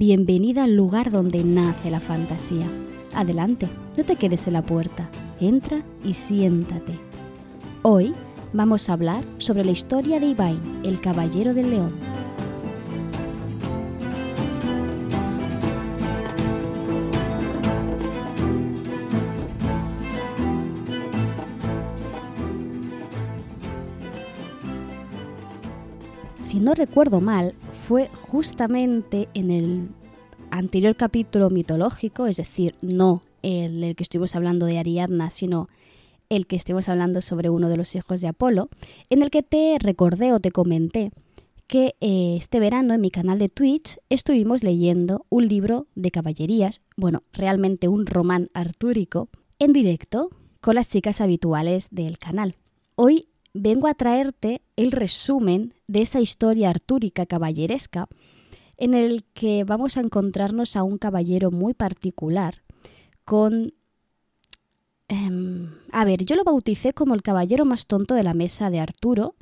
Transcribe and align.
bienvenida 0.00 0.64
al 0.64 0.76
lugar 0.76 1.10
donde 1.10 1.44
nace 1.44 1.90
la 1.90 2.00
fantasía. 2.00 2.66
Adelante, 3.14 3.68
no 3.98 4.02
te 4.02 4.16
quedes 4.16 4.46
en 4.46 4.54
la 4.54 4.62
puerta, 4.62 5.10
entra 5.40 5.84
y 6.02 6.14
siéntate. 6.14 6.98
Hoy 7.82 8.14
vamos 8.54 8.88
a 8.88 8.94
hablar 8.94 9.22
sobre 9.36 9.62
la 9.62 9.72
historia 9.72 10.18
de 10.18 10.28
Ivain, 10.28 10.58
el 10.84 11.02
caballero 11.02 11.52
del 11.52 11.70
león. 11.70 11.92
Si 26.40 26.58
no 26.58 26.74
recuerdo 26.74 27.20
mal, 27.20 27.54
fue 27.86 28.08
justamente 28.28 29.28
en 29.34 29.50
el 29.50 29.88
anterior 30.50 30.96
capítulo 30.96 31.50
mitológico, 31.50 32.26
es 32.26 32.36
decir, 32.36 32.74
no 32.82 33.22
el, 33.42 33.94
que 33.96 34.02
estuvimos 34.02 34.36
hablando 34.36 34.66
de 34.66 34.78
Ariadna, 34.78 35.30
sino 35.30 35.68
el 36.28 36.46
que 36.46 36.56
estuvimos 36.56 36.88
hablando 36.88 37.20
sobre 37.20 37.50
uno 37.50 37.68
de 37.68 37.76
los 37.76 37.94
hijos 37.94 38.20
de 38.20 38.28
Apolo, 38.28 38.68
en 39.08 39.22
el 39.22 39.30
que 39.30 39.42
te 39.42 39.76
recordé 39.80 40.32
o 40.32 40.40
te 40.40 40.50
comenté 40.50 41.10
que 41.66 41.94
eh, 42.00 42.34
este 42.36 42.58
verano 42.58 42.94
en 42.94 43.00
mi 43.00 43.10
canal 43.10 43.38
de 43.38 43.48
Twitch 43.48 43.98
estuvimos 44.08 44.62
leyendo 44.64 45.24
un 45.28 45.46
libro 45.48 45.86
de 45.94 46.10
caballerías, 46.10 46.80
bueno, 46.96 47.22
realmente 47.32 47.88
un 47.88 48.06
román 48.06 48.50
artúrico, 48.54 49.28
en 49.58 49.72
directo 49.72 50.30
con 50.60 50.74
las 50.74 50.88
chicas 50.88 51.20
habituales 51.20 51.88
del 51.90 52.18
canal. 52.18 52.56
Hoy 52.96 53.28
vengo 53.54 53.88
a 53.88 53.94
traerte 53.94 54.62
el 54.76 54.92
resumen 54.92 55.74
de 55.86 56.02
esa 56.02 56.20
historia 56.20 56.70
artúrica 56.70 57.26
caballeresca 57.26 58.08
en 58.80 58.94
el 58.94 59.24
que 59.34 59.62
vamos 59.64 59.96
a 59.96 60.00
encontrarnos 60.00 60.74
a 60.74 60.82
un 60.82 60.98
caballero 60.98 61.52
muy 61.52 61.74
particular 61.74 62.62
con... 63.24 63.74
Em, 65.06 65.74
a 65.92 66.04
ver, 66.04 66.24
yo 66.24 66.36
lo 66.36 66.44
bauticé 66.44 66.92
como 66.92 67.14
el 67.14 67.22
caballero 67.22 67.64
más 67.64 67.86
tonto 67.86 68.14
de 68.14 68.22
la 68.22 68.32
mesa 68.32 68.70
de 68.70 68.80
Arturo 68.80 69.34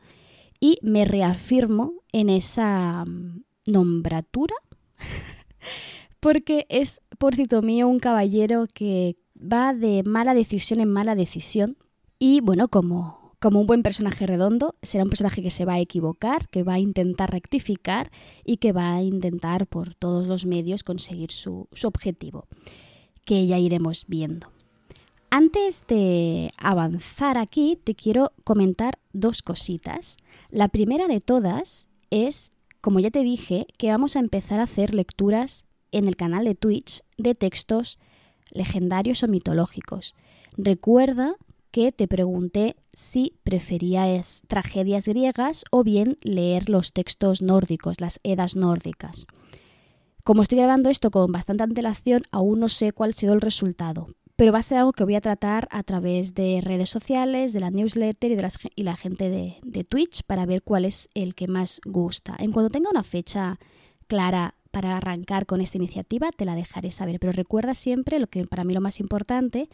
y 0.60 0.78
me 0.82 1.04
reafirmo 1.04 1.92
en 2.12 2.30
esa 2.30 3.04
mm, 3.04 3.44
nombratura 3.66 4.54
porque 6.20 6.66
es, 6.68 7.02
por 7.18 7.36
cito 7.36 7.62
mío, 7.62 7.86
un 7.86 8.00
caballero 8.00 8.66
que 8.72 9.16
va 9.36 9.72
de 9.72 10.02
mala 10.04 10.34
decisión 10.34 10.80
en 10.80 10.90
mala 10.90 11.14
decisión 11.14 11.76
y 12.18 12.40
bueno, 12.40 12.68
como 12.68 13.17
como 13.40 13.60
un 13.60 13.66
buen 13.66 13.82
personaje 13.82 14.26
redondo, 14.26 14.74
será 14.82 15.04
un 15.04 15.10
personaje 15.10 15.42
que 15.42 15.50
se 15.50 15.64
va 15.64 15.74
a 15.74 15.80
equivocar, 15.80 16.48
que 16.48 16.62
va 16.62 16.74
a 16.74 16.78
intentar 16.80 17.30
rectificar 17.30 18.10
y 18.44 18.56
que 18.56 18.72
va 18.72 18.94
a 18.94 19.02
intentar 19.02 19.66
por 19.66 19.94
todos 19.94 20.26
los 20.26 20.44
medios 20.44 20.82
conseguir 20.82 21.30
su, 21.30 21.68
objetivo, 21.84 22.46
que 23.24 23.46
ya 23.46 23.58
iremos 23.58 24.06
viendo. 24.08 24.50
Antes 25.30 25.84
de 25.86 26.52
avanzar 26.56 27.38
aquí, 27.38 27.78
te 27.82 27.94
quiero 27.94 28.32
comentar 28.44 28.98
dos 29.12 29.42
cositas. 29.42 30.16
La 30.50 30.68
primera 30.68 31.06
de 31.06 31.20
todas 31.20 31.88
es, 32.10 32.50
como 32.80 32.98
ya 32.98 33.10
te 33.10 33.22
dije, 33.22 33.66
que 33.76 33.90
vamos 33.90 34.16
a 34.16 34.20
empezar 34.20 34.58
a 34.58 34.64
hacer 34.64 34.94
lecturas 34.94 35.66
en 35.92 36.08
el 36.08 36.16
canal 36.16 36.44
de 36.44 36.54
Twitch 36.54 37.02
de 37.18 37.34
textos 37.34 37.98
legendarios 38.50 39.22
o 39.22 39.28
mitológicos. 39.28 40.14
Recuerda 40.56 41.36
que 41.70 41.90
te 41.90 42.08
pregunté 42.08 42.76
si 42.92 43.34
preferías 43.42 44.42
tragedias 44.46 45.06
griegas 45.06 45.64
o 45.70 45.84
bien 45.84 46.18
leer 46.22 46.68
los 46.68 46.92
textos 46.92 47.42
nórdicos, 47.42 48.00
las 48.00 48.20
edas 48.22 48.56
nórdicas. 48.56 49.26
Como 50.24 50.42
estoy 50.42 50.58
grabando 50.58 50.90
esto 50.90 51.10
con 51.10 51.32
bastante 51.32 51.62
antelación, 51.62 52.22
aún 52.30 52.60
no 52.60 52.68
sé 52.68 52.92
cuál 52.92 53.10
ha 53.10 53.14
sido 53.14 53.32
el 53.32 53.40
resultado, 53.40 54.06
pero 54.36 54.52
va 54.52 54.58
a 54.58 54.62
ser 54.62 54.78
algo 54.78 54.92
que 54.92 55.04
voy 55.04 55.14
a 55.14 55.20
tratar 55.20 55.68
a 55.70 55.82
través 55.82 56.34
de 56.34 56.60
redes 56.62 56.90
sociales, 56.90 57.52
de 57.52 57.60
la 57.60 57.70
newsletter 57.70 58.32
y 58.32 58.36
de 58.36 58.50
la 58.84 58.96
gente 58.96 59.30
de, 59.30 59.56
de 59.62 59.84
Twitch 59.84 60.22
para 60.24 60.46
ver 60.46 60.62
cuál 60.62 60.84
es 60.84 61.08
el 61.14 61.34
que 61.34 61.48
más 61.48 61.80
gusta. 61.84 62.36
En 62.38 62.52
cuanto 62.52 62.70
tenga 62.70 62.90
una 62.90 63.02
fecha 63.02 63.58
clara 64.06 64.54
para 64.70 64.96
arrancar 64.96 65.46
con 65.46 65.60
esta 65.60 65.78
iniciativa, 65.78 66.30
te 66.30 66.44
la 66.44 66.54
dejaré 66.54 66.90
saber. 66.90 67.18
Pero 67.18 67.32
recuerda 67.32 67.74
siempre, 67.74 68.18
lo 68.18 68.26
que 68.26 68.46
para 68.46 68.64
mí 68.64 68.74
lo 68.74 68.80
más 68.80 69.00
importante 69.00 69.68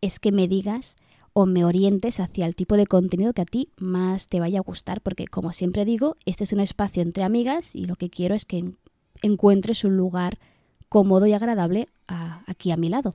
es 0.00 0.18
que 0.18 0.32
me 0.32 0.48
digas 0.48 0.96
o 1.32 1.46
me 1.46 1.64
orientes 1.64 2.20
hacia 2.20 2.46
el 2.46 2.54
tipo 2.54 2.76
de 2.76 2.86
contenido 2.86 3.32
que 3.32 3.42
a 3.42 3.46
ti 3.46 3.68
más 3.76 4.26
te 4.26 4.40
vaya 4.40 4.58
a 4.58 4.62
gustar, 4.62 5.00
porque 5.00 5.26
como 5.26 5.52
siempre 5.52 5.84
digo, 5.84 6.16
este 6.26 6.44
es 6.44 6.52
un 6.52 6.60
espacio 6.60 7.02
entre 7.02 7.24
amigas 7.24 7.76
y 7.76 7.84
lo 7.84 7.96
que 7.96 8.10
quiero 8.10 8.34
es 8.34 8.44
que 8.44 8.72
encuentres 9.22 9.84
un 9.84 9.96
lugar 9.96 10.38
cómodo 10.88 11.26
y 11.26 11.32
agradable 11.32 11.88
aquí 12.06 12.72
a 12.72 12.76
mi 12.76 12.88
lado. 12.88 13.14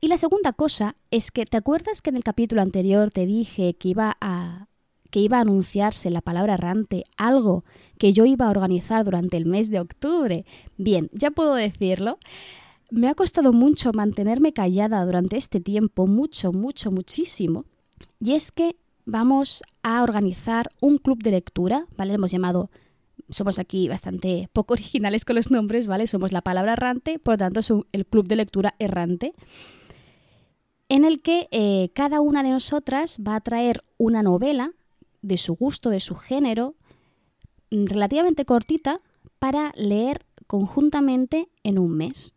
Y 0.00 0.08
la 0.08 0.16
segunda 0.18 0.52
cosa 0.52 0.96
es 1.10 1.30
que, 1.30 1.46
¿te 1.46 1.56
acuerdas 1.56 2.02
que 2.02 2.10
en 2.10 2.16
el 2.16 2.24
capítulo 2.24 2.62
anterior 2.62 3.10
te 3.10 3.26
dije 3.26 3.74
que 3.74 3.88
iba 3.88 4.16
a 4.20 4.68
que 5.10 5.20
iba 5.20 5.38
a 5.38 5.42
anunciarse 5.42 6.10
la 6.10 6.22
palabra 6.22 6.54
errante, 6.54 7.04
algo 7.16 7.64
que 7.98 8.12
yo 8.12 8.24
iba 8.24 8.46
a 8.46 8.50
organizar 8.50 9.04
durante 9.04 9.36
el 9.36 9.46
mes 9.46 9.70
de 9.70 9.78
octubre? 9.78 10.44
Bien, 10.76 11.08
ya 11.12 11.30
puedo 11.30 11.54
decirlo. 11.54 12.18
Me 12.94 13.08
ha 13.08 13.16
costado 13.16 13.52
mucho 13.52 13.90
mantenerme 13.92 14.52
callada 14.52 15.04
durante 15.04 15.36
este 15.36 15.58
tiempo, 15.58 16.06
mucho, 16.06 16.52
mucho, 16.52 16.92
muchísimo. 16.92 17.64
Y 18.20 18.34
es 18.34 18.52
que 18.52 18.76
vamos 19.04 19.64
a 19.82 20.00
organizar 20.04 20.70
un 20.80 20.98
club 20.98 21.20
de 21.20 21.32
lectura, 21.32 21.88
¿vale? 21.96 22.14
hemos 22.14 22.30
llamado, 22.30 22.70
somos 23.30 23.58
aquí 23.58 23.88
bastante 23.88 24.48
poco 24.52 24.74
originales 24.74 25.24
con 25.24 25.34
los 25.34 25.50
nombres, 25.50 25.88
¿vale? 25.88 26.06
Somos 26.06 26.30
la 26.30 26.40
palabra 26.40 26.74
errante, 26.74 27.18
por 27.18 27.34
lo 27.34 27.38
tanto 27.38 27.58
es 27.58 27.72
el 27.90 28.06
club 28.06 28.28
de 28.28 28.36
lectura 28.36 28.76
errante, 28.78 29.32
en 30.88 31.04
el 31.04 31.20
que 31.20 31.48
eh, 31.50 31.90
cada 31.96 32.20
una 32.20 32.44
de 32.44 32.50
nosotras 32.50 33.18
va 33.18 33.34
a 33.34 33.40
traer 33.40 33.82
una 33.98 34.22
novela 34.22 34.70
de 35.20 35.36
su 35.36 35.56
gusto, 35.56 35.90
de 35.90 35.98
su 35.98 36.14
género, 36.14 36.76
relativamente 37.72 38.44
cortita, 38.44 39.00
para 39.40 39.72
leer 39.74 40.24
conjuntamente 40.46 41.48
en 41.64 41.80
un 41.80 41.90
mes. 41.96 42.34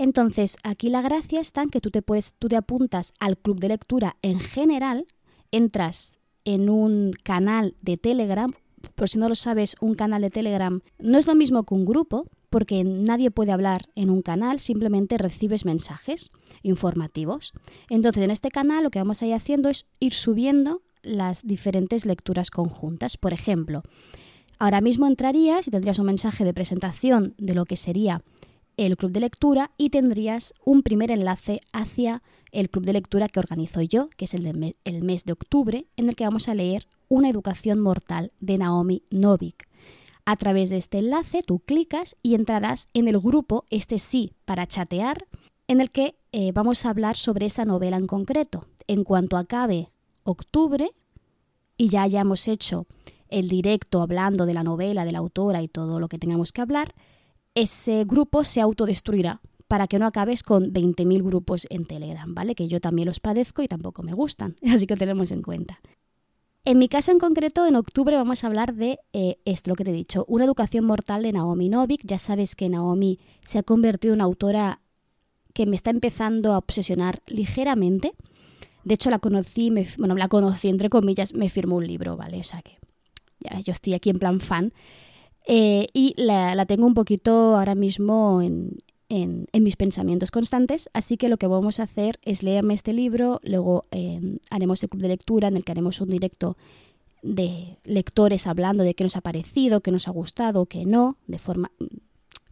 Entonces, 0.00 0.56
aquí 0.62 0.88
la 0.88 1.02
gracia 1.02 1.40
está 1.40 1.60
en 1.60 1.68
que 1.68 1.82
tú 1.82 1.90
te 1.90 2.00
puedes, 2.00 2.32
tú 2.38 2.48
te 2.48 2.56
apuntas 2.56 3.12
al 3.20 3.36
club 3.36 3.60
de 3.60 3.68
lectura 3.68 4.16
en 4.22 4.40
general, 4.40 5.06
entras 5.52 6.16
en 6.46 6.70
un 6.70 7.12
canal 7.22 7.74
de 7.82 7.98
Telegram, 7.98 8.50
por 8.94 9.10
si 9.10 9.18
no 9.18 9.28
lo 9.28 9.34
sabes, 9.34 9.76
un 9.78 9.94
canal 9.94 10.22
de 10.22 10.30
Telegram 10.30 10.80
no 10.98 11.18
es 11.18 11.26
lo 11.26 11.34
mismo 11.34 11.64
que 11.64 11.74
un 11.74 11.84
grupo, 11.84 12.24
porque 12.48 12.82
nadie 12.82 13.30
puede 13.30 13.52
hablar 13.52 13.90
en 13.94 14.08
un 14.08 14.22
canal, 14.22 14.58
simplemente 14.58 15.18
recibes 15.18 15.66
mensajes 15.66 16.32
informativos. 16.62 17.52
Entonces, 17.90 18.24
en 18.24 18.30
este 18.30 18.48
canal 18.48 18.84
lo 18.84 18.90
que 18.90 19.00
vamos 19.00 19.20
a 19.20 19.26
ir 19.26 19.34
haciendo 19.34 19.68
es 19.68 19.84
ir 19.98 20.14
subiendo 20.14 20.80
las 21.02 21.46
diferentes 21.46 22.06
lecturas 22.06 22.50
conjuntas. 22.50 23.18
Por 23.18 23.34
ejemplo, 23.34 23.82
ahora 24.58 24.80
mismo 24.80 25.06
entrarías 25.06 25.68
y 25.68 25.70
tendrías 25.70 25.98
un 25.98 26.06
mensaje 26.06 26.42
de 26.42 26.54
presentación 26.54 27.34
de 27.36 27.54
lo 27.54 27.66
que 27.66 27.76
sería 27.76 28.22
el 28.86 28.96
club 28.96 29.12
de 29.12 29.20
lectura 29.20 29.72
y 29.76 29.90
tendrías 29.90 30.54
un 30.64 30.82
primer 30.82 31.10
enlace 31.10 31.60
hacia 31.72 32.22
el 32.50 32.70
club 32.70 32.86
de 32.86 32.94
lectura 32.94 33.28
que 33.28 33.38
organizo 33.38 33.82
yo, 33.82 34.08
que 34.16 34.24
es 34.24 34.32
el, 34.32 34.42
de 34.42 34.74
mes 35.02 35.24
de 35.24 35.32
octubre, 35.32 35.86
en 35.96 36.08
el 36.08 36.16
que 36.16 36.24
vamos 36.24 36.48
a 36.48 36.54
leer 36.54 36.86
Una 37.08 37.28
educación 37.28 37.78
mortal 37.78 38.32
de 38.40 38.56
Naomi 38.56 39.02
Novik. 39.10 39.68
A 40.24 40.36
través 40.36 40.70
de 40.70 40.78
este 40.78 40.98
enlace 40.98 41.42
tú 41.42 41.58
clicas 41.58 42.16
y 42.22 42.34
entrarás 42.34 42.88
en 42.94 43.08
el 43.08 43.18
grupo, 43.18 43.64
este 43.68 43.98
sí, 43.98 44.32
para 44.46 44.66
chatear, 44.66 45.26
en 45.68 45.82
el 45.82 45.90
que 45.90 46.14
eh, 46.32 46.52
vamos 46.52 46.86
a 46.86 46.90
hablar 46.90 47.16
sobre 47.16 47.46
esa 47.46 47.66
novela 47.66 47.98
en 47.98 48.06
concreto. 48.06 48.66
En 48.86 49.04
cuanto 49.04 49.36
acabe 49.36 49.90
octubre 50.22 50.90
y 51.76 51.88
ya 51.88 52.02
hayamos 52.02 52.48
hecho 52.48 52.86
el 53.28 53.48
directo 53.48 54.00
hablando 54.00 54.46
de 54.46 54.54
la 54.54 54.64
novela, 54.64 55.04
de 55.04 55.12
la 55.12 55.18
autora 55.18 55.62
y 55.62 55.68
todo 55.68 56.00
lo 56.00 56.08
que 56.08 56.18
tengamos 56.18 56.52
que 56.52 56.62
hablar, 56.62 56.94
ese 57.54 58.04
grupo 58.04 58.44
se 58.44 58.60
autodestruirá 58.60 59.40
para 59.68 59.86
que 59.86 59.98
no 59.98 60.06
acabes 60.06 60.42
con 60.42 60.72
20.000 60.72 61.22
grupos 61.22 61.66
en 61.70 61.84
Telegram, 61.84 62.34
¿vale? 62.34 62.54
Que 62.54 62.68
yo 62.68 62.80
también 62.80 63.06
los 63.06 63.20
padezco 63.20 63.62
y 63.62 63.68
tampoco 63.68 64.02
me 64.02 64.12
gustan, 64.12 64.56
así 64.68 64.86
que 64.86 64.96
tenemos 64.96 65.30
en 65.30 65.42
cuenta. 65.42 65.80
En 66.64 66.78
mi 66.78 66.88
caso 66.88 67.10
en 67.10 67.18
concreto, 67.18 67.66
en 67.66 67.76
octubre 67.76 68.16
vamos 68.16 68.44
a 68.44 68.46
hablar 68.46 68.74
de 68.74 68.98
eh, 69.12 69.38
esto, 69.46 69.70
lo 69.70 69.76
que 69.76 69.84
te 69.84 69.90
he 69.90 69.94
dicho, 69.94 70.26
una 70.28 70.44
educación 70.44 70.84
mortal 70.84 71.22
de 71.22 71.32
Naomi 71.32 71.70
Novik. 71.70 72.02
Ya 72.04 72.18
sabes 72.18 72.54
que 72.54 72.68
Naomi 72.68 73.18
se 73.44 73.58
ha 73.58 73.62
convertido 73.62 74.12
en 74.12 74.18
una 74.18 74.24
autora 74.24 74.80
que 75.54 75.66
me 75.66 75.74
está 75.74 75.90
empezando 75.90 76.52
a 76.52 76.58
obsesionar 76.58 77.22
ligeramente. 77.26 78.12
De 78.84 78.94
hecho, 78.94 79.08
la 79.10 79.18
conocí, 79.18 79.70
me, 79.70 79.86
bueno, 79.98 80.14
la 80.16 80.28
conocí 80.28 80.68
entre 80.68 80.90
comillas, 80.90 81.32
me 81.32 81.48
firmó 81.48 81.76
un 81.76 81.86
libro, 81.86 82.16
¿vale? 82.16 82.40
O 82.40 82.44
sea 82.44 82.60
que 82.60 82.78
ya, 83.40 83.58
yo 83.60 83.72
estoy 83.72 83.94
aquí 83.94 84.10
en 84.10 84.18
plan 84.18 84.40
fan. 84.40 84.72
Eh, 85.46 85.88
y 85.92 86.14
la, 86.16 86.64
tengo 86.66 86.86
un 86.86 86.94
poquito 86.94 87.56
ahora 87.56 87.74
mismo 87.74 88.42
en, 88.42 88.78
mis 89.52 89.76
pensamientos 89.76 90.30
constantes, 90.30 90.88
así 90.92 91.16
que 91.16 91.28
lo 91.28 91.36
que 91.36 91.46
vamos 91.46 91.80
a 91.80 91.84
hacer 91.84 92.18
es 92.22 92.42
leerme 92.42 92.74
este 92.74 92.92
libro, 92.92 93.40
luego 93.42 93.84
em, 93.90 94.38
haremos 94.50 94.82
el 94.82 94.88
club 94.88 95.02
de 95.02 95.08
lectura 95.08 95.48
en 95.48 95.56
el 95.56 95.64
que 95.64 95.72
haremos 95.72 96.00
un 96.00 96.10
directo 96.10 96.56
de 97.22 97.76
lectores 97.84 98.46
hablando 98.46 98.84
de 98.84 98.94
qué 98.94 99.02
nos 99.02 99.16
ha 99.16 99.20
parecido, 99.20 99.80
qué 99.80 99.90
nos 99.90 100.08
ha 100.08 100.12
gustado, 100.12 100.66
qué 100.66 100.86
no, 100.86 101.16
de 101.26 101.38
forma 101.38 101.70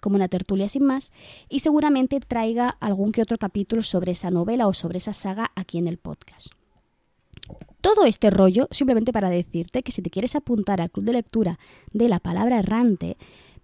como 0.01 0.17
una 0.17 0.29
tertulia 0.29 0.69
sin 0.69 0.85
más, 0.85 1.13
y 1.49 1.61
seguramente 1.61 2.21
traiga 2.21 2.69
algún 2.81 3.13
que 3.13 3.23
otro 3.23 3.39
capítulo 3.39 3.83
sobre 3.83 4.13
esa 4.13 4.31
novela 4.31 4.67
o 4.67 4.75
sobre 4.75 4.99
esa 4.99 5.13
saga 5.13 5.51
aquí 5.55 5.79
en 5.79 5.89
el 5.89 5.99
podcast. 5.99 6.58
Todo 7.81 8.05
este 8.05 8.31
rollo 8.31 8.69
simplemente 8.71 9.13
para 9.13 9.31
decirte 9.31 9.83
que 9.83 9.93
si 9.93 10.03
te 10.03 10.11
quieres 10.11 10.35
apuntar 10.35 10.81
al 10.81 10.91
club 10.91 11.07
de 11.07 11.13
lectura 11.13 11.59
de 11.93 12.09
la 12.09 12.19
palabra 12.19 12.59
errante, 12.59 13.17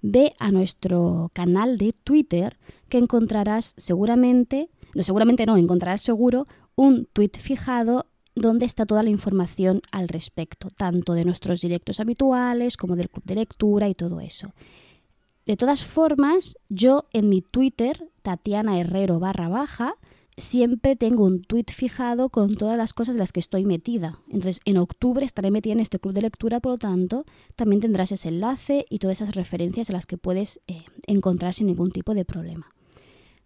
ve 0.03 0.35
a 0.39 0.51
nuestro 0.51 1.31
canal 1.33 1.79
de 1.79 1.93
Twitter 1.93 2.59
que 2.89 2.99
encontrarás 2.99 3.75
seguramente, 3.77 4.69
no 4.95 5.03
seguramente 5.03 5.47
no, 5.47 5.57
encontrarás 5.57 6.03
seguro 6.03 6.47
un 6.77 7.07
tweet 7.13 7.33
fijado 7.41 8.07
donde 8.35 8.67
está 8.67 8.85
toda 8.85 9.03
la 9.03 9.11
información 9.11 9.81
al 9.93 10.09
respecto, 10.09 10.69
tanto 10.71 11.15
de 11.15 11.25
nuestros 11.25 11.61
directos 11.61 12.01
habituales 12.01 12.77
como 12.77 12.97
del 12.97 13.09
club 13.09 13.25
de 13.25 13.37
lectura 13.37 13.89
y 13.89 13.95
todo 13.95 14.21
eso. 14.21 14.53
De 15.47 15.57
todas 15.57 15.85
formas, 15.85 16.57
yo 16.69 17.07
en 17.13 17.29
mi 17.29 17.43
Twitter, 17.43 18.11
Tatiana 18.23 18.81
Herrero 18.81 19.21
barra 19.21 19.49
baja, 19.49 19.95
siempre 20.37 20.97
tengo 20.97 21.25
un 21.25 21.43
tweet 21.43 21.67
fijado 21.71 22.29
con 22.29 22.55
todas 22.57 22.77
las 22.77 22.93
cosas 22.93 23.15
en 23.17 23.21
las 23.21 23.33
que 23.33 23.41
estoy 23.41 23.65
metida. 23.65 24.19
Entonces, 24.27 24.61
en 24.65 24.79
octubre 24.79 25.25
estaré 25.25 25.51
metida 25.51 25.75
en 25.75 25.81
este 25.81 25.99
club 25.99 26.15
de 26.15 26.23
lectura, 26.23 26.61
por 26.61 26.73
lo 26.73 26.79
tanto, 26.79 27.25
también 27.57 27.81
tendrás 27.81 28.13
ese 28.13 28.29
enlace 28.29 28.85
y 28.91 28.99
todas 28.99 29.21
esas 29.21 29.35
referencias 29.35 29.89
en 29.89 29.95
las 29.95 30.07
que 30.07 30.19
puedes 30.19 30.61
eh, 30.67 30.83
encontrar 31.07 31.55
sin 31.55 31.67
ningún 31.67 31.91
tipo 31.91 32.15
de 32.15 32.25
problema. 32.25 32.69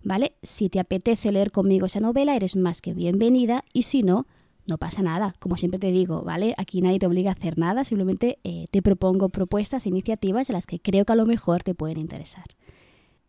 ¿Vale? 0.02 0.34
Si 0.42 0.68
te 0.68 0.80
apetece 0.80 1.32
leer 1.32 1.50
conmigo 1.50 1.86
esa 1.86 2.00
novela, 2.00 2.36
eres 2.36 2.56
más 2.56 2.80
que 2.80 2.94
bienvenida 2.94 3.64
y 3.72 3.82
si 3.82 4.02
no, 4.02 4.26
no 4.66 4.78
pasa 4.78 5.02
nada. 5.02 5.34
Como 5.40 5.56
siempre 5.56 5.80
te 5.80 5.90
digo, 5.90 6.22
¿vale? 6.22 6.54
Aquí 6.56 6.80
nadie 6.80 6.98
te 6.98 7.06
obliga 7.06 7.30
a 7.30 7.34
hacer 7.34 7.58
nada, 7.58 7.84
simplemente 7.84 8.38
eh, 8.44 8.68
te 8.70 8.82
propongo 8.82 9.28
propuestas, 9.28 9.86
e 9.86 9.88
iniciativas 9.88 10.48
en 10.50 10.54
las 10.54 10.66
que 10.66 10.78
creo 10.78 11.04
que 11.04 11.12
a 11.12 11.16
lo 11.16 11.26
mejor 11.26 11.62
te 11.62 11.74
pueden 11.74 11.98
interesar. 11.98 12.44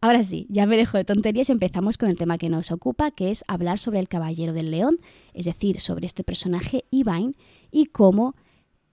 Ahora 0.02 0.24
sí, 0.24 0.48
ya 0.50 0.66
me 0.66 0.78
dejo 0.78 0.98
de 0.98 1.04
tonterías 1.04 1.50
y 1.50 1.52
empezamos 1.52 1.98
con 1.98 2.10
el 2.10 2.18
tema 2.18 2.38
que 2.38 2.50
nos 2.50 2.72
ocupa, 2.72 3.12
que 3.12 3.32
es 3.32 3.44
hablar 3.48 3.80
sobre 3.80 4.00
el 4.00 4.08
Caballero 4.08 4.54
del 4.54 4.72
León, 4.72 5.00
es 5.34 5.46
decir, 5.46 5.82
sobre 5.82 6.06
este 6.06 6.24
personaje 6.24 6.86
Ivain 6.90 7.36
y 7.70 7.88
cómo 7.88 8.36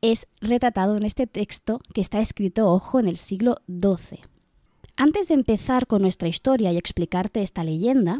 es 0.01 0.27
retratado 0.41 0.97
en 0.97 1.05
este 1.05 1.29
texto 1.29 1.81
que 1.95 2.01
está 2.01 2.19
escrito, 2.19 2.69
ojo, 2.69 2.99
en 2.99 3.07
el 3.07 3.19
siglo 3.19 3.57
XII. 3.69 4.21
Antes 4.97 5.29
de 5.29 5.35
empezar 5.35 5.87
con 5.87 6.03
nuestra 6.03 6.27
historia 6.27 6.73
y 6.73 6.77
explicarte 6.77 7.43
esta 7.43 7.63
leyenda, 7.63 8.19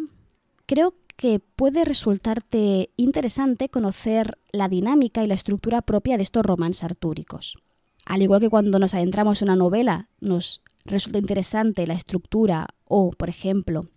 creo 0.67 0.95
que 1.17 1.41
puede 1.41 1.85
resultarte 1.85 2.91
interesante 2.97 3.69
conocer 3.69 4.39
la 4.53 4.69
dinámica 4.69 5.25
y 5.25 5.27
la 5.27 5.35
estructura 5.35 5.83
propia 5.83 6.19
de 6.19 6.23
estos 6.23 6.45
romances 6.45 6.85
artúricos. 6.85 7.57
Al 8.05 8.23
igual 8.23 8.41
que 8.41 8.51
cuando 8.51 8.79
nos 8.79 8.95
adentramos 8.95 9.43
en 9.43 9.49
una 9.49 9.57
novela, 9.57 10.09
nos 10.21 10.63
resulta 10.87 11.19
interesante 11.19 11.87
la 11.87 11.95
estructura 11.95 12.69
o, 12.85 13.11
por 13.11 13.29
ejemplo, 13.29 13.89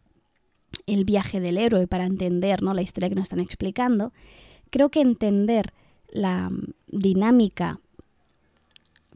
el 0.85 1.05
viaje 1.05 1.39
del 1.39 1.57
héroe 1.57 1.87
para 1.87 2.05
entender 2.05 2.61
¿no? 2.61 2.73
la 2.73 2.81
historia 2.81 3.09
que 3.09 3.15
nos 3.15 3.23
están 3.23 3.39
explicando, 3.39 4.13
creo 4.69 4.89
que 4.89 5.01
entender 5.01 5.73
la 6.09 6.49
mm, 6.49 6.73
dinámica 6.87 7.79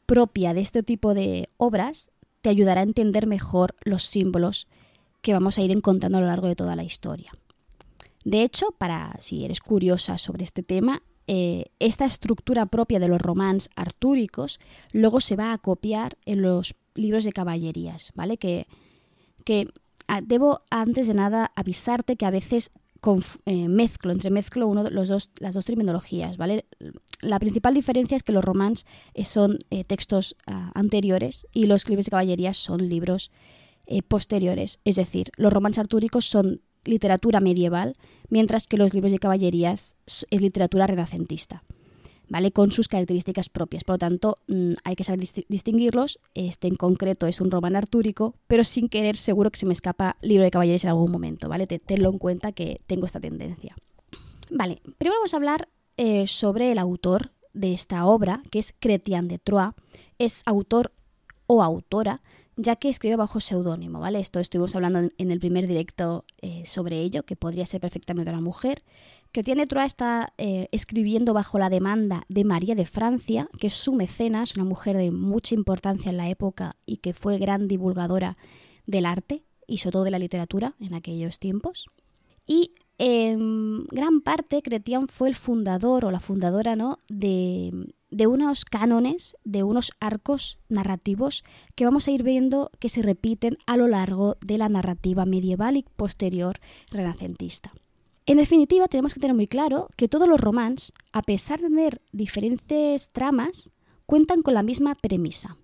propia 0.06 0.54
de 0.54 0.62
este 0.62 0.84
tipo 0.84 1.14
de 1.14 1.50
obras 1.58 2.12
te 2.42 2.50
ayudará 2.50 2.82
a 2.82 2.84
entender 2.84 3.26
mejor 3.26 3.76
los 3.84 4.04
símbolos 4.04 4.68
que 5.22 5.34
vamos 5.34 5.58
a 5.58 5.62
ir 5.62 5.72
encontrando 5.72 6.18
a 6.18 6.22
lo 6.22 6.28
largo 6.28 6.48
de 6.48 6.56
toda 6.56 6.76
la 6.76 6.84
historia. 6.84 7.32
De 8.26 8.44
hecho, 8.44 8.72
para 8.78 9.16
si 9.20 9.46
eres 9.46 9.62
curiosa 9.62 10.18
sobre 10.18 10.44
este 10.44 10.64
tema, 10.64 11.02
eh, 11.28 11.68
esta 11.80 12.06
estructura 12.06 12.66
propia 12.66 13.00
de 13.00 13.08
los 13.08 13.22
romans 13.22 13.70
artúricos 13.76 14.60
luego 14.92 15.22
se 15.22 15.38
va 15.38 15.54
a 15.54 15.58
copiar 15.58 16.18
en 16.26 16.42
los 16.42 16.76
libros 16.96 17.24
de 17.24 17.32
caballerías, 17.32 18.12
¿vale? 18.16 18.38
Que, 18.38 18.68
que 19.46 19.68
ah, 20.08 20.22
debo 20.22 20.62
antes 20.70 21.08
de 21.08 21.14
nada 21.14 21.52
avisarte 21.56 22.16
que 22.16 22.26
a 22.26 22.32
veces 22.32 22.72
eh, 23.46 23.68
mezclo, 23.68 24.12
entremezclo 24.14 24.68
uno, 24.68 24.84
los 24.90 25.10
dos, 25.10 25.32
las 25.40 25.56
dos 25.56 25.66
terminologías, 25.66 26.38
¿vale? 26.38 26.66
La 27.22 27.40
principal 27.40 27.74
diferencia 27.74 28.16
es 28.16 28.24
que 28.24 28.32
los 28.32 28.46
romans 28.46 28.86
eh, 29.14 29.26
son 29.26 29.60
textos 29.88 30.36
ah, 30.48 30.72
anteriores 30.74 31.48
y 31.54 31.66
los 31.66 31.88
libros 31.90 32.06
de 32.06 32.12
caballerías 32.12 32.58
son 32.58 32.88
libros 32.88 33.32
posteriores. 34.08 34.80
Es 34.86 34.96
decir, 34.96 35.32
los 35.36 35.52
romans 35.52 35.78
artúricos 35.78 36.26
son 36.26 36.62
literatura 36.86 37.40
medieval, 37.40 37.96
mientras 38.30 38.68
que 38.68 38.78
los 38.78 38.94
libros 38.94 39.12
de 39.12 39.20
caballerías 39.20 39.98
es 40.06 40.42
literatura 40.42 40.88
renacentista, 40.88 41.64
¿vale? 42.34 42.52
Con 42.52 42.72
sus 42.72 42.88
características 42.88 43.48
propias. 43.50 43.84
Por 43.84 43.94
lo 43.94 44.00
tanto, 44.00 44.38
mm, 44.48 44.74
hay 44.84 44.96
que 44.96 45.04
saber 45.04 45.20
distinguirlos. 45.50 46.20
Este 46.34 46.68
en 46.68 46.76
concreto 46.76 47.28
es 47.28 47.40
un 47.40 47.52
román 47.52 47.76
artúrico, 47.76 48.34
pero 48.48 48.64
sin 48.64 48.90
querer 48.90 49.18
seguro 49.18 49.52
que 49.52 49.60
se 49.60 49.68
me 49.68 49.74
escapa 49.74 50.18
libro 50.20 50.44
de 50.44 50.50
caballerías 50.50 50.84
en 50.84 50.90
algún 50.90 51.12
momento, 51.12 51.48
¿vale? 51.48 51.68
Tenlo 51.68 52.10
en 52.10 52.18
cuenta 52.18 52.52
que 52.52 52.82
tengo 52.88 53.06
esta 53.06 53.20
tendencia. 53.20 53.76
Vale, 54.50 54.82
primero 54.98 55.20
vamos 55.20 55.36
a 55.36 55.38
hablar 55.38 55.70
eh, 55.96 56.26
sobre 56.26 56.72
el 56.72 56.80
autor 56.80 57.34
de 57.54 57.72
esta 57.72 58.04
obra, 58.08 58.42
que 58.50 58.58
es 58.58 58.74
Chrétien 58.80 59.28
de 59.28 59.38
Troyes. 59.38 59.76
Es 60.18 60.42
autor 60.48 60.92
o 61.46 61.62
autora 61.62 62.20
ya 62.56 62.76
que 62.76 62.90
escribe 62.90 63.16
bajo 63.16 63.40
seudónimo, 63.40 64.00
¿vale? 64.00 64.20
Esto 64.20 64.40
estuvimos 64.40 64.76
hablando 64.76 65.10
en, 65.18 65.32
el 65.32 65.40
primer 65.40 65.68
directo 65.68 66.26
eh, 66.42 66.64
sobre 66.66 67.00
ello, 67.00 67.24
que 67.24 67.36
podría 67.36 67.66
ser 67.66 67.82
perfectamente 67.82 68.30
una 68.30 68.42
mujer. 68.42 68.84
Tiene 69.42 69.66
Troa 69.66 69.86
está 69.86 70.32
eh, 70.38 70.68
escribiendo 70.72 71.34
bajo 71.34 71.58
la 71.58 71.72
demanda 71.72 72.24
de 72.30 72.44
María 72.44 72.76
de 72.76 72.86
Francia, 72.86 73.50
que 73.58 73.68
es 73.68 73.74
su 73.74 73.94
mecenas, 73.94 74.56
una 74.56 74.66
mujer 74.66 74.96
de 74.96 75.10
mucha 75.10 75.56
importancia 75.56 76.12
en 76.12 76.18
la 76.18 76.30
época 76.30 76.76
y 76.86 76.98
que 76.98 77.16
fue 77.16 77.40
gran 77.40 77.68
divulgadora 77.68 78.38
del 78.86 79.08
arte 79.08 79.44
y 79.66 79.80
sobre 79.80 79.94
todo 79.94 80.04
de 80.04 80.12
la 80.12 80.20
literatura 80.20 80.76
en 80.80 80.94
aquellos 80.94 81.40
tiempos. 81.40 81.88
Y 82.46 82.74
en 83.00 83.86
gran 83.86 84.22
parte 84.22 84.62
Cretián 84.62 85.08
fue 85.08 85.30
el 85.30 85.36
fundador 85.36 86.06
o 86.06 86.12
la 86.12 86.20
fundadora 86.20 86.76
¿no? 86.76 87.00
de, 87.10 87.72
de 88.14 88.28
unos 88.28 88.64
cánones, 88.64 89.36
de 89.44 89.64
unos 89.64 89.92
arcos 90.00 90.60
narrativos 90.70 91.44
que 91.76 91.86
vamos 91.86 92.08
a 92.08 92.12
ir 92.12 92.22
viendo 92.22 92.70
que 92.80 92.90
se 92.90 93.02
repiten 93.02 93.58
a 93.66 93.76
lo 93.76 93.88
largo 93.88 94.38
de 94.42 94.58
la 94.58 94.70
narrativa 94.70 95.26
medieval 95.26 95.78
y 95.78 95.86
posterior 95.96 96.60
renacentista. 96.92 97.74
En 98.26 98.38
definitiva, 98.38 98.88
tenemos 98.88 99.14
que 99.14 99.20
tener 99.20 99.36
muy 99.36 99.48
claro 99.48 99.90
que 99.98 100.08
todos 100.08 100.30
los 100.30 100.40
romans, 100.40 100.94
a 101.12 101.24
pesar 101.24 101.60
de 101.60 101.70
tener 101.70 102.02
diferentes 102.12 103.10
tramas, 103.10 103.72
cuentan 104.06 104.44
con 104.44 104.54
la 104.54 104.64
misma 104.64 104.96
premisa. 104.96 105.58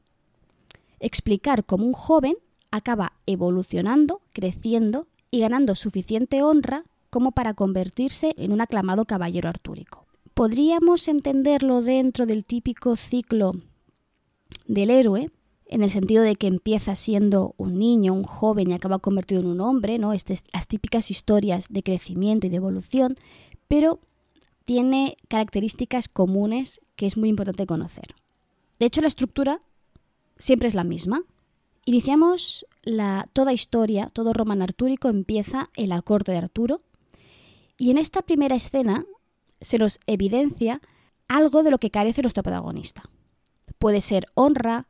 Explicar 1.00 1.66
cómo 1.66 1.86
un 1.86 1.94
joven 1.94 2.36
acaba 2.72 3.14
evolucionando, 3.28 4.22
creciendo 4.34 5.08
y 5.32 5.40
ganando 5.40 5.76
suficiente 5.76 6.42
honra 6.42 6.84
como 7.10 7.32
para 7.32 7.54
convertirse 7.54 8.34
en 8.38 8.52
un 8.52 8.62
aclamado 8.62 9.06
caballero 9.06 9.50
artúrico. 9.50 10.09
Podríamos 10.40 11.10
entenderlo 11.10 11.82
dentro 11.82 12.26
del 12.26 12.46
típico 12.46 12.96
ciclo 12.96 13.52
del 14.68 14.90
héroe, 14.90 15.30
en 15.66 15.84
el 15.84 15.92
sentido 15.92 16.24
de 16.24 16.38
que 16.38 16.48
empieza 16.48 16.96
siendo 16.96 17.56
un 17.58 17.78
niño, 17.78 18.14
un 18.14 18.24
joven 18.24 18.70
y 18.70 18.74
acaba 18.74 19.00
convertido 19.00 19.42
en 19.42 19.48
un 19.48 19.60
hombre, 19.60 20.00
¿no? 20.00 20.14
Estas, 20.14 20.46
las 20.54 20.66
típicas 20.66 21.12
historias 21.12 21.68
de 21.70 21.84
crecimiento 21.84 22.48
y 22.48 22.52
de 22.52 22.56
evolución, 22.56 23.16
pero 23.68 24.00
tiene 24.64 25.18
características 25.28 26.08
comunes 26.08 26.80
que 26.96 27.06
es 27.06 27.18
muy 27.18 27.28
importante 27.28 27.66
conocer. 27.66 28.16
De 28.80 28.86
hecho, 28.86 29.02
la 29.02 29.10
estructura 29.10 29.62
siempre 30.38 30.70
es 30.70 30.74
la 30.74 30.86
misma. 30.86 31.24
Iniciamos 31.84 32.66
la, 32.84 33.28
toda 33.34 33.52
historia, 33.52 34.08
todo 34.08 34.32
román 34.32 34.62
artúrico 34.62 35.10
empieza 35.10 35.70
en 35.76 35.90
la 35.90 36.02
corte 36.02 36.32
de 36.32 36.38
Arturo, 36.38 36.82
y 37.78 37.92
en 37.92 37.98
esta 37.98 38.22
primera 38.22 38.56
escena 38.56 39.06
se 39.62 39.78
nos 39.78 40.00
evidencia 40.08 40.82
algo 41.28 41.64
de 41.64 41.72
lo 41.72 41.78
que 41.78 41.92
carece 41.92 42.22
nuestro 42.22 42.44
protagonista. 42.44 43.04
Puede 43.78 44.02
ser 44.02 44.28
honra, 44.34 44.88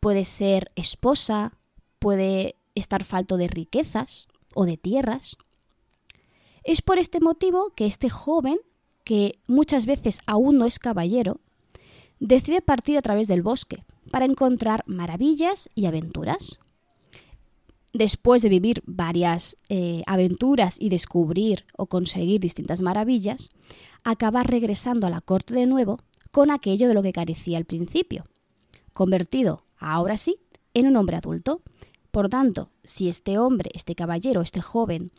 puede 0.00 0.24
ser 0.24 0.70
esposa, 0.74 1.56
puede 1.98 2.56
estar 2.74 3.04
falto 3.04 3.36
de 3.36 3.48
riquezas 3.48 4.28
o 4.54 4.66
de 4.66 4.76
tierras. 4.76 5.38
Es 6.64 6.82
por 6.82 6.98
este 6.98 7.20
motivo 7.20 7.72
que 7.74 7.86
este 7.86 8.10
joven, 8.10 8.58
que 9.04 9.38
muchas 9.46 9.86
veces 9.86 10.20
aún 10.26 10.58
no 10.58 10.66
es 10.66 10.78
caballero, 10.78 11.40
decide 12.20 12.62
partir 12.62 12.98
a 12.98 13.02
través 13.02 13.28
del 13.28 13.42
bosque 13.42 13.84
para 14.10 14.24
encontrar 14.24 14.82
maravillas 14.86 15.68
y 15.74 15.86
aventuras 15.86 16.58
después 17.94 18.42
de 18.42 18.50
vivir 18.50 18.82
varias 18.84 19.56
eh, 19.70 20.02
aventuras 20.06 20.76
y 20.78 20.90
descubrir 20.90 21.64
o 21.78 21.86
conseguir 21.86 22.40
distintas 22.40 22.82
maravillas, 22.82 23.50
acaba 24.02 24.42
regresando 24.42 25.06
a 25.06 25.10
la 25.10 25.22
corte 25.22 25.54
de 25.54 25.66
nuevo 25.66 26.00
con 26.32 26.50
aquello 26.50 26.88
de 26.88 26.94
lo 26.94 27.02
que 27.02 27.12
carecía 27.12 27.56
al 27.56 27.64
principio, 27.64 28.24
convertido, 28.92 29.64
ahora 29.78 30.16
sí, 30.16 30.38
en 30.74 30.88
un 30.88 30.96
hombre 30.96 31.16
adulto. 31.16 31.62
Por 32.10 32.28
tanto, 32.28 32.68
si 32.82 33.08
este 33.08 33.38
hombre, 33.38 33.70
este 33.74 33.94
caballero, 33.94 34.42
este 34.42 34.60
joven, 34.60 35.12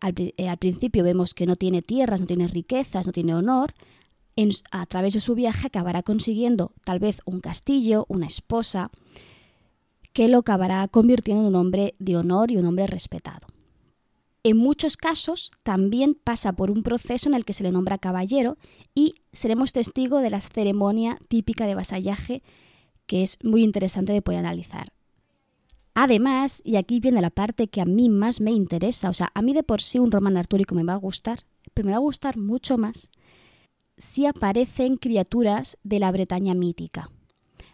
al, 0.00 0.14
eh, 0.16 0.56
principio 0.58 1.02
vemos 1.02 1.34
que 1.34 1.46
no 1.46 1.56
tiene 1.56 1.82
tierras, 1.82 2.20
no 2.20 2.26
tiene 2.26 2.46
riquezas, 2.46 3.06
no 3.06 3.12
tiene 3.12 3.34
honor, 3.34 3.74
a 4.70 4.86
través 4.86 5.12
de 5.14 5.20
su 5.20 5.34
viaje 5.34 5.66
acabará 5.66 6.02
consiguiendo 6.02 6.72
tal 6.84 7.00
vez 7.00 7.20
un 7.26 7.40
castillo, 7.40 8.06
una 8.08 8.26
esposa, 8.26 8.90
que 10.12 10.28
lo 10.28 10.38
acabará 10.38 10.86
convirtiendo 10.88 11.42
en 11.42 11.48
un 11.48 11.56
hombre 11.56 11.94
de 11.98 12.16
honor 12.16 12.50
y 12.50 12.56
un 12.56 12.66
hombre 12.66 12.86
respetado. 12.86 13.46
En 14.44 14.56
muchos 14.56 14.96
casos 14.96 15.52
también 15.62 16.14
pasa 16.14 16.52
por 16.52 16.70
un 16.70 16.82
proceso 16.82 17.28
en 17.28 17.34
el 17.34 17.44
que 17.44 17.52
se 17.52 17.62
le 17.62 17.70
nombra 17.70 17.98
caballero 17.98 18.58
y 18.94 19.14
seremos 19.32 19.72
testigos 19.72 20.20
de 20.20 20.30
la 20.30 20.40
ceremonia 20.40 21.18
típica 21.28 21.66
de 21.66 21.76
vasallaje 21.76 22.42
que 23.06 23.22
es 23.22 23.38
muy 23.44 23.62
interesante 23.62 24.12
de 24.12 24.22
poder 24.22 24.40
analizar. 24.40 24.92
Además, 25.94 26.60
y 26.64 26.76
aquí 26.76 26.98
viene 27.00 27.20
la 27.20 27.30
parte 27.30 27.68
que 27.68 27.80
a 27.80 27.84
mí 27.84 28.08
más 28.08 28.40
me 28.40 28.50
interesa, 28.50 29.10
o 29.10 29.14
sea, 29.14 29.30
a 29.34 29.42
mí 29.42 29.52
de 29.52 29.62
por 29.62 29.82
sí 29.82 29.98
un 29.98 30.10
román 30.10 30.36
artúrico 30.36 30.74
me 30.74 30.84
va 30.84 30.94
a 30.94 30.96
gustar, 30.96 31.40
pero 31.74 31.86
me 31.86 31.92
va 31.92 31.98
a 31.98 32.00
gustar 32.00 32.36
mucho 32.38 32.78
más 32.78 33.10
si 33.98 34.26
aparecen 34.26 34.96
criaturas 34.96 35.78
de 35.84 36.00
la 36.00 36.10
Bretaña 36.10 36.54
mítica. 36.54 37.10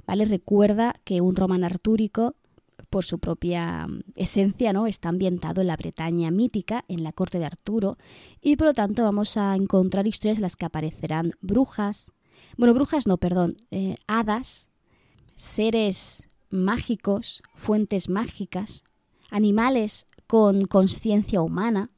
¿Vale? 0.08 0.24
Recuerda 0.24 0.94
que 1.04 1.20
un 1.20 1.36
román 1.36 1.64
artúrico 1.64 2.34
por 2.88 3.04
su 3.04 3.18
propia 3.18 3.86
mm, 3.86 4.00
esencia, 4.16 4.72
¿no? 4.72 4.86
Está 4.86 5.10
ambientado 5.10 5.60
en 5.60 5.66
la 5.66 5.76
Bretaña 5.76 6.30
mítica, 6.30 6.86
en 6.88 7.04
la 7.04 7.12
corte 7.12 7.38
de 7.38 7.44
Arturo, 7.44 7.98
y 8.40 8.56
por 8.56 8.68
lo 8.68 8.72
tanto 8.72 9.04
vamos 9.04 9.36
a 9.36 9.54
encontrar 9.54 10.06
historias 10.06 10.38
en 10.38 10.42
las 10.42 10.56
que 10.56 10.64
aparecerán 10.64 11.32
brujas, 11.42 12.12
bueno, 12.56 12.72
brujas 12.72 13.06
no, 13.06 13.18
perdón, 13.18 13.56
eh, 13.70 13.96
hadas, 14.06 14.68
seres 15.36 16.26
mágicos, 16.48 17.42
fuentes 17.54 18.08
mágicas, 18.08 18.84
animales 19.30 20.06
con 20.26 20.62
conciencia 20.62 21.42
humana, 21.42 21.90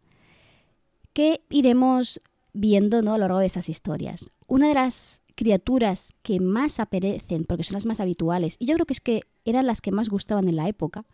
que 1.12 1.43
iremos 1.49 2.21
viendo 2.52 3.02
¿no? 3.02 3.14
a 3.14 3.19
lo 3.19 3.25
largo 3.25 3.38
de 3.38 3.47
estas 3.47 3.69
historias. 3.69 4.30
Una 4.47 4.69
de 4.69 4.75
las 4.75 5.23
criaturas 5.35 6.14
que 6.23 6.40
más 6.40 6.80
aparecen, 6.80 7.45
porque 7.45 7.64
son 7.64 7.75
las 7.75 7.87
más 7.87 8.00
habituales, 8.00 8.57
y 8.59 8.66
yo 8.66 8.75
creo 8.75 8.87
que 8.87 8.92
es 8.92 9.00
que 9.00 9.23
eran 9.45 9.66
las 9.66 9.80
que 9.80 9.92
más 9.92 10.09
gustaban 10.09 10.49
en 10.49 10.57
la 10.57 10.69
época, 10.69 11.04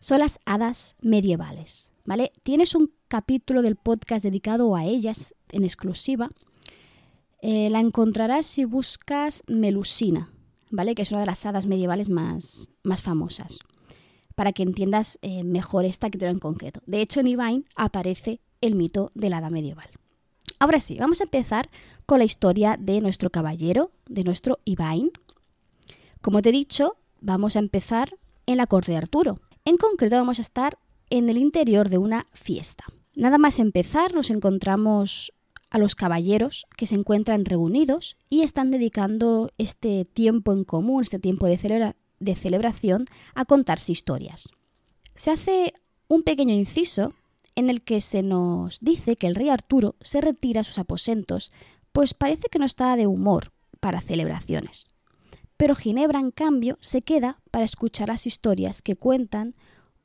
son 0.00 0.20
las 0.20 0.38
hadas 0.46 0.96
medievales. 1.02 1.92
¿Vale? 2.06 2.32
Tienes 2.42 2.74
un 2.74 2.92
capítulo 3.08 3.62
del 3.62 3.76
podcast 3.76 4.24
dedicado 4.24 4.74
a 4.74 4.84
ellas 4.84 5.34
en 5.52 5.64
exclusiva. 5.64 6.30
Eh, 7.42 7.68
la 7.70 7.80
encontrarás 7.80 8.46
si 8.46 8.64
buscas 8.64 9.42
Melusina, 9.46 10.30
¿vale? 10.70 10.94
Que 10.94 11.02
es 11.02 11.10
una 11.12 11.20
de 11.20 11.26
las 11.26 11.44
hadas 11.46 11.66
medievales 11.66 12.08
más, 12.08 12.68
más 12.82 13.02
famosas. 13.02 13.58
Para 14.34 14.52
que 14.52 14.62
entiendas 14.62 15.18
eh, 15.22 15.44
mejor 15.44 15.84
esta 15.84 16.08
criatura 16.08 16.32
en 16.32 16.40
concreto. 16.40 16.80
De 16.86 17.02
hecho, 17.02 17.20
en 17.20 17.28
Ivain 17.28 17.66
aparece 17.76 18.40
el 18.60 18.74
mito 18.74 19.12
de 19.14 19.28
la 19.28 19.38
hada 19.38 19.50
medieval. 19.50 19.88
Ahora 20.60 20.78
sí, 20.78 20.98
vamos 20.98 21.22
a 21.22 21.24
empezar 21.24 21.70
con 22.04 22.18
la 22.18 22.26
historia 22.26 22.76
de 22.78 23.00
nuestro 23.00 23.30
caballero, 23.30 23.92
de 24.06 24.24
nuestro 24.24 24.58
Ivain. 24.66 25.10
Como 26.20 26.42
te 26.42 26.50
he 26.50 26.52
dicho, 26.52 26.96
vamos 27.18 27.56
a 27.56 27.60
empezar 27.60 28.18
en 28.44 28.58
la 28.58 28.66
corte 28.66 28.92
de 28.92 28.98
Arturo. 28.98 29.40
En 29.64 29.78
concreto 29.78 30.16
vamos 30.16 30.38
a 30.38 30.42
estar 30.42 30.78
en 31.08 31.30
el 31.30 31.38
interior 31.38 31.88
de 31.88 31.96
una 31.96 32.26
fiesta. 32.34 32.84
Nada 33.14 33.38
más 33.38 33.58
empezar 33.58 34.14
nos 34.14 34.28
encontramos 34.28 35.32
a 35.70 35.78
los 35.78 35.94
caballeros 35.94 36.66
que 36.76 36.84
se 36.84 36.94
encuentran 36.94 37.46
reunidos 37.46 38.18
y 38.28 38.42
están 38.42 38.70
dedicando 38.70 39.52
este 39.56 40.04
tiempo 40.04 40.52
en 40.52 40.64
común, 40.64 41.04
este 41.04 41.18
tiempo 41.18 41.46
de, 41.46 41.94
de 42.18 42.34
celebración, 42.34 43.06
a 43.34 43.46
contarse 43.46 43.92
historias. 43.92 44.50
Se 45.14 45.30
hace 45.30 45.72
un 46.06 46.22
pequeño 46.22 46.52
inciso 46.52 47.14
en 47.54 47.70
el 47.70 47.82
que 47.82 48.00
se 48.00 48.22
nos 48.22 48.80
dice 48.80 49.16
que 49.16 49.26
el 49.26 49.34
rey 49.34 49.48
Arturo 49.48 49.96
se 50.00 50.20
retira 50.20 50.60
a 50.60 50.64
sus 50.64 50.78
aposentos, 50.78 51.52
pues 51.92 52.14
parece 52.14 52.48
que 52.50 52.58
no 52.58 52.64
está 52.64 52.96
de 52.96 53.06
humor 53.06 53.52
para 53.80 54.00
celebraciones. 54.00 54.88
Pero 55.56 55.74
Ginebra, 55.74 56.20
en 56.20 56.30
cambio, 56.30 56.78
se 56.80 57.02
queda 57.02 57.40
para 57.50 57.64
escuchar 57.64 58.08
las 58.08 58.26
historias 58.26 58.82
que 58.82 58.96
cuentan 58.96 59.54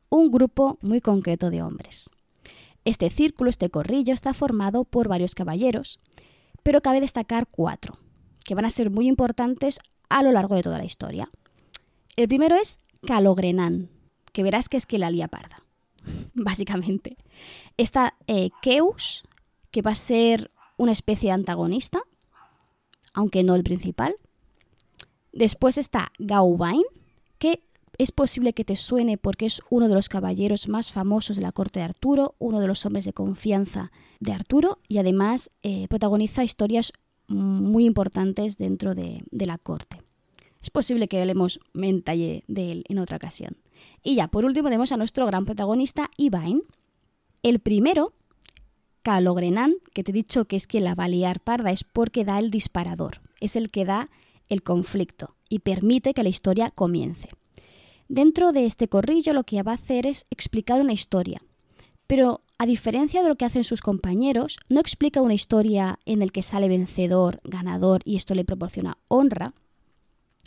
un 0.09 0.31
grupo 0.31 0.77
muy 0.81 1.01
concreto 1.01 1.49
de 1.49 1.61
hombres. 1.61 2.09
Este 2.83 3.09
círculo, 3.09 3.49
este 3.49 3.69
corrillo, 3.69 4.13
está 4.13 4.33
formado 4.33 4.83
por 4.83 5.07
varios 5.07 5.33
caballeros, 5.33 5.99
pero 6.63 6.81
cabe 6.81 7.01
destacar 7.01 7.47
cuatro, 7.47 7.97
que 8.43 8.55
van 8.55 8.65
a 8.65 8.69
ser 8.69 8.89
muy 8.89 9.07
importantes 9.07 9.79
a 10.09 10.23
lo 10.23 10.31
largo 10.31 10.55
de 10.55 10.63
toda 10.63 10.77
la 10.77 10.85
historia. 10.85 11.29
El 12.15 12.27
primero 12.27 12.55
es 12.55 12.79
Calogrenán, 13.05 13.89
que 14.31 14.43
verás 14.43 14.69
que 14.69 14.77
es 14.77 14.85
que 14.85 14.99
la 14.99 15.09
lía 15.09 15.27
parda. 15.27 15.64
básicamente. 16.33 17.17
Está 17.77 18.15
eh, 18.27 18.49
Keus, 18.61 19.23
que 19.71 19.81
va 19.81 19.91
a 19.91 19.95
ser 19.95 20.51
una 20.77 20.91
especie 20.91 21.29
de 21.29 21.33
antagonista, 21.33 22.01
aunque 23.13 23.43
no 23.43 23.55
el 23.55 23.63
principal. 23.63 24.15
Después 25.31 25.77
está 25.77 26.11
Gauvain, 26.19 26.83
que 27.37 27.63
es 27.97 28.11
posible 28.11 28.53
que 28.53 28.65
te 28.65 28.75
suene 28.75 29.17
porque 29.17 29.45
es 29.45 29.61
uno 29.69 29.87
de 29.87 29.95
los 29.95 30.09
caballeros 30.09 30.67
más 30.67 30.91
famosos 30.91 31.35
de 31.35 31.41
la 31.41 31.51
corte 31.51 31.79
de 31.79 31.85
Arturo, 31.85 32.35
uno 32.39 32.59
de 32.59 32.67
los 32.67 32.85
hombres 32.85 33.05
de 33.05 33.13
confianza 33.13 33.91
de 34.19 34.33
Arturo 34.33 34.79
y 34.87 34.97
además 34.97 35.51
eh, 35.63 35.87
protagoniza 35.87 36.43
historias 36.43 36.91
muy 37.27 37.85
importantes 37.85 38.57
dentro 38.57 38.95
de, 38.95 39.23
de 39.31 39.45
la 39.45 39.57
corte. 39.57 40.01
Es 40.61 40.69
posible 40.69 41.07
que 41.07 41.19
hablemos 41.19 41.59
en 41.73 42.03
de 42.03 42.71
él 42.71 42.85
en 42.89 42.99
otra 42.99 43.17
ocasión. 43.17 43.57
Y 44.03 44.15
ya, 44.15 44.27
por 44.27 44.45
último, 44.45 44.67
tenemos 44.67 44.91
a 44.91 44.97
nuestro 44.97 45.25
gran 45.25 45.45
protagonista, 45.45 46.11
Ivain. 46.17 46.61
El 47.43 47.59
primero, 47.59 48.13
Calogrenán, 49.01 49.75
que 49.93 50.03
te 50.03 50.11
he 50.11 50.13
dicho 50.13 50.45
que 50.45 50.55
es 50.55 50.67
que 50.67 50.79
la 50.79 50.95
va 50.95 51.05
a 51.05 51.09
liar 51.09 51.39
parda, 51.39 51.71
es 51.71 51.83
porque 51.83 52.25
da 52.25 52.39
el 52.39 52.51
disparador, 52.51 53.21
es 53.39 53.55
el 53.55 53.69
que 53.69 53.85
da 53.85 54.09
el 54.47 54.63
conflicto 54.63 55.35
y 55.49 55.59
permite 55.59 56.13
que 56.13 56.23
la 56.23 56.29
historia 56.29 56.71
comience. 56.71 57.29
Dentro 58.07 58.51
de 58.51 58.65
este 58.65 58.87
corrillo 58.87 59.33
lo 59.33 59.43
que 59.43 59.61
va 59.63 59.71
a 59.71 59.75
hacer 59.75 60.05
es 60.05 60.25
explicar 60.29 60.81
una 60.81 60.93
historia, 60.93 61.41
pero 62.07 62.41
a 62.57 62.65
diferencia 62.65 63.21
de 63.21 63.29
lo 63.29 63.35
que 63.35 63.45
hacen 63.45 63.63
sus 63.63 63.81
compañeros, 63.81 64.57
no 64.69 64.79
explica 64.79 65.21
una 65.21 65.33
historia 65.33 65.99
en 66.05 66.19
la 66.19 66.27
que 66.27 66.41
sale 66.41 66.69
vencedor, 66.69 67.41
ganador 67.43 68.01
y 68.05 68.15
esto 68.15 68.33
le 68.33 68.45
proporciona 68.45 68.97
honra, 69.07 69.53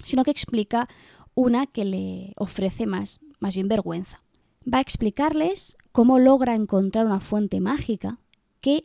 sino 0.04 0.24
que 0.24 0.30
explica 0.30 0.88
una 1.34 1.66
que 1.66 1.84
le 1.84 2.32
ofrece 2.36 2.86
más, 2.86 3.20
más 3.38 3.54
bien 3.54 3.68
vergüenza. 3.68 4.22
Va 4.62 4.78
a 4.78 4.82
explicarles 4.82 5.76
cómo 5.92 6.18
logra 6.18 6.54
encontrar 6.54 7.06
una 7.06 7.20
fuente 7.20 7.60
mágica 7.60 8.18
que 8.60 8.82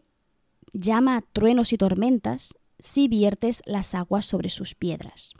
llama 0.72 1.24
truenos 1.34 1.74
y 1.74 1.78
tormentas 1.78 2.58
si 2.80 3.08
viertes 3.08 3.62
las 3.66 3.96
aguas 3.96 4.26
sobre 4.26 4.50
sus 4.50 4.76
piedras. 4.76 5.34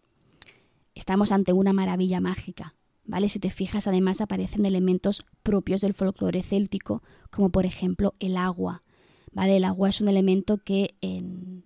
Estamos 0.96 1.32
ante 1.32 1.54
una 1.54 1.74
maravilla 1.74 2.22
mágica, 2.22 2.76
¿vale? 3.04 3.30
Si 3.30 3.40
te 3.40 3.50
fijas, 3.50 3.88
además 3.88 4.22
aparecen 4.22 4.66
elementos 4.66 5.26
propios 5.42 5.82
del 5.82 5.94
folclore 5.94 6.44
céltico, 6.44 7.02
como 7.32 7.50
por 7.50 7.66
ejemplo 7.66 8.14
el 8.20 8.38
agua, 8.38 8.84
¿vale? 9.32 9.58
El 9.58 9.66
agua 9.66 9.90
es 9.90 10.02
un 10.02 10.08
elemento 10.08 10.58
que 10.58 10.96
en, 11.02 11.66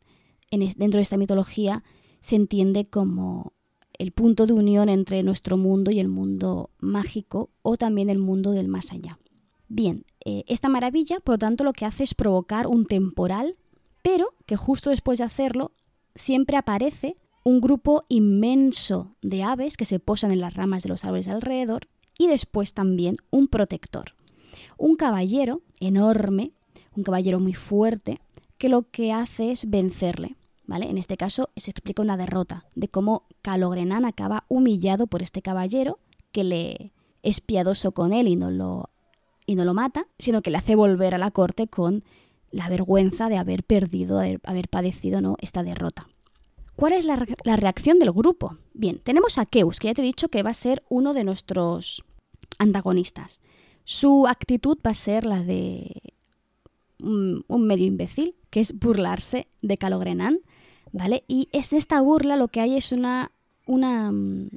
dentro 0.50 0.98
de 0.98 1.04
esta 1.04 1.18
mitología 1.18 1.84
se 2.20 2.36
entiende 2.36 2.86
como 2.86 3.54
el 4.00 4.12
punto 4.12 4.46
de 4.46 4.54
unión 4.54 4.90
entre 4.90 5.24
nuestro 5.24 5.58
mundo 5.58 5.92
y 5.92 6.00
el 6.00 6.08
mundo 6.08 6.70
mágico 6.80 7.50
o 7.62 7.78
también 7.78 8.10
el 8.10 8.20
mundo 8.20 8.52
del 8.52 8.68
más 8.68 8.92
allá. 8.92 9.20
Bien, 9.68 10.06
eh, 10.24 10.44
esta 10.48 10.70
maravilla, 10.70 11.20
por 11.20 11.34
lo 11.34 11.40
tanto, 11.40 11.64
lo 11.64 11.74
que 11.74 11.86
hace 11.86 12.04
es 12.04 12.14
provocar 12.14 12.68
un 12.68 12.86
temporal, 12.86 13.58
pero 14.04 14.34
que 14.46 14.56
justo 14.56 14.90
después 14.90 15.18
de 15.18 15.26
hacerlo 15.26 15.72
siempre 16.16 16.58
aparece 16.58 17.18
un 17.44 17.62
grupo 17.62 18.06
inmenso 18.10 19.16
de 19.22 19.44
aves 19.44 19.78
que 19.78 19.86
se 19.86 20.00
posan 20.00 20.32
en 20.32 20.42
las 20.42 20.54
ramas 20.54 20.84
de 20.84 20.90
los 20.90 21.06
árboles 21.06 21.28
alrededor 21.28 21.88
y 22.18 22.28
después 22.28 22.74
también 22.74 23.16
un 23.30 23.48
protector. 23.48 24.16
Un 24.78 24.96
caballero 24.96 25.62
enorme, 25.80 26.52
un 26.96 27.04
caballero 27.04 27.40
muy 27.40 27.54
fuerte, 27.54 28.20
que 28.58 28.70
lo 28.70 28.90
que 28.90 29.12
hace 29.12 29.52
es 29.52 29.70
vencerle 29.70 30.36
en 30.70 30.98
este 30.98 31.18
caso 31.18 31.50
se 31.56 31.72
explica 31.72 32.02
una 32.02 32.18
derrota 32.18 32.66
de 32.76 32.90
cómo 32.90 33.28
Calogrenán 33.42 34.06
acaba 34.06 34.46
humillado 34.50 35.08
por 35.08 35.22
este 35.22 35.42
caballero 35.42 36.00
que 36.32 36.44
le 36.44 36.94
es 37.24 37.42
piadoso 37.42 37.94
con 37.94 38.14
él 38.14 38.28
y 38.28 38.36
no 38.36 38.52
lo 38.52 38.90
y 39.46 39.56
no 39.56 39.64
lo 39.64 39.74
mata, 39.74 40.08
sino 40.20 40.42
que 40.42 40.52
le 40.52 40.58
hace 40.58 40.76
volver 40.76 41.16
a 41.16 41.18
la 41.18 41.32
corte 41.32 41.68
con 41.68 42.04
la 42.52 42.68
vergüenza 42.68 43.30
de 43.30 43.38
haber 43.38 43.64
perdido, 43.64 44.20
de 44.20 44.40
haber 44.44 44.68
padecido 44.68 45.22
¿no? 45.22 45.38
esta 45.40 45.64
derrota. 45.64 46.10
¿Cuál 46.76 46.94
es 46.94 47.06
la, 47.06 47.26
la, 47.44 47.56
reacción 47.56 47.98
del 47.98 48.12
grupo? 48.12 48.58
Bien, 48.74 49.00
tenemos 49.00 49.38
a 49.38 49.46
Keus, 49.46 49.80
que 49.80 49.88
ya 49.88 49.94
te 49.94 50.02
he 50.02 50.06
dicho 50.06 50.28
que 50.28 50.44
va 50.44 50.52
a 50.52 50.54
ser 50.54 50.84
uno 50.90 51.14
de 51.14 51.24
nuestros 51.24 52.04
antagonistas. 52.60 53.42
Su 53.86 54.28
actitud 54.28 54.78
va 54.86 54.92
a 54.92 54.94
ser 54.94 55.26
la 55.26 55.42
de 55.42 56.14
un, 57.00 57.46
un 57.48 57.66
medio 57.66 57.86
imbécil, 57.86 58.36
que 58.50 58.60
es 58.60 58.78
burlarse 58.78 59.48
de 59.62 59.78
Calogrenán, 59.78 60.40
¿vale? 60.98 61.24
Y 61.28 61.50
es 61.52 61.72
esta 61.74 62.02
burla 62.02 62.36
lo 62.36 62.48
que 62.48 62.62
hay 62.62 62.76
es 62.76 62.92
una, 62.92 63.32
una 63.66 64.12
mm, 64.12 64.50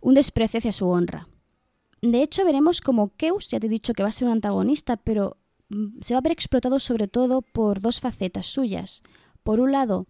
un 0.00 0.14
desprecio 0.14 0.58
hacia 0.58 0.72
su 0.72 0.88
honra. 0.88 1.28
De 2.00 2.22
hecho, 2.22 2.44
veremos 2.44 2.80
como 2.80 3.10
Keus, 3.16 3.48
ya 3.48 3.58
te 3.58 3.66
he 3.66 3.70
dicho 3.70 3.92
que 3.92 4.02
va 4.02 4.08
a 4.08 4.12
ser 4.12 4.28
un 4.28 4.34
antagonista, 4.34 4.96
pero 4.96 5.36
mm, 5.68 5.98
se 6.00 6.14
va 6.14 6.18
a 6.18 6.22
ver 6.22 6.32
explotado 6.32 6.78
sobre 6.78 7.08
todo 7.08 7.42
por 7.42 7.80
dos 7.80 8.00
facetas 8.00 8.46
suyas. 8.46 9.02
Por 9.42 9.60
un 9.60 9.72
lado, 9.72 10.06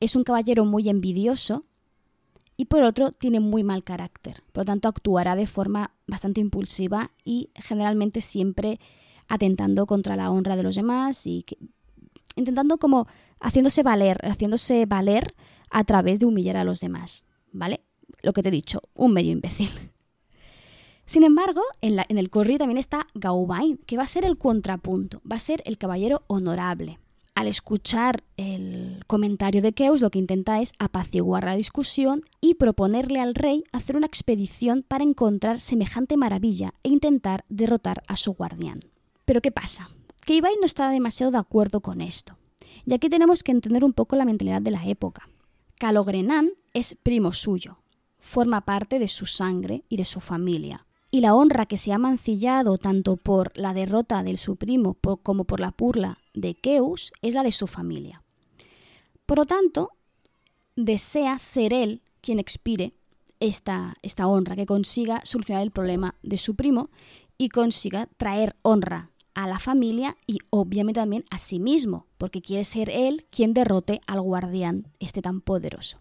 es 0.00 0.16
un 0.16 0.24
caballero 0.24 0.64
muy 0.64 0.88
envidioso 0.88 1.64
y 2.56 2.66
por 2.66 2.82
otro 2.82 3.12
tiene 3.12 3.40
muy 3.40 3.62
mal 3.62 3.84
carácter. 3.84 4.42
Por 4.52 4.62
lo 4.62 4.64
tanto, 4.66 4.88
actuará 4.88 5.36
de 5.36 5.46
forma 5.46 5.92
bastante 6.06 6.40
impulsiva 6.40 7.10
y 7.24 7.50
generalmente 7.54 8.20
siempre 8.20 8.80
atentando 9.28 9.86
contra 9.86 10.16
la 10.16 10.30
honra 10.30 10.56
de 10.56 10.62
los 10.62 10.76
demás 10.76 11.26
y 11.26 11.44
intentando 12.36 12.78
como 12.78 13.06
haciéndose 13.40 13.82
valer, 13.82 14.18
haciéndose 14.24 14.86
valer 14.86 15.34
a 15.70 15.84
través 15.84 16.20
de 16.20 16.26
humillar 16.26 16.56
a 16.56 16.64
los 16.64 16.80
demás, 16.80 17.26
¿vale? 17.52 17.80
Lo 18.22 18.32
que 18.32 18.42
te 18.42 18.48
he 18.48 18.52
dicho, 18.52 18.82
un 18.94 19.12
medio 19.12 19.32
imbécil. 19.32 19.70
Sin 21.04 21.22
embargo, 21.22 21.62
en, 21.80 21.98
en 22.08 22.18
el 22.18 22.30
corrido 22.30 22.58
también 22.58 22.78
está 22.78 23.06
Gauvain, 23.14 23.78
que 23.78 23.96
va 23.96 24.04
a 24.04 24.08
ser 24.08 24.24
el 24.24 24.38
contrapunto, 24.38 25.20
va 25.30 25.36
a 25.36 25.40
ser 25.40 25.62
el 25.64 25.78
caballero 25.78 26.22
honorable, 26.26 26.98
al 27.36 27.48
escuchar 27.48 28.24
el 28.38 29.04
comentario 29.06 29.60
de 29.60 29.74
Keus, 29.74 30.00
lo 30.00 30.10
que 30.10 30.18
intenta 30.18 30.62
es 30.62 30.72
apaciguar 30.78 31.44
la 31.44 31.54
discusión 31.54 32.22
y 32.40 32.54
proponerle 32.54 33.20
al 33.20 33.34
rey 33.34 33.62
hacer 33.72 33.94
una 33.94 34.06
expedición 34.06 34.82
para 34.88 35.04
encontrar 35.04 35.60
semejante 35.60 36.16
maravilla 36.16 36.72
e 36.82 36.88
intentar 36.88 37.44
derrotar 37.50 38.02
a 38.08 38.16
su 38.16 38.32
guardián. 38.32 38.80
Pero 39.26 39.42
¿qué 39.42 39.52
pasa? 39.52 39.90
Que 40.26 40.40
no 40.40 40.66
está 40.66 40.90
demasiado 40.90 41.30
de 41.30 41.38
acuerdo 41.38 41.80
con 41.80 42.00
esto. 42.00 42.36
Y 42.84 42.92
aquí 42.92 43.08
tenemos 43.08 43.44
que 43.44 43.52
entender 43.52 43.84
un 43.84 43.92
poco 43.92 44.16
la 44.16 44.24
mentalidad 44.24 44.60
de 44.60 44.72
la 44.72 44.84
época. 44.84 45.28
Calogrenán 45.78 46.50
es 46.74 46.96
primo 47.00 47.32
suyo, 47.32 47.76
forma 48.18 48.62
parte 48.62 48.98
de 48.98 49.06
su 49.06 49.24
sangre 49.24 49.84
y 49.88 49.96
de 49.96 50.04
su 50.04 50.18
familia, 50.18 50.84
y 51.12 51.20
la 51.20 51.32
honra 51.32 51.66
que 51.66 51.76
se 51.76 51.92
ha 51.92 51.98
mancillado 51.98 52.76
tanto 52.76 53.16
por 53.16 53.52
la 53.54 53.72
derrota 53.72 54.24
de 54.24 54.36
su 54.36 54.56
primo 54.56 54.94
como 55.22 55.44
por 55.44 55.60
la 55.60 55.72
burla 55.78 56.18
de 56.34 56.54
Keus 56.56 57.12
es 57.22 57.32
la 57.32 57.44
de 57.44 57.52
su 57.52 57.68
familia. 57.68 58.24
Por 59.26 59.38
lo 59.38 59.46
tanto, 59.46 59.92
desea 60.74 61.38
ser 61.38 61.72
él 61.72 62.02
quien 62.20 62.40
expire 62.40 62.94
esta, 63.38 63.94
esta 64.02 64.26
honra, 64.26 64.56
que 64.56 64.66
consiga 64.66 65.20
solucionar 65.24 65.62
el 65.62 65.70
problema 65.70 66.16
de 66.24 66.36
su 66.36 66.56
primo 66.56 66.90
y 67.38 67.48
consiga 67.48 68.08
traer 68.16 68.56
honra 68.62 69.12
a 69.36 69.46
la 69.46 69.58
familia 69.58 70.16
y 70.26 70.38
obviamente 70.48 70.98
también 70.98 71.24
a 71.30 71.36
sí 71.36 71.60
mismo, 71.60 72.06
porque 72.16 72.40
quiere 72.40 72.64
ser 72.64 72.88
él 72.88 73.26
quien 73.30 73.52
derrote 73.52 74.00
al 74.06 74.22
guardián 74.22 74.88
este 74.98 75.20
tan 75.20 75.42
poderoso. 75.42 75.98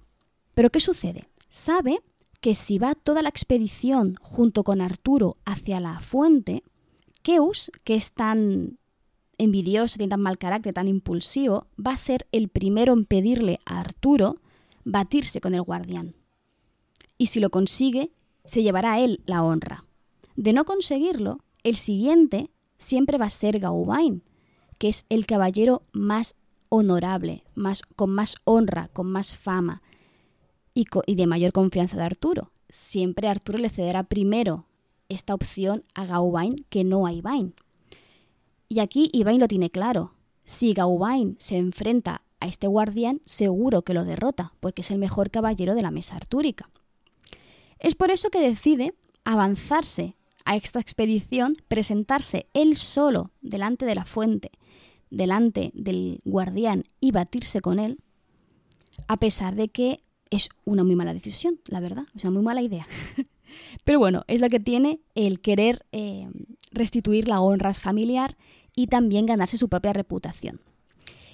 Pero 0.53 0.69
¿qué 0.69 0.79
sucede? 0.79 1.25
Sabe 1.49 1.99
que 2.39 2.55
si 2.55 2.79
va 2.79 2.95
toda 2.95 3.21
la 3.21 3.29
expedición 3.29 4.15
junto 4.21 4.63
con 4.63 4.79
Arturo 4.79 5.35
hacia 5.43 5.81
la 5.81 5.99
fuente, 5.99 6.63
Keus, 7.23 7.71
que 7.83 7.95
es 7.95 8.13
tan 8.13 8.79
envidioso, 9.37 9.97
tiene 9.97 10.11
tan 10.11 10.21
mal 10.21 10.37
carácter, 10.37 10.73
tan 10.73 10.87
impulsivo, 10.87 11.67
va 11.77 11.91
a 11.91 11.97
ser 11.97 12.27
el 12.31 12.47
primero 12.47 12.93
en 12.93 13.03
pedirle 13.03 13.59
a 13.65 13.81
Arturo 13.81 14.37
batirse 14.85 15.41
con 15.41 15.53
el 15.53 15.61
guardián. 15.61 16.15
Y 17.17 17.25
si 17.25 17.41
lo 17.41 17.49
consigue, 17.49 18.11
se 18.45 18.63
llevará 18.63 18.93
a 18.93 18.99
él 19.01 19.21
la 19.25 19.43
honra. 19.43 19.83
De 20.37 20.53
no 20.53 20.63
conseguirlo, 20.63 21.39
el 21.63 21.75
siguiente 21.75 22.49
siempre 22.77 23.17
va 23.17 23.25
a 23.25 23.29
ser 23.29 23.59
Gauvain, 23.59 24.23
que 24.77 24.87
es 24.87 25.05
el 25.09 25.25
caballero 25.25 25.83
más 25.91 26.35
honorable, 26.69 27.43
más, 27.55 27.81
con 27.95 28.11
más 28.11 28.35
honra, 28.43 28.89
con 28.89 29.11
más 29.11 29.35
fama 29.35 29.81
y, 30.73 30.85
y 31.05 31.15
de 31.15 31.27
mayor 31.27 31.51
confianza 31.51 31.97
de 31.97 32.03
Arturo. 32.03 32.51
Siempre 32.69 33.27
Arturo 33.27 33.57
le 33.57 33.69
cederá 33.69 34.03
primero 34.03 34.65
esta 35.09 35.33
opción 35.33 35.83
a 35.93 36.05
Gauvain 36.05 36.65
que 36.69 36.83
no 36.83 37.05
a 37.05 37.13
Ivain. 37.13 37.53
Y 38.67 38.79
aquí 38.79 39.09
Ivain 39.13 39.39
lo 39.39 39.47
tiene 39.47 39.69
claro. 39.69 40.13
Si 40.45 40.73
Gauvain 40.73 41.35
se 41.39 41.57
enfrenta 41.57 42.21
a 42.39 42.47
este 42.47 42.67
guardián, 42.67 43.21
seguro 43.25 43.83
que 43.83 43.93
lo 43.93 44.03
derrota, 44.03 44.53
porque 44.59 44.81
es 44.81 44.91
el 44.91 44.97
mejor 44.97 45.31
caballero 45.31 45.75
de 45.75 45.81
la 45.81 45.91
mesa 45.91 46.15
artúrica. 46.15 46.69
Es 47.79 47.95
por 47.95 48.11
eso 48.11 48.29
que 48.29 48.39
decide 48.39 48.95
avanzarse 49.23 50.15
a 50.45 50.55
esta 50.55 50.79
expedición, 50.79 51.55
presentarse 51.67 52.47
él 52.53 52.77
solo 52.77 53.31
delante 53.41 53.85
de 53.85 53.95
la 53.95 54.05
fuente, 54.05 54.51
delante 55.09 55.71
del 55.73 56.21
guardián 56.23 56.85
y 56.99 57.11
batirse 57.11 57.61
con 57.61 57.79
él, 57.79 57.99
a 59.07 59.17
pesar 59.17 59.55
de 59.55 59.69
que 59.69 59.97
es 60.29 60.49
una 60.63 60.83
muy 60.83 60.95
mala 60.95 61.13
decisión, 61.13 61.59
la 61.67 61.79
verdad, 61.79 62.05
es 62.15 62.23
una 62.23 62.31
muy 62.31 62.43
mala 62.43 62.61
idea. 62.61 62.87
Pero 63.83 63.99
bueno, 63.99 64.23
es 64.27 64.41
lo 64.41 64.49
que 64.49 64.59
tiene 64.59 64.99
el 65.13 65.39
querer 65.39 65.85
eh, 65.91 66.27
restituir 66.71 67.27
la 67.27 67.41
honra 67.41 67.73
familiar 67.73 68.37
y 68.75 68.87
también 68.87 69.25
ganarse 69.25 69.57
su 69.57 69.69
propia 69.69 69.93
reputación. 69.93 70.59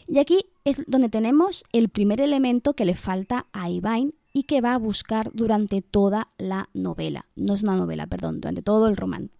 Y 0.08 0.20
aquí 0.20 0.46
es 0.66 0.84
donde 0.88 1.10
tenemos 1.10 1.64
el 1.72 1.90
primer 1.90 2.22
elemento 2.22 2.74
que 2.74 2.86
le 2.86 2.96
falta 2.96 3.48
a 3.54 3.70
Ivain 3.70 4.14
y 4.34 4.44
que 4.44 4.62
va 4.62 4.74
a 4.74 4.78
buscar 4.78 5.32
durante 5.34 5.82
toda 5.82 6.28
la 6.38 6.70
novela. 6.74 7.28
No 7.36 7.54
es 7.54 7.64
una 7.64 7.76
novela, 7.76 8.08
perdón, 8.08 8.42
durante 8.42 8.62
todo 8.62 8.88
el 8.88 8.98
román. 8.98 9.32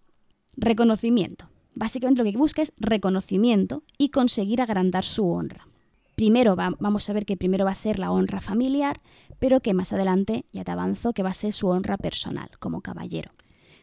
Reconocimiento. 0.56 1.48
Básicamente 1.74 2.22
lo 2.22 2.30
que 2.30 2.36
busca 2.36 2.62
es 2.62 2.72
reconocimiento 2.76 3.82
y 3.98 4.10
conseguir 4.10 4.60
agrandar 4.60 5.04
su 5.04 5.28
honra. 5.28 5.66
Primero 6.14 6.56
vamos 6.56 7.08
a 7.08 7.12
ver 7.14 7.24
que 7.24 7.38
primero 7.38 7.64
va 7.64 7.70
a 7.70 7.74
ser 7.74 7.98
la 7.98 8.10
honra 8.10 8.40
familiar, 8.40 9.00
pero 9.38 9.60
que 9.60 9.72
más 9.72 9.92
adelante, 9.92 10.44
ya 10.52 10.62
te 10.62 10.70
avanzo, 10.70 11.14
que 11.14 11.22
va 11.22 11.30
a 11.30 11.34
ser 11.34 11.52
su 11.52 11.68
honra 11.68 11.96
personal 11.96 12.50
como 12.58 12.82
caballero. 12.82 13.32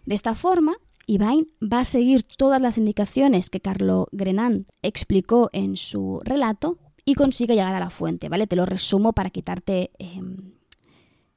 De 0.05 0.15
esta 0.15 0.35
forma, 0.35 0.75
Ivain 1.07 1.47
va 1.61 1.79
a 1.79 1.85
seguir 1.85 2.23
todas 2.23 2.61
las 2.61 2.77
indicaciones 2.77 3.49
que 3.49 3.59
Carlo 3.59 4.07
Grenand 4.11 4.67
explicó 4.83 5.49
en 5.53 5.75
su 5.75 6.21
relato 6.23 6.77
y 7.03 7.15
consigue 7.15 7.55
llegar 7.55 7.73
a 7.73 7.79
la 7.79 7.89
fuente, 7.89 8.29
¿vale? 8.29 8.45
Te 8.45 8.55
lo 8.55 8.67
resumo 8.67 9.13
para 9.13 9.31
quitarte 9.31 9.89
em, 9.97 10.53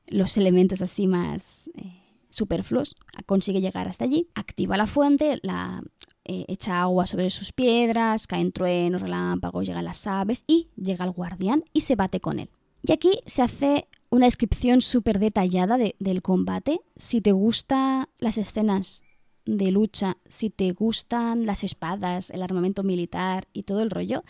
los 0.09 0.37
elementos 0.37 0.83
así 0.83 1.07
más 1.07 1.71
eh, 1.75 2.03
superfluos. 2.31 2.97
Consigue 3.27 3.61
llegar 3.61 3.89
hasta 3.89 4.05
allí, 4.05 4.29
activa 4.35 4.77
la 4.77 4.87
fuente, 4.87 5.39
la 5.43 5.83
eh, 6.25 6.45
echa 6.49 6.83
agua 6.83 7.07
sobre 7.07 7.31
sus 7.31 7.53
piedras, 7.53 8.27
caen 8.27 8.53
truenos, 8.53 9.03
relámpagos, 9.03 9.67
llegan 9.67 9.85
las 9.85 10.07
aves 10.07 10.45
y 10.47 10.69
llega 10.77 11.05
el 11.05 11.11
guardián 11.11 11.65
y 11.73 11.81
se 11.81 11.97
bate 11.97 12.21
con 12.21 12.39
él. 12.39 12.51
Y 12.83 12.93
aquí 12.93 13.21
se 13.27 13.43
hace 13.43 13.89
una 14.11 14.27
descripción 14.27 14.83
súper 14.83 15.19
detallada 15.19 15.79
del 15.79 16.23
combate. 16.23 16.81
Si 16.97 17.21
te 17.21 17.33
gustan 17.33 18.09
las 18.19 18.39
escenas 18.39 19.03
de 19.45 19.71
lucha, 19.71 20.19
si 20.27 20.51
te 20.51 20.73
gustan 20.73 21.47
las 21.47 21.65
espadas, 21.65 22.31
el 22.31 22.43
armamento 22.43 22.83
militar 22.83 23.49
y 23.53 23.63
todo 23.63 23.83
el 23.83 23.91
rollo, 23.91 24.25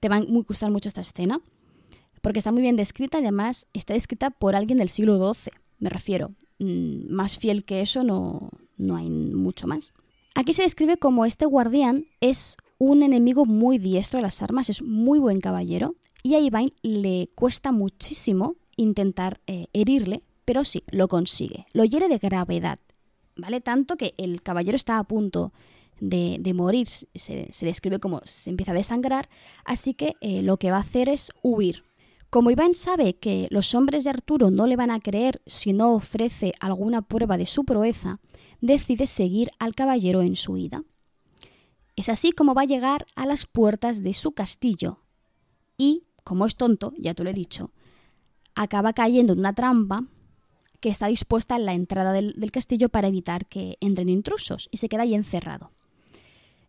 te 0.00 0.08
va 0.08 0.16
a 0.16 0.20
gustar 0.20 0.70
mucho 0.70 0.88
esta 0.88 1.02
escena, 1.02 1.40
porque 2.20 2.38
está 2.38 2.52
muy 2.52 2.62
bien 2.62 2.76
descrita 2.76 3.18
y 3.18 3.22
además 3.22 3.66
está 3.72 3.94
descrita 3.94 4.30
por 4.30 4.54
alguien 4.54 4.78
del 4.78 4.88
siglo 4.88 5.34
XII, 5.34 5.52
me 5.78 5.90
refiero. 5.90 6.32
Mm, 6.58 7.12
más 7.12 7.38
fiel 7.38 7.64
que 7.64 7.80
eso 7.80 8.04
no, 8.04 8.50
no 8.76 8.96
hay 8.96 9.08
mucho 9.08 9.66
más. 9.66 9.92
Aquí 10.34 10.52
se 10.52 10.62
describe 10.62 10.96
como 10.96 11.24
este 11.24 11.46
guardián 11.46 12.06
es 12.20 12.56
un 12.78 13.02
enemigo 13.02 13.46
muy 13.46 13.78
diestro 13.78 14.18
de 14.18 14.22
las 14.22 14.42
armas, 14.42 14.70
es 14.70 14.82
muy 14.82 15.18
buen 15.18 15.40
caballero, 15.40 15.96
y 16.22 16.34
a 16.34 16.40
Ivain 16.40 16.72
le 16.82 17.30
cuesta 17.34 17.72
muchísimo 17.72 18.56
intentar 18.76 19.40
eh, 19.46 19.66
herirle, 19.72 20.22
pero 20.44 20.64
sí, 20.64 20.82
lo 20.90 21.08
consigue. 21.08 21.66
Lo 21.72 21.84
hiere 21.84 22.08
de 22.08 22.18
gravedad. 22.18 22.78
¿vale? 23.36 23.60
Tanto 23.60 23.96
que 23.96 24.14
el 24.18 24.42
caballero 24.42 24.76
está 24.76 24.98
a 24.98 25.04
punto 25.04 25.52
de, 26.00 26.52
morir, 26.54 26.86
se, 26.86 27.48
describe 27.60 27.98
como 27.98 28.22
se 28.24 28.50
empieza 28.50 28.72
a 28.72 28.74
desangrar, 28.74 29.28
así 29.64 29.94
que 29.94 30.16
eh, 30.20 30.42
lo 30.42 30.56
que 30.56 30.70
va 30.70 30.78
a 30.78 30.80
hacer 30.80 31.08
es 31.08 31.32
huir. 31.42 31.84
Como 32.30 32.52
Iván 32.52 32.74
sabe 32.74 33.16
que 33.16 33.48
los 33.50 33.74
hombres 33.74 34.04
de 34.04 34.10
Arturo 34.10 34.52
no 34.52 34.68
le 34.68 34.76
van 34.76 34.92
a 34.92 35.00
creer 35.00 35.42
si 35.46 35.72
no 35.72 35.94
ofrece 35.94 36.52
alguna 36.60 37.02
prueba 37.02 37.36
de 37.36 37.44
su 37.44 37.64
proeza, 37.64 38.20
decide 38.60 39.08
seguir 39.08 39.50
al 39.58 39.74
caballero 39.74 40.22
en 40.22 40.36
su 40.36 40.56
ida. 40.56 40.84
Es 41.96 42.08
así 42.08 42.30
como 42.30 42.54
va 42.54 42.62
a 42.62 42.66
llegar 42.66 43.04
a 43.16 43.26
las 43.26 43.46
puertas 43.46 44.04
de 44.04 44.12
su 44.12 44.30
castillo 44.30 45.00
y, 45.76 46.04
como 46.22 46.46
es 46.46 46.54
tonto, 46.54 46.92
ya 46.96 47.14
te 47.14 47.24
lo 47.24 47.30
he 47.30 47.34
dicho, 47.34 47.72
acaba 48.54 48.92
cayendo 48.92 49.32
en 49.32 49.40
una 49.40 49.54
trampa 49.54 50.04
que 50.78 50.88
está 50.88 51.08
dispuesta 51.08 51.56
en 51.56 51.66
la 51.66 51.74
entrada 51.74 52.12
del, 52.12 52.52
castillo 52.52 52.88
para 52.90 53.08
evitar 53.08 53.46
que 53.46 53.76
entren 53.80 54.08
intrusos 54.08 54.68
y 54.70 54.76
se 54.76 54.88
queda 54.88 55.02
ahí 55.02 55.14
encerrado. 55.14 55.72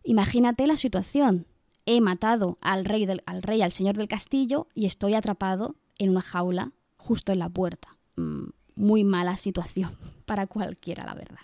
Imagínate 0.02 0.66
la 0.66 0.76
situación. 0.76 1.46
He 1.86 2.00
matado 2.00 2.58
al 2.60 2.84
rey, 2.84 3.06
al 3.26 3.42
rey, 3.42 3.62
al 3.62 3.72
señor 3.72 3.96
del 3.96 4.08
castillo 4.08 4.68
y 4.74 4.86
estoy 4.86 5.14
atrapado 5.14 5.76
en 5.98 6.10
una 6.10 6.22
jaula 6.22 6.72
justo 6.96 7.32
en 7.32 7.40
la 7.40 7.48
puerta. 7.48 7.96
Mm, 8.16 8.50
muy 8.74 9.04
mala 9.04 9.36
situación 9.36 9.96
para 10.26 10.46
cualquiera, 10.46 11.04
la 11.04 11.14
verdad. 11.14 11.40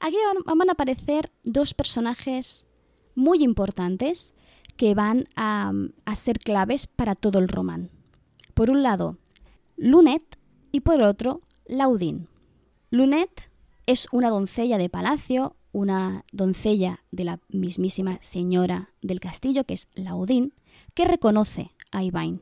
Aquí 0.00 0.16
van, 0.46 0.68
a 0.68 0.72
aparecer 0.72 1.32
dos 1.44 1.72
personajes 1.72 2.66
muy 3.14 3.42
importantes 3.42 4.34
que 4.76 4.94
van 4.94 5.28
a, 5.36 5.72
ser 6.14 6.38
claves 6.40 6.86
para 6.86 7.14
todo 7.14 7.38
el 7.38 7.48
román. 7.48 7.90
Por 8.54 8.70
un 8.70 8.82
lado, 8.82 9.16
Lunet, 9.76 10.38
y 10.72 10.80
por 10.80 11.02
otro, 11.02 11.40
Laudín. 11.66 12.28
Lunette 12.90 13.50
es 13.86 14.08
una 14.12 14.28
doncella 14.28 14.76
de 14.76 14.90
palacio, 14.90 15.56
una 15.74 16.24
doncella 16.32 17.00
de 17.10 17.24
la 17.24 17.40
mismísima 17.48 18.16
señora 18.22 18.90
del 19.02 19.20
castillo, 19.20 19.64
que 19.64 19.74
es 19.74 19.88
Laudín, 19.94 20.54
que 20.94 21.04
reconoce 21.04 21.72
a 21.90 22.04
Ivain. 22.04 22.40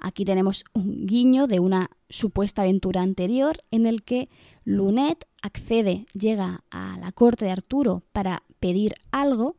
Aquí 0.00 0.24
tenemos 0.24 0.64
un 0.72 1.06
guiño 1.06 1.46
de 1.46 1.60
una 1.60 1.90
supuesta 2.08 2.62
aventura 2.62 3.02
anterior 3.02 3.58
en 3.70 3.86
el 3.86 4.02
que 4.02 4.28
Lunet 4.64 5.28
accede, 5.42 6.06
llega 6.14 6.64
a 6.70 6.96
la 6.98 7.12
corte 7.12 7.44
de 7.44 7.52
Arturo 7.52 8.02
para 8.12 8.42
pedir 8.60 8.94
algo 9.12 9.56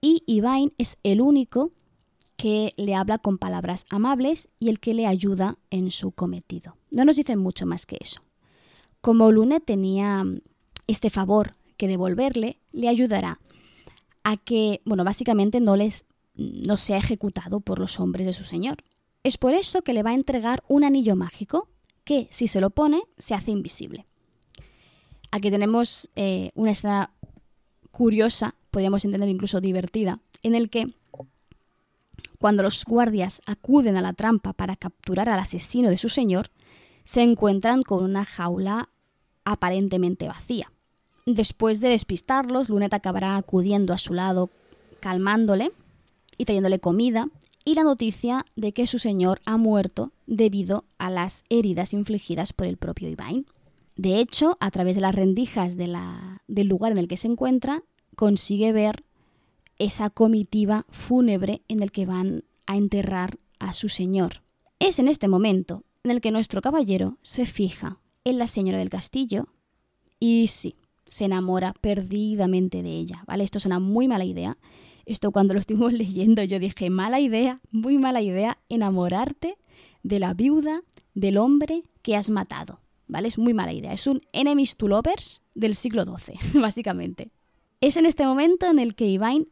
y 0.00 0.22
Ivain 0.26 0.72
es 0.78 0.98
el 1.02 1.20
único 1.20 1.72
que 2.36 2.72
le 2.76 2.94
habla 2.94 3.18
con 3.18 3.38
palabras 3.38 3.86
amables 3.90 4.50
y 4.60 4.68
el 4.68 4.78
que 4.78 4.94
le 4.94 5.06
ayuda 5.06 5.58
en 5.70 5.90
su 5.90 6.12
cometido. 6.12 6.76
No 6.90 7.04
nos 7.04 7.16
dicen 7.16 7.40
mucho 7.40 7.66
más 7.66 7.86
que 7.86 7.98
eso. 8.00 8.22
Como 9.00 9.32
Lunet 9.32 9.64
tenía 9.64 10.24
este 10.86 11.10
favor 11.10 11.54
que 11.76 11.88
devolverle, 11.88 12.58
le 12.72 12.88
ayudará 12.88 13.40
a 14.24 14.36
que, 14.36 14.80
bueno, 14.84 15.04
básicamente 15.04 15.60
no 15.60 15.76
les 15.76 16.06
no 16.36 16.76
sea 16.76 16.98
ejecutado 16.98 17.60
por 17.60 17.78
los 17.78 17.98
hombres 17.98 18.26
de 18.26 18.32
su 18.32 18.44
señor. 18.44 18.84
Es 19.22 19.38
por 19.38 19.54
eso 19.54 19.82
que 19.82 19.92
le 19.92 20.02
va 20.02 20.10
a 20.10 20.14
entregar 20.14 20.62
un 20.68 20.84
anillo 20.84 21.16
mágico 21.16 21.68
que, 22.04 22.28
si 22.30 22.46
se 22.46 22.60
lo 22.60 22.70
pone, 22.70 23.02
se 23.18 23.34
hace 23.34 23.50
invisible. 23.50 24.06
Aquí 25.30 25.50
tenemos 25.50 26.10
eh, 26.14 26.52
una 26.54 26.70
escena 26.70 27.10
curiosa, 27.90 28.54
podríamos 28.70 29.04
entender 29.04 29.28
incluso 29.28 29.60
divertida, 29.60 30.20
en 30.42 30.54
el 30.54 30.70
que 30.70 30.94
cuando 32.38 32.62
los 32.62 32.84
guardias 32.84 33.42
acuden 33.46 33.96
a 33.96 34.02
la 34.02 34.12
trampa 34.12 34.52
para 34.52 34.76
capturar 34.76 35.28
al 35.28 35.40
asesino 35.40 35.88
de 35.88 35.96
su 35.96 36.08
señor, 36.08 36.50
se 37.04 37.22
encuentran 37.22 37.82
con 37.82 38.04
una 38.04 38.24
jaula 38.24 38.90
aparentemente 39.44 40.28
vacía. 40.28 40.70
Después 41.26 41.80
de 41.80 41.88
despistarlos, 41.88 42.68
Lunet 42.68 42.94
acabará 42.94 43.36
acudiendo 43.36 43.92
a 43.92 43.98
su 43.98 44.14
lado, 44.14 44.48
calmándole 45.00 45.72
y 46.38 46.44
trayéndole 46.44 46.78
comida 46.78 47.28
y 47.64 47.74
la 47.74 47.82
noticia 47.82 48.46
de 48.54 48.70
que 48.70 48.86
su 48.86 49.00
señor 49.00 49.40
ha 49.44 49.56
muerto 49.56 50.12
debido 50.28 50.84
a 50.98 51.10
las 51.10 51.42
heridas 51.48 51.92
infligidas 51.94 52.52
por 52.52 52.68
el 52.68 52.76
propio 52.76 53.08
Ivain. 53.08 53.44
De 53.96 54.20
hecho, 54.20 54.56
a 54.60 54.70
través 54.70 54.94
de 54.94 55.00
las 55.00 55.16
rendijas 55.16 55.76
del 55.76 56.68
lugar 56.68 56.92
en 56.92 56.98
el 56.98 57.08
que 57.08 57.16
se 57.16 57.26
encuentra, 57.26 57.82
consigue 58.14 58.72
ver 58.72 59.02
esa 59.78 60.10
comitiva 60.10 60.86
fúnebre 60.90 61.62
en 61.66 61.82
el 61.82 61.90
que 61.90 62.06
van 62.06 62.44
a 62.66 62.76
enterrar 62.76 63.38
a 63.58 63.72
su 63.72 63.88
señor. 63.88 64.42
Es 64.78 65.00
en 65.00 65.08
este 65.08 65.26
momento 65.26 65.82
en 66.04 66.12
el 66.12 66.20
que 66.20 66.30
nuestro 66.30 66.62
caballero 66.62 67.18
se 67.22 67.46
fija 67.46 67.98
en 68.24 68.38
la 68.38 68.46
señora 68.46 68.78
del 68.78 68.90
castillo 68.90 69.48
y 70.20 70.46
sí, 70.46 70.76
se 71.06 71.24
enamora 71.24 71.74
perdidamente 71.80 72.82
de 72.82 72.90
ella, 72.90 73.24
¿vale? 73.26 73.44
Esto 73.44 73.58
es 73.58 73.66
una 73.66 73.78
muy 73.78 74.08
mala 74.08 74.24
idea. 74.24 74.58
Esto 75.04 75.30
cuando 75.30 75.54
lo 75.54 75.60
estuvimos 75.60 75.92
leyendo 75.94 76.42
yo 76.42 76.58
dije, 76.58 76.90
mala 76.90 77.20
idea, 77.20 77.60
muy 77.70 77.98
mala 77.98 78.22
idea 78.22 78.58
enamorarte 78.68 79.56
de 80.02 80.18
la 80.18 80.34
viuda 80.34 80.82
del 81.14 81.38
hombre 81.38 81.82
que 82.02 82.16
has 82.16 82.30
matado, 82.30 82.80
¿vale? 83.06 83.28
Es 83.28 83.38
muy 83.38 83.54
mala 83.54 83.72
idea. 83.72 83.92
Es 83.92 84.06
un 84.06 84.22
enemies 84.32 84.76
to 84.76 84.88
lovers 84.88 85.42
del 85.54 85.74
siglo 85.74 86.04
XII, 86.04 86.38
básicamente. 86.60 87.30
Es 87.80 87.96
en 87.96 88.06
este 88.06 88.24
momento 88.24 88.66
en 88.66 88.78
el 88.78 88.94
que 88.94 89.06
Ivain 89.06 89.48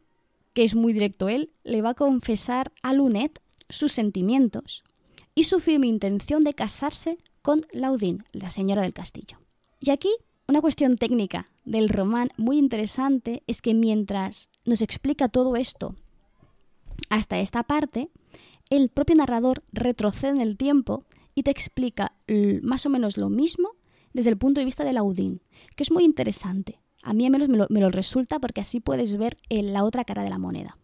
que 0.55 0.63
es 0.63 0.73
muy 0.73 0.93
directo 0.93 1.29
él, 1.29 1.51
le 1.63 1.83
va 1.83 1.91
a 1.91 1.95
confesar 1.95 2.71
a 2.81 2.93
Lunet 2.93 3.41
sus 3.69 3.91
sentimientos 3.91 4.85
y 5.35 5.43
su 5.43 5.59
firme 5.59 5.85
intención 5.85 6.43
de 6.43 6.53
casarse 6.53 7.17
con 7.41 7.65
Laudín, 7.73 8.23
la 8.31 8.49
señora 8.49 8.81
del 8.81 8.93
castillo. 8.93 9.37
Y 9.81 9.91
aquí 9.91 10.09
una 10.47 10.61
cuestión 10.61 10.97
técnica 10.97 11.49
del 11.63 11.89
román 11.89 12.29
muy 12.37 12.57
interesante 12.57 13.43
es 13.47 13.61
que 13.61 13.73
mientras 13.73 14.49
nos 14.65 14.81
explica 14.81 15.27
todo 15.29 15.55
esto 15.55 15.95
hasta 17.09 17.39
esta 17.39 17.63
parte, 17.63 18.09
el 18.69 18.89
propio 18.89 19.15
narrador 19.15 19.63
retrocede 19.71 20.31
en 20.31 20.41
el 20.41 20.57
tiempo 20.57 21.03
y 21.33 21.43
te 21.43 21.51
explica 21.51 22.13
más 22.61 22.85
o 22.85 22.89
menos 22.89 23.17
lo 23.17 23.29
mismo 23.29 23.71
desde 24.13 24.29
el 24.29 24.37
punto 24.37 24.61
de 24.61 24.65
vista 24.65 24.83
de 24.83 24.93
Laudín, 24.93 25.41
que 25.75 25.83
es 25.83 25.91
muy 25.91 26.03
interesante. 26.03 26.79
A 27.03 27.13
mí 27.13 27.25
al 27.25 27.31
menos 27.31 27.49
me 27.49 27.81
lo, 27.81 27.89
resulta 27.89 28.39
porque 28.39 28.61
así 28.61 28.79
puedes 28.79 29.17
ver 29.17 29.37
la 29.49 29.83
otra 29.83 30.05
cara 30.05 30.23
de 30.23 30.29
la 30.29 30.39
moneda. 30.39 30.77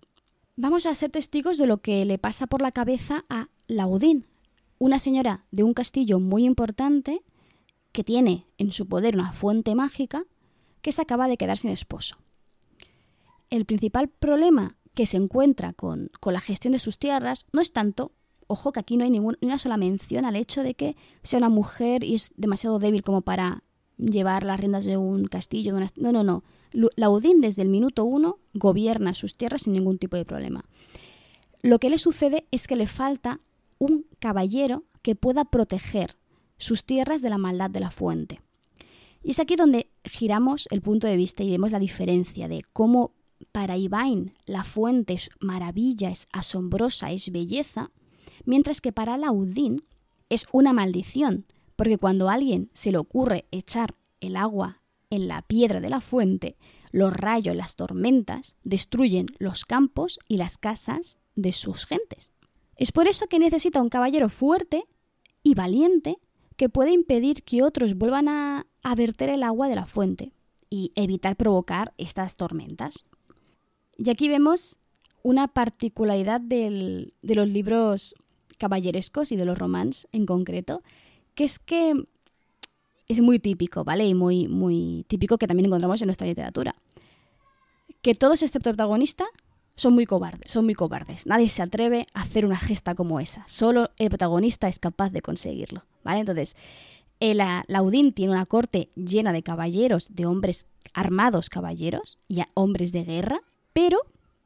Vamos 0.56 0.86
a 0.86 0.94
ser 0.94 1.10
testigos 1.10 1.58
de 1.58 1.66
lo 1.66 1.82
que 1.82 2.06
le 2.06 2.18
pasa 2.18 2.46
por 2.46 2.62
la 2.62 2.72
cabeza 2.72 3.26
a 3.30 3.50
Laudín, 3.68 4.28
una 4.78 5.00
señora 5.00 5.46
de 5.52 5.64
un 5.64 5.74
castillo 5.74 6.20
muy 6.20 6.46
importante 6.46 7.24
que 7.92 8.04
tiene 8.04 8.48
en 8.58 8.72
su 8.72 8.88
poder 8.88 9.16
una 9.16 9.34
fuente 9.34 9.76
mágica 9.76 10.26
que 10.82 10.92
se 10.92 11.02
acaba 11.02 11.28
de 11.28 11.38
quedar 11.38 11.58
sin 11.58 11.72
esposo. 11.72 12.18
El 13.50 13.66
principal 13.66 14.08
problema 14.08 14.76
que 14.94 15.06
se 15.06 15.18
encuentra 15.18 15.74
con, 15.74 16.12
la 16.24 16.42
gestión 16.42 16.74
de 16.74 16.80
sus 16.80 16.98
tierras 16.98 17.46
no 17.52 17.62
es 17.62 17.72
tanto, 17.72 18.12
ojo 18.48 18.72
que 18.72 18.80
aquí 18.80 18.98
no 18.98 19.04
hay 19.04 19.10
ninguna 19.10 19.38
una 19.42 19.58
sola 19.58 19.78
mención 19.78 20.26
al 20.26 20.36
hecho 20.36 20.64
de 20.64 20.74
que 20.74 20.96
sea 21.24 21.38
una 21.38 21.50
mujer 21.50 22.04
y 22.04 22.16
es 22.16 22.32
demasiado 22.36 22.80
débil 22.80 23.04
como 23.04 23.22
para 23.22 23.64
llevar 23.98 24.44
las 24.44 24.60
riendas 24.60 24.86
de 24.86 24.98
un 24.98 25.26
castillo. 25.26 25.76
No, 25.96 26.12
no, 26.12 26.24
no. 26.24 26.44
Laudín 26.96 27.42
desde 27.42 27.62
el 27.62 27.70
minuto 27.70 28.04
uno 28.04 28.40
gobierna 28.54 29.14
sus 29.14 29.36
tierras 29.36 29.64
sin 29.64 29.74
ningún 29.74 29.98
tipo 29.98 30.18
de 30.18 30.26
problema. 30.26 30.66
Lo 31.62 31.80
que 31.80 31.90
le 31.90 31.98
sucede 31.98 32.48
es 32.52 32.68
que 32.68 32.76
le 32.76 32.88
falta 32.88 33.40
un 33.78 34.06
caballero 34.20 34.84
que 35.02 35.16
pueda 35.16 35.46
proteger 35.46 36.16
sus 36.62 36.84
tierras 36.86 37.22
de 37.22 37.30
la 37.30 37.38
maldad 37.38 37.70
de 37.70 37.80
la 37.80 37.92
fuente. 37.92 38.42
Y 39.24 39.32
es 39.32 39.40
aquí 39.40 39.56
donde 39.56 39.90
giramos 40.04 40.68
el 40.72 40.82
punto 40.82 41.08
de 41.08 41.16
vista 41.16 41.44
y 41.44 41.52
vemos 41.52 41.72
la 41.72 41.80
diferencia 41.80 42.48
de 42.48 42.64
cómo 42.74 43.14
para 43.52 43.78
Ivain 43.78 44.34
la 44.46 44.64
fuente 44.64 45.14
es 45.14 45.30
maravilla, 45.40 46.10
es 46.10 46.28
asombrosa, 46.32 47.12
es 47.12 47.32
belleza, 47.32 47.92
mientras 48.46 48.82
que 48.82 48.92
para 48.92 49.18
Laudín 49.18 49.82
es 50.30 50.46
una 50.52 50.74
maldición, 50.74 51.46
porque 51.76 51.98
cuando 51.98 52.30
a 52.30 52.34
alguien 52.34 52.70
se 52.74 52.92
le 52.92 52.98
ocurre 52.98 53.46
echar 53.52 53.96
el 54.20 54.36
agua 54.36 54.82
en 55.10 55.28
la 55.28 55.42
piedra 55.42 55.82
de 55.82 55.90
la 55.90 56.02
fuente, 56.02 56.56
los 56.92 57.14
rayos, 57.14 57.56
las 57.56 57.76
tormentas 57.76 58.56
destruyen 58.64 59.28
los 59.40 59.66
campos 59.66 60.20
y 60.28 60.38
las 60.38 60.58
casas 60.58 61.18
de 61.36 61.52
sus 61.52 61.86
gentes. 61.86 62.34
Es 62.78 62.92
por 62.92 63.08
eso 63.08 63.28
que 63.28 63.40
necesita 63.40 63.82
un 63.82 63.90
caballero 63.90 64.30
fuerte 64.30 64.86
y 65.44 65.56
valiente 65.56 66.18
que 66.58 66.70
pueda 66.70 66.92
impedir 66.92 67.44
que 67.44 67.64
otros 67.64 67.96
vuelvan 67.96 68.28
a, 68.28 68.66
verter 68.96 69.30
el 69.30 69.44
agua 69.44 69.68
de 69.68 69.76
la 69.76 69.86
fuente 69.86 70.34
y 70.70 70.92
evitar 70.96 71.36
provocar 71.36 71.94
estas 71.98 72.36
tormentas. 72.36 73.06
Y 73.98 74.10
aquí 74.10 74.30
vemos 74.30 74.78
una 75.24 75.48
particularidad 75.48 76.42
de 76.42 77.14
los 77.22 77.48
libros 77.48 78.16
caballerescos 78.58 79.32
y 79.32 79.36
de 79.36 79.46
los 79.46 79.58
romans 79.58 80.08
en 80.12 80.26
concreto, 80.26 80.84
que 81.36 81.44
es 81.44 81.60
que 81.60 81.94
es 83.08 83.20
muy 83.22 83.40
típico, 83.40 83.84
¿vale? 83.84 84.06
Y 84.06 84.14
muy, 84.14 84.48
muy 84.48 85.06
típico 85.08 85.38
que 85.38 85.48
también 85.48 85.66
encontramos 85.66 86.02
en 86.02 86.08
nuestra 86.08 86.28
literatura. 86.28 86.76
Que 88.02 88.16
todos, 88.16 88.42
excepto 88.42 88.70
el 88.70 88.76
protagonista, 88.76 89.26
son 89.82 89.96
muy 89.96 90.06
cobardes, 90.06 90.52
son 90.52 90.66
muy 90.66 90.76
cobardes. 90.76 91.26
Nadie 91.26 91.50
se 91.50 91.64
atreve 91.64 92.06
a 92.14 92.22
hacer 92.22 92.46
una 92.46 92.58
gesta 92.58 92.94
como 92.94 93.20
esa. 93.20 93.44
Solo 93.48 93.90
el 93.98 94.10
protagonista 94.10 94.68
es 94.68 94.78
capaz 94.78 95.10
de 95.10 95.22
conseguirlo, 95.22 95.86
¿vale? 96.04 96.20
Entonces, 96.20 96.56
el 97.20 97.42
Laudín 97.68 98.14
tiene 98.14 98.34
una 98.34 98.46
corte 98.46 98.90
llena 98.96 99.34
de 99.34 99.42
caballeros, 99.42 100.14
de 100.14 100.28
hombres 100.28 100.68
armados 100.94 101.50
caballeros 101.50 102.20
y 102.28 102.42
hombres 102.54 102.92
de 102.92 103.04
guerra, 103.04 103.42
pero 103.74 104.00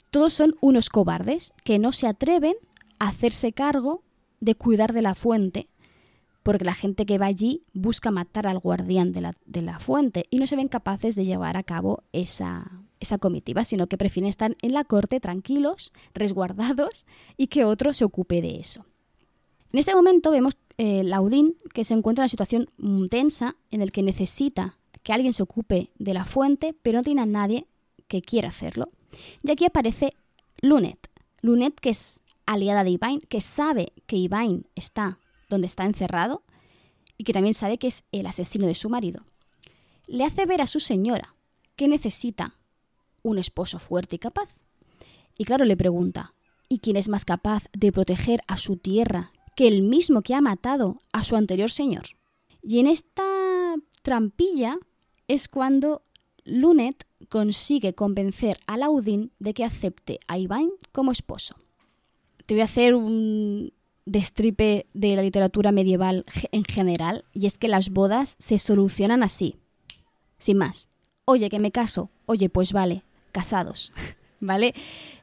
todos 0.10 0.32
son 0.32 0.56
unos 0.62 0.90
cobardes 0.90 1.54
que 1.66 1.80
no 1.80 1.92
se 1.92 2.08
atreven 2.08 2.56
a 3.00 3.10
hacerse 3.10 3.52
cargo 3.52 4.04
de 4.40 4.56
cuidar 4.56 4.94
de 4.94 5.02
la 5.02 5.16
fuente 5.16 5.68
porque 6.44 6.64
la 6.64 6.76
gente 6.76 7.08
que 7.08 7.18
va 7.18 7.26
allí 7.26 7.64
busca 7.74 8.12
matar 8.12 8.46
al 8.46 8.60
guardián 8.60 9.12
de 9.12 9.62
la, 9.62 9.80
fuente 9.80 10.28
y 10.30 10.38
no 10.38 10.46
se 10.46 10.56
ven 10.56 10.68
capaces 10.68 11.16
de 11.16 11.26
llevar 11.26 11.58
a 11.58 11.64
cabo 11.64 12.04
esa, 13.06 13.18
comitiva, 13.18 13.64
sino 13.64 13.88
que 13.88 13.98
prefieren 13.98 14.30
estar 14.30 14.56
en 14.62 14.74
la 14.74 14.84
corte 14.84 15.20
tranquilos, 15.20 15.94
resguardados 16.14 17.06
y 17.38 17.48
que 17.48 17.66
otro 17.66 17.94
se 17.94 18.06
ocupe 18.06 18.42
de 18.42 18.58
eso. 18.58 18.86
En 19.72 19.80
este 19.80 19.96
momento 19.96 20.32
vemos 20.32 20.56
eh, 20.78 21.04
Laudín 21.04 21.56
que 21.74 21.84
se 21.84 21.94
encuentra 21.94 22.22
en 22.22 22.26
una 22.26 22.30
situación 22.30 22.70
tensa 23.10 23.56
en 23.72 23.82
el 23.82 23.92
que 23.92 24.04
necesita 24.04 24.78
que 25.04 25.14
alguien 25.14 25.34
se 25.34 25.44
ocupe 25.44 25.92
de 26.00 26.14
la 26.14 26.26
fuente, 26.26 26.76
pero 26.82 27.00
no 27.00 27.04
tiene 27.04 27.22
a 27.22 27.26
nadie 27.26 27.68
que 28.08 28.22
quiera 28.22 28.50
hacerlo. 28.50 28.90
Y 29.44 29.52
aquí 29.52 29.66
aparece 29.66 30.10
Lunet. 30.62 31.10
Lunet, 31.42 31.80
que 31.80 31.90
es 31.90 32.22
aliada 32.46 32.84
de 32.84 32.92
Ivain, 32.92 33.20
que 33.22 33.42
sabe 33.42 33.94
que 34.08 34.18
Ivain 34.18 34.66
está 34.76 35.20
donde 35.50 35.68
está 35.68 35.86
encerrado 35.86 36.44
y 37.18 37.24
que 37.24 37.34
también 37.34 37.54
sabe 37.54 37.78
que 37.78 37.88
es 37.88 38.04
el 38.12 38.26
asesino 38.28 38.68
de 38.68 38.74
su 38.74 38.90
marido. 38.90 39.26
Le 40.08 40.24
hace 40.24 40.46
ver 40.46 40.62
a 40.62 40.68
su 40.68 40.80
señora 40.80 41.36
que 41.76 41.88
necesita 41.88 42.58
un 43.26 43.38
esposo 43.38 43.80
fuerte 43.80 44.16
y 44.16 44.20
capaz. 44.20 44.50
Y 45.38 45.46
claro, 45.46 45.66
le 45.66 45.78
pregunta, 45.78 46.34
¿y 46.70 46.80
quién 46.80 46.96
es 46.96 47.10
más 47.10 47.26
capaz 47.26 47.66
de 47.74 47.92
proteger 47.92 48.42
a 48.48 48.58
su 48.58 48.78
tierra 48.78 49.32
que 49.56 49.68
el 49.68 49.82
mismo 49.82 50.22
que 50.22 50.34
ha 50.34 50.42
matado 50.42 51.02
a 51.12 51.24
su 51.24 51.36
anterior 51.36 51.72
señor? 51.72 52.04
Y 52.62 52.80
en 52.80 52.88
esta 52.88 53.76
trampilla 54.02 54.78
es 55.28 55.48
cuando 55.48 56.04
Lunet 56.46 57.06
consigue 57.30 57.96
convencer 57.96 58.58
a 58.68 58.78
Laudín 58.78 59.32
de 59.40 59.54
que 59.54 59.66
acepte 59.66 60.20
a 60.28 60.38
Iván 60.38 60.70
como 60.92 61.12
esposo. 61.12 61.56
Te 62.46 62.54
voy 62.54 62.62
a 62.62 62.66
hacer 62.66 62.96
un, 62.96 63.74
destripe 64.06 64.86
de 64.94 65.16
la 65.16 65.24
literatura 65.24 65.72
medieval 65.72 66.26
en 66.52 66.64
general, 66.64 67.26
y 67.34 67.48
es 67.48 67.58
que 67.58 67.68
las 67.68 67.90
bodas 67.90 68.36
se 68.40 68.58
solucionan 68.58 69.24
así, 69.24 69.58
sin 70.38 70.58
más. 70.58 70.90
Oye, 71.26 71.50
que 71.50 71.60
me 71.60 71.72
caso. 71.72 72.12
Oye, 72.28 72.50
pues 72.50 72.72
vale, 72.72 73.04
casados. 73.36 73.92
¿Vale? 74.40 74.74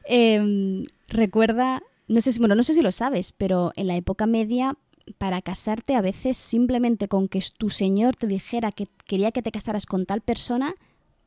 Em, 0.05 0.85
recuerda, 1.07 1.81
no 2.07 2.21
sé 2.21 2.31
si, 2.31 2.39
bueno, 2.39 2.53
no 2.53 2.61
sé 2.61 2.75
si 2.75 2.81
lo 2.81 2.91
sabes, 2.91 3.31
pero 3.31 3.71
en 3.75 3.87
la 3.87 3.95
época 3.95 4.27
media, 4.27 4.77
para 5.17 5.41
casarte, 5.41 5.95
a 5.95 6.01
veces 6.01 6.37
simplemente 6.37 7.07
con 7.07 7.27
que 7.27 7.43
tu 7.57 7.71
señor 7.71 8.15
te 8.15 8.27
dijera 8.27 8.71
que 8.71 8.87
quería 9.07 9.31
que 9.31 9.41
te 9.41 9.51
casaras 9.51 9.87
con 9.87 10.05
tal 10.05 10.21
persona, 10.21 10.75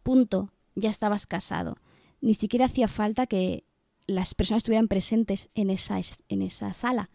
punto, 0.05 0.53
ya 0.77 0.89
estabas 0.89 1.27
casado. 1.27 1.77
Ni 2.21 2.35
siquiera 2.35 2.67
hacía 2.67 2.87
falta 2.87 3.27
que 3.27 3.65
las 4.07 4.35
personas 4.35 4.61
estuvieran 4.61 4.87
presentes 4.87 5.49
en 5.57 5.71
esa, 5.71 5.99
en 6.29 6.43
esa 6.43 6.73
sala. 6.73 7.11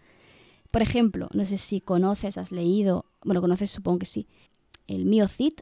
Por 0.69 0.81
ejemplo, 0.81 1.29
no 1.33 1.45
sé 1.45 1.55
si 1.55 1.79
conoces, 1.79 2.37
has 2.37 2.51
leído, 2.51 3.05
bueno, 3.23 3.39
conoces 3.39 3.71
supongo 3.71 3.99
que 3.99 4.05
sí, 4.05 4.27
el 4.87 5.05
mío 5.05 5.27
Cid. 5.29 5.53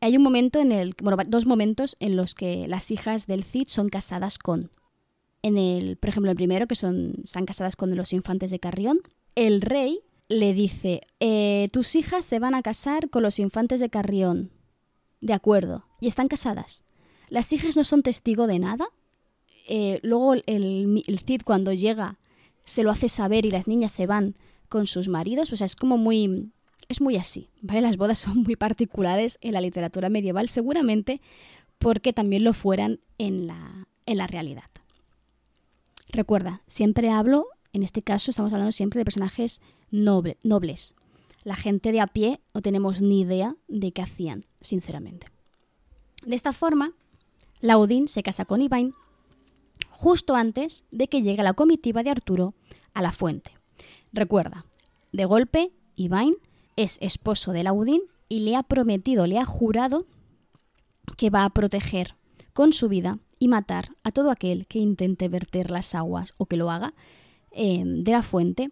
Hay 0.00 0.16
un 0.16 0.22
momento 0.22 0.60
en 0.60 0.72
el, 0.72 0.94
bueno, 1.02 1.22
dos 1.26 1.46
momentos 1.46 1.96
en 2.00 2.16
los 2.16 2.34
que 2.34 2.68
las 2.68 2.90
hijas 2.90 3.26
del 3.26 3.44
Cid 3.44 3.68
son 3.68 3.88
casadas 3.88 4.38
con. 4.38 4.70
En 5.42 5.58
el, 5.58 5.96
por 5.96 6.10
ejemplo, 6.10 6.30
el 6.30 6.36
primero, 6.36 6.66
que 6.66 6.74
son, 6.74 7.16
están 7.22 7.46
casadas 7.46 7.76
con 7.76 7.94
los 7.94 8.12
infantes 8.12 8.50
de 8.50 8.60
Carrión, 8.60 9.00
el 9.34 9.60
rey 9.60 10.00
le 10.28 10.54
dice, 10.54 11.02
eh, 11.20 11.68
tus 11.72 11.94
hijas 11.94 12.24
se 12.24 12.38
van 12.38 12.54
a 12.54 12.62
casar 12.62 13.10
con 13.10 13.22
los 13.22 13.38
infantes 13.38 13.80
de 13.80 13.90
Carrión. 13.90 14.50
De 15.20 15.32
acuerdo. 15.32 15.84
Y 16.00 16.06
están 16.06 16.28
casadas. 16.28 16.84
Las 17.28 17.52
hijas 17.52 17.76
no 17.76 17.84
son 17.84 18.02
testigo 18.02 18.46
de 18.46 18.58
nada. 18.58 18.86
Eh, 19.68 20.00
luego 20.02 20.34
el, 20.34 21.02
el 21.06 21.18
Cid 21.20 21.42
cuando 21.44 21.72
llega 21.72 22.18
se 22.64 22.82
lo 22.82 22.90
hace 22.90 23.08
saber 23.08 23.46
y 23.46 23.50
las 23.50 23.68
niñas 23.68 23.92
se 23.92 24.06
van 24.06 24.34
con 24.68 24.86
sus 24.86 25.08
maridos. 25.08 25.52
O 25.52 25.56
sea, 25.56 25.66
es 25.66 25.76
como 25.76 25.98
muy... 25.98 26.50
Es 26.88 27.00
muy 27.00 27.16
así, 27.16 27.48
¿vale? 27.62 27.80
Las 27.80 27.96
bodas 27.96 28.18
son 28.18 28.42
muy 28.42 28.56
particulares 28.56 29.38
en 29.40 29.52
la 29.52 29.60
literatura 29.60 30.08
medieval, 30.08 30.48
seguramente 30.48 31.20
porque 31.78 32.12
también 32.12 32.44
lo 32.44 32.52
fueran 32.52 33.00
en 33.18 33.46
la, 33.46 33.88
en 34.06 34.18
la 34.18 34.26
realidad. 34.26 34.70
Recuerda, 36.08 36.62
siempre 36.66 37.10
hablo, 37.10 37.46
en 37.72 37.82
este 37.82 38.02
caso 38.02 38.30
estamos 38.30 38.52
hablando 38.52 38.72
siempre 38.72 38.98
de 39.00 39.04
personajes 39.04 39.60
nobles. 39.90 40.94
La 41.42 41.56
gente 41.56 41.92
de 41.92 42.00
a 42.00 42.06
pie 42.06 42.40
no 42.54 42.62
tenemos 42.62 43.02
ni 43.02 43.20
idea 43.20 43.56
de 43.68 43.92
qué 43.92 44.02
hacían, 44.02 44.44
sinceramente. 44.60 45.26
De 46.24 46.34
esta 46.34 46.52
forma, 46.52 46.92
Laudín 47.60 48.08
se 48.08 48.22
casa 48.22 48.44
con 48.44 48.62
Ivain 48.62 48.94
justo 49.90 50.34
antes 50.34 50.84
de 50.90 51.08
que 51.08 51.22
llegue 51.22 51.42
la 51.42 51.54
comitiva 51.54 52.02
de 52.02 52.10
Arturo 52.10 52.54
a 52.94 53.02
la 53.02 53.12
fuente. 53.12 53.52
Recuerda, 54.12 54.64
de 55.12 55.24
golpe, 55.24 55.72
Ivain 55.96 56.34
es 56.76 56.98
esposo 57.00 57.52
de 57.52 57.64
Laudín 57.64 58.02
y 58.28 58.40
le 58.40 58.56
ha 58.56 58.62
prometido, 58.62 59.26
le 59.26 59.38
ha 59.38 59.44
jurado 59.44 60.04
que 61.16 61.30
va 61.30 61.44
a 61.44 61.50
proteger 61.50 62.16
con 62.52 62.72
su 62.72 62.88
vida 62.88 63.18
y 63.38 63.48
matar 63.48 63.90
a 64.02 64.12
todo 64.12 64.30
aquel 64.30 64.66
que 64.66 64.78
intente 64.78 65.28
verter 65.28 65.70
las 65.70 65.94
aguas 65.94 66.32
o 66.38 66.46
que 66.46 66.56
lo 66.56 66.70
haga 66.70 66.94
eh, 67.50 67.82
de 67.84 68.12
la 68.12 68.22
fuente 68.22 68.70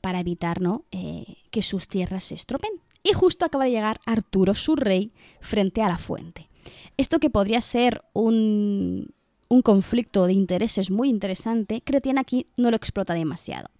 para 0.00 0.20
evitar 0.20 0.60
¿no? 0.60 0.84
Eh, 0.90 1.36
que 1.50 1.62
sus 1.62 1.88
tierras 1.88 2.24
se 2.24 2.34
estropen. 2.34 2.70
Y 3.02 3.12
justo 3.12 3.44
acaba 3.44 3.64
de 3.64 3.70
llegar 3.70 4.00
Arturo, 4.04 4.54
su 4.54 4.76
rey, 4.76 5.12
frente 5.40 5.82
a 5.82 5.88
la 5.88 5.98
fuente. 5.98 6.48
Esto 6.96 7.20
que 7.20 7.30
podría 7.30 7.60
ser 7.60 8.02
un, 8.12 9.14
un 9.48 9.62
conflicto 9.62 10.26
de 10.26 10.32
intereses 10.32 10.90
muy 10.90 11.08
interesante, 11.08 11.82
Cretien 11.82 12.18
aquí 12.18 12.46
no 12.56 12.70
lo 12.70 12.76
explota 12.76 13.14
demasiado, 13.14 13.70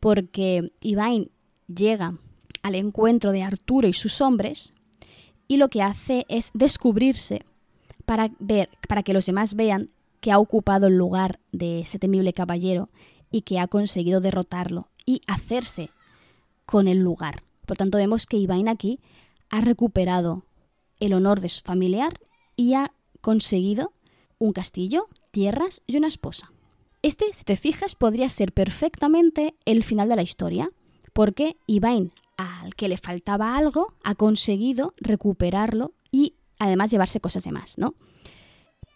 porque 0.00 0.72
Ivain 0.80 1.30
llega 1.68 2.18
al 2.64 2.74
encuentro 2.74 3.30
de 3.30 3.42
Arturo 3.42 3.86
y 3.86 3.92
sus 3.92 4.20
hombres 4.22 4.72
y 5.46 5.58
lo 5.58 5.68
que 5.68 5.82
hace 5.82 6.24
es 6.28 6.50
descubrirse 6.54 7.44
para 8.06 8.30
ver, 8.38 8.70
para 8.88 9.02
que 9.02 9.12
los 9.12 9.26
demás 9.26 9.54
vean 9.54 9.90
que 10.20 10.32
ha 10.32 10.38
ocupado 10.38 10.86
el 10.86 10.96
lugar 10.96 11.40
de 11.52 11.80
ese 11.80 11.98
temible 11.98 12.32
caballero 12.32 12.88
y 13.30 13.42
que 13.42 13.60
ha 13.60 13.68
conseguido 13.68 14.22
derrotarlo 14.22 14.88
y 15.04 15.20
hacerse 15.26 15.90
con 16.64 16.88
el 16.88 16.98
lugar. 16.98 17.42
Por 17.66 17.76
tanto, 17.76 17.98
vemos 17.98 18.26
que 18.26 18.38
Ivain 18.38 18.68
aquí 18.68 18.98
ha 19.50 19.60
recuperado 19.60 20.46
el 20.98 21.12
honor 21.12 21.40
de 21.40 21.50
su 21.50 21.60
familiar 21.60 22.18
y 22.56 22.72
ha 22.74 22.92
conseguido 23.20 23.92
un 24.38 24.54
castillo, 24.54 25.08
tierras 25.32 25.82
y 25.86 25.98
una 25.98 26.08
esposa. 26.08 26.50
Este, 27.02 27.26
si 27.34 27.44
te 27.44 27.56
fijas, 27.56 27.94
podría 27.94 28.30
ser 28.30 28.52
perfectamente 28.52 29.54
el 29.66 29.84
final 29.84 30.08
de 30.08 30.16
la 30.16 30.22
historia, 30.22 30.70
porque 31.12 31.58
Ivain, 31.66 32.12
al 32.36 32.74
que 32.74 32.88
le 32.88 32.96
faltaba 32.96 33.56
algo, 33.56 33.94
ha 34.02 34.14
conseguido 34.14 34.94
recuperarlo 34.96 35.92
y 36.10 36.34
además 36.58 36.90
llevarse 36.90 37.20
cosas 37.20 37.44
de 37.44 37.52
más, 37.52 37.78
¿no? 37.78 37.94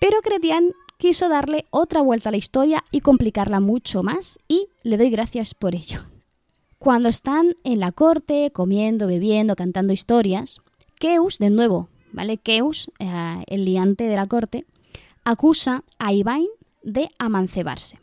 Pero 0.00 0.20
Cretián 0.22 0.72
quiso 0.98 1.28
darle 1.28 1.66
otra 1.70 2.02
vuelta 2.02 2.28
a 2.28 2.32
la 2.32 2.38
historia 2.38 2.84
y 2.92 3.00
complicarla 3.00 3.60
mucho 3.60 4.02
más 4.02 4.38
y 4.48 4.68
le 4.82 4.96
doy 4.96 5.10
gracias 5.10 5.54
por 5.54 5.74
ello. 5.74 6.02
Cuando 6.78 7.08
están 7.08 7.56
en 7.64 7.80
la 7.80 7.92
corte, 7.92 8.52
comiendo, 8.52 9.06
bebiendo, 9.06 9.56
cantando 9.56 9.92
historias, 9.92 10.60
Keus, 10.98 11.38
de 11.38 11.50
nuevo, 11.50 11.88
¿vale? 12.12 12.38
Keus, 12.38 12.90
eh, 12.98 13.44
el 13.46 13.64
liante 13.64 14.04
de 14.04 14.16
la 14.16 14.26
corte, 14.26 14.64
acusa 15.24 15.84
a 15.98 16.12
Ivain 16.12 16.46
de 16.82 17.10
amancebarse, 17.18 17.98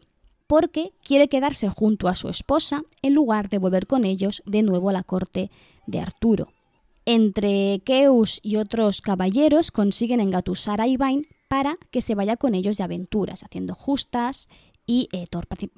porque 0.47 0.93
quiere 1.03 1.27
quedarse 1.27 1.69
junto 1.69 2.08
a 2.08 2.15
su 2.15 2.29
esposa 2.29 2.84
en 3.01 3.13
lugar 3.13 3.49
de 3.49 3.58
volver 3.58 3.88
con 3.88 4.05
ellos 4.05 4.43
de 4.45 4.62
nuevo 4.62 4.89
a 4.89 4.93
la 4.93 5.03
corte 5.03 5.49
de 5.88 5.99
Arturo. 5.99 6.49
Entre 7.05 7.81
Keus 7.86 8.39
y 8.41 8.55
otros 8.58 9.01
caballeros 9.01 9.71
consiguen 9.71 10.19
engatusar 10.19 10.81
a 10.81 10.88
Ivain 10.88 11.27
para 11.47 11.77
que 11.91 12.01
se 12.01 12.15
vaya 12.15 12.38
con 12.38 12.55
ellos 12.55 12.77
de 12.77 12.84
aventuras, 12.84 13.43
haciendo 13.43 13.75
justas 13.75 14.49
y 14.88 15.10
eh, 15.12 15.25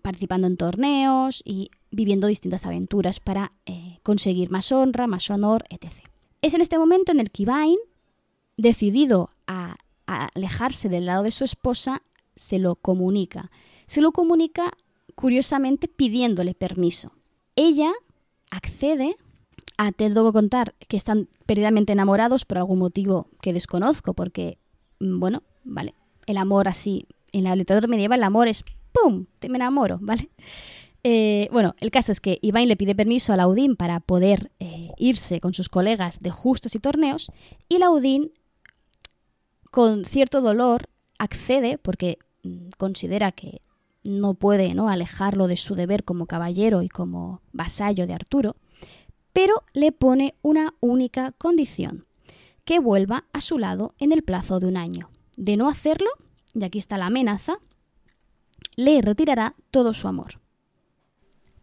participando 0.01 0.47
en 0.47 0.57
torneos 0.57 1.41
y 1.45 1.71
viviendo 1.91 2.27
distintas 2.27 2.65
aventuras 2.65 3.19
para 3.19 3.51
eh, 3.65 3.99
conseguir 4.03 4.51
más 4.51 4.71
honra, 4.71 5.07
más 5.07 5.29
honor, 5.29 5.65
etc. 5.69 5.93
Es 6.41 6.53
en 6.53 6.61
este 6.61 6.77
momento 6.77 7.11
en 7.11 7.19
el 7.19 7.31
que 7.31 7.43
Ivain, 7.43 7.77
decidido 8.55 9.29
a 9.47 9.77
alejarse 10.05 10.87
del 10.87 11.05
lado 11.05 11.23
de 11.23 11.31
su 11.31 11.43
esposa, 11.43 12.01
se 12.37 12.59
lo 12.59 12.75
comunica. 12.75 13.51
Se 13.85 14.01
lo 14.01 14.11
comunica, 14.11 14.71
curiosamente, 15.15 15.87
pidiéndole 15.87 16.53
permiso. 16.53 17.11
Ella 17.55 17.91
accede 18.51 19.17
a, 19.77 19.91
te 19.91 20.09
debo 20.09 20.33
contar, 20.33 20.75
que 20.87 20.97
están 20.97 21.27
perdidamente 21.45 21.93
enamorados 21.93 22.45
por 22.45 22.57
algún 22.57 22.79
motivo 22.79 23.27
que 23.41 23.53
desconozco, 23.53 24.13
porque, 24.13 24.57
mm, 24.99 25.19
bueno, 25.19 25.43
vale, 25.63 25.93
el 26.25 26.37
amor 26.37 26.67
así, 26.67 27.07
en 27.31 27.43
la 27.43 27.55
literatura 27.55 27.89
medieval 27.89 28.19
el 28.19 28.23
amor 28.23 28.47
es 28.47 28.63
¡pum! 28.91 29.25
Te 29.39 29.49
me 29.49 29.57
enamoro, 29.57 29.99
¿vale? 30.01 30.29
Eh, 31.03 31.47
bueno, 31.51 31.75
el 31.79 31.91
caso 31.91 32.11
es 32.11 32.19
que 32.19 32.39
Ivain 32.41 32.67
le 32.67 32.75
pide 32.75 32.95
permiso 32.95 33.31
a 33.31 33.37
Laudín 33.37 33.75
para 33.75 33.99
poder 33.99 34.51
eh, 34.59 34.89
irse 34.97 35.39
con 35.39 35.53
sus 35.53 35.69
colegas 35.69 36.19
de 36.19 36.31
justos 36.31 36.75
y 36.75 36.79
torneos, 36.79 37.31
y 37.69 37.77
Laudín, 37.77 38.31
con 39.71 40.05
cierto 40.05 40.41
dolor, 40.41 40.89
accede 41.19 41.77
porque 41.77 42.17
considera 42.77 43.31
que 43.31 43.61
no 44.03 44.33
puede 44.33 44.73
¿no? 44.73 44.89
alejarlo 44.89 45.47
de 45.47 45.57
su 45.57 45.75
deber 45.75 46.03
como 46.03 46.25
caballero 46.25 46.81
y 46.81 46.89
como 46.89 47.41
vasallo 47.51 48.07
de 48.07 48.13
Arturo, 48.13 48.55
pero 49.33 49.63
le 49.73 49.91
pone 49.91 50.35
una 50.41 50.73
única 50.79 51.31
condición, 51.33 52.05
que 52.65 52.79
vuelva 52.79 53.25
a 53.33 53.41
su 53.41 53.57
lado 53.59 53.93
en 53.99 54.11
el 54.11 54.23
plazo 54.23 54.59
de 54.59 54.67
un 54.67 54.77
año. 54.77 55.09
De 55.35 55.57
no 55.57 55.69
hacerlo, 55.69 56.09
y 56.53 56.63
aquí 56.63 56.79
está 56.79 56.97
la 56.97 57.07
amenaza, 57.07 57.59
le 58.75 59.01
retirará 59.01 59.55
todo 59.71 59.93
su 59.93 60.07
amor. 60.07 60.39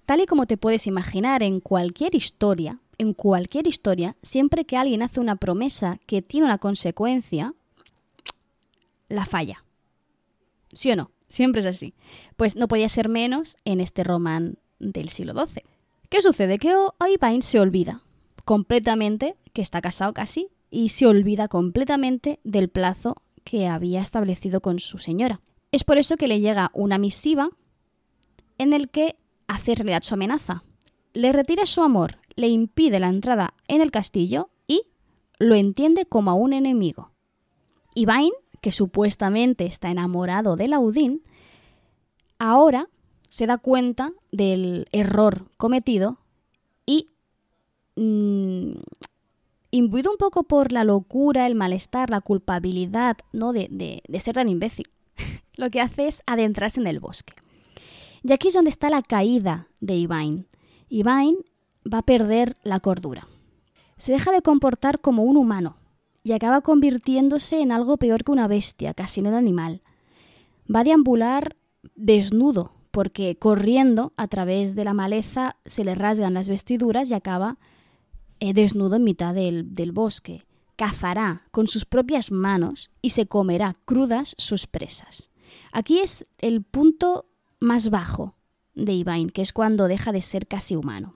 Tal 0.06 0.20
y 0.20 0.26
como 0.26 0.46
te 0.46 0.56
puedes 0.56 0.86
imaginar 0.86 1.42
en 1.42 1.60
cualquier 1.60 2.14
historia, 2.14 2.80
en 2.98 3.14
cualquier 3.14 3.66
historia, 3.66 4.16
siempre 4.22 4.64
que 4.64 4.76
alguien 4.76 5.02
hace 5.02 5.18
una 5.18 5.36
promesa 5.36 5.98
que 6.06 6.22
tiene 6.22 6.46
una 6.46 6.58
consecuencia, 6.58 7.54
la 9.08 9.24
falla. 9.24 9.63
¿Sí 10.74 10.90
o 10.90 10.96
no? 10.96 11.10
Siempre 11.28 11.60
es 11.60 11.66
así. 11.66 11.94
Pues 12.36 12.56
no 12.56 12.68
podía 12.68 12.88
ser 12.88 13.08
menos 13.08 13.56
en 13.64 13.80
este 13.80 14.04
román 14.04 14.58
del 14.78 15.08
siglo 15.08 15.32
XII. 15.34 15.62
¿Qué 16.08 16.22
sucede? 16.22 16.58
Que 16.58 16.74
Ivain 17.12 17.42
se 17.42 17.58
olvida 17.58 18.02
completamente 18.44 19.36
que 19.52 19.62
está 19.62 19.80
casado 19.80 20.12
casi 20.12 20.48
y 20.70 20.90
se 20.90 21.06
olvida 21.06 21.48
completamente 21.48 22.40
del 22.44 22.68
plazo 22.68 23.16
que 23.44 23.66
había 23.68 24.00
establecido 24.00 24.60
con 24.60 24.78
su 24.78 24.98
señora. 24.98 25.40
Es 25.72 25.84
por 25.84 25.98
eso 25.98 26.16
que 26.16 26.28
le 26.28 26.40
llega 26.40 26.70
una 26.74 26.98
misiva 26.98 27.50
en 28.58 28.72
el 28.72 28.90
que 28.90 29.16
hace 29.46 29.74
realidad 29.74 30.02
su 30.02 30.14
amenaza. 30.14 30.64
Le 31.12 31.32
retira 31.32 31.66
su 31.66 31.82
amor, 31.82 32.18
le 32.36 32.48
impide 32.48 33.00
la 33.00 33.08
entrada 33.08 33.54
en 33.68 33.80
el 33.80 33.90
castillo 33.90 34.50
y 34.66 34.82
lo 35.38 35.54
entiende 35.54 36.06
como 36.06 36.30
a 36.30 36.34
un 36.34 36.52
enemigo. 36.52 37.12
Ivain, 37.94 38.32
que 38.64 38.72
supuestamente 38.72 39.66
está 39.66 39.90
enamorado 39.90 40.56
de 40.56 40.68
Laudín, 40.68 41.22
ahora 42.38 42.88
se 43.28 43.46
da 43.46 43.58
cuenta 43.58 44.14
del 44.32 44.86
error 44.90 45.50
cometido 45.58 46.16
y, 46.86 47.10
mm, 47.96 48.72
imbuido 49.70 50.10
un 50.12 50.16
poco 50.16 50.44
por 50.44 50.72
la 50.72 50.82
locura, 50.84 51.46
el 51.46 51.54
malestar, 51.54 52.08
la 52.08 52.22
culpabilidad 52.22 53.18
¿no? 53.34 53.52
de, 53.52 53.68
de 53.68 54.20
ser 54.20 54.36
tan 54.36 54.48
imbécil, 54.48 54.88
lo 55.58 55.68
que 55.68 55.82
hace 55.82 56.08
es 56.08 56.22
adentrarse 56.24 56.80
en 56.80 56.86
el 56.86 57.00
bosque. 57.00 57.34
Y 58.22 58.32
aquí 58.32 58.48
es 58.48 58.54
donde 58.54 58.70
está 58.70 58.88
la 58.88 59.02
caída 59.02 59.68
de 59.80 59.96
Ivain. 59.96 60.46
Ivain 60.88 61.36
va 61.84 61.98
a 61.98 62.06
perder 62.06 62.56
la 62.62 62.80
cordura. 62.80 63.28
Se 63.98 64.12
deja 64.12 64.32
de 64.32 64.40
comportar 64.40 65.00
como 65.00 65.24
un 65.24 65.36
humano 65.36 65.76
y 66.24 66.32
acaba 66.32 66.62
convirtiéndose 66.62 67.60
en 67.60 67.70
algo 67.70 67.98
peor 67.98 68.24
que 68.24 68.32
una 68.32 68.48
bestia, 68.48 68.94
casi 68.94 69.20
en 69.20 69.28
un 69.28 69.34
animal. 69.34 69.82
Va 70.74 70.80
a 70.80 70.84
deambular 70.84 71.56
desnudo, 71.94 72.72
porque 72.90 73.36
corriendo 73.38 74.14
a 74.16 74.26
través 74.26 74.74
de 74.74 74.84
la 74.84 74.94
maleza 74.94 75.56
se 75.66 75.84
le 75.84 75.94
rasgan 75.94 76.32
las 76.32 76.48
vestiduras 76.48 77.10
y 77.10 77.14
acaba 77.14 77.58
eh, 78.40 78.54
desnudo 78.54 78.96
en 78.96 79.04
mitad 79.04 79.34
del, 79.34 79.74
del 79.74 79.92
bosque. 79.92 80.46
Cazará 80.76 81.42
con 81.50 81.66
sus 81.66 81.84
propias 81.84 82.32
manos 82.32 82.90
y 83.02 83.10
se 83.10 83.26
comerá 83.26 83.76
crudas 83.84 84.34
sus 84.38 84.66
presas. 84.66 85.30
Aquí 85.72 85.98
es 85.98 86.26
el 86.38 86.62
punto 86.62 87.26
más 87.60 87.90
bajo 87.90 88.34
de 88.74 88.94
Ivain, 88.94 89.28
que 89.28 89.42
es 89.42 89.52
cuando 89.52 89.88
deja 89.88 90.10
de 90.10 90.22
ser 90.22 90.46
casi 90.46 90.74
humano. 90.74 91.14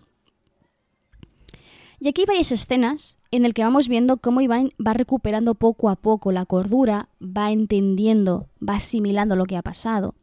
Y 2.01 2.09
aquí 2.09 2.23
hay 2.23 2.27
varias 2.27 2.53
escenas 2.53 3.19
en 3.31 3.45
el 3.45 3.55
que 3.55 3.65
vamos 3.65 3.89
viendo 3.89 4.19
cómo 4.19 4.41
Iván 4.41 4.71
va 4.85 4.93
recuperando 4.93 5.55
poco 5.55 5.91
a 5.91 5.97
poco 5.97 6.31
la 6.31 6.47
cordura, 6.47 7.09
va 7.21 7.51
entendiendo, 7.51 8.49
va 8.67 8.77
asimilando 8.77 9.35
lo 9.35 9.47
que 9.47 9.57
ha 9.57 9.63
pasado. 9.63 10.15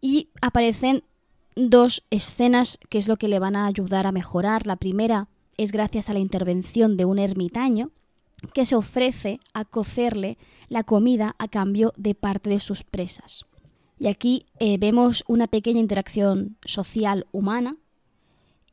Y 0.00 0.30
aparecen 0.42 1.04
dos 1.54 2.04
escenas 2.10 2.78
que 2.88 2.98
es 2.98 3.08
lo 3.08 3.16
que 3.16 3.28
le 3.28 3.38
van 3.38 3.56
a 3.56 3.66
ayudar 3.66 4.06
a 4.06 4.12
mejorar. 4.12 4.66
La 4.66 4.76
primera 4.76 5.28
es 5.56 5.72
gracias 5.72 6.10
a 6.10 6.14
la 6.14 6.20
intervención 6.20 6.96
de 6.96 7.04
un 7.04 7.18
ermitaño 7.18 7.90
que 8.52 8.64
se 8.64 8.76
ofrece 8.76 9.40
a 9.54 9.64
cocerle 9.64 10.38
la 10.68 10.84
comida 10.84 11.34
a 11.38 11.48
cambio 11.48 11.92
de 11.96 12.14
parte 12.14 12.50
de 12.50 12.60
sus 12.60 12.84
presas. 12.84 13.46
Y 13.98 14.06
aquí 14.06 14.46
eh, 14.60 14.78
vemos 14.78 15.24
una 15.26 15.48
pequeña 15.48 15.80
interacción 15.80 16.56
social 16.64 17.26
humana 17.32 17.76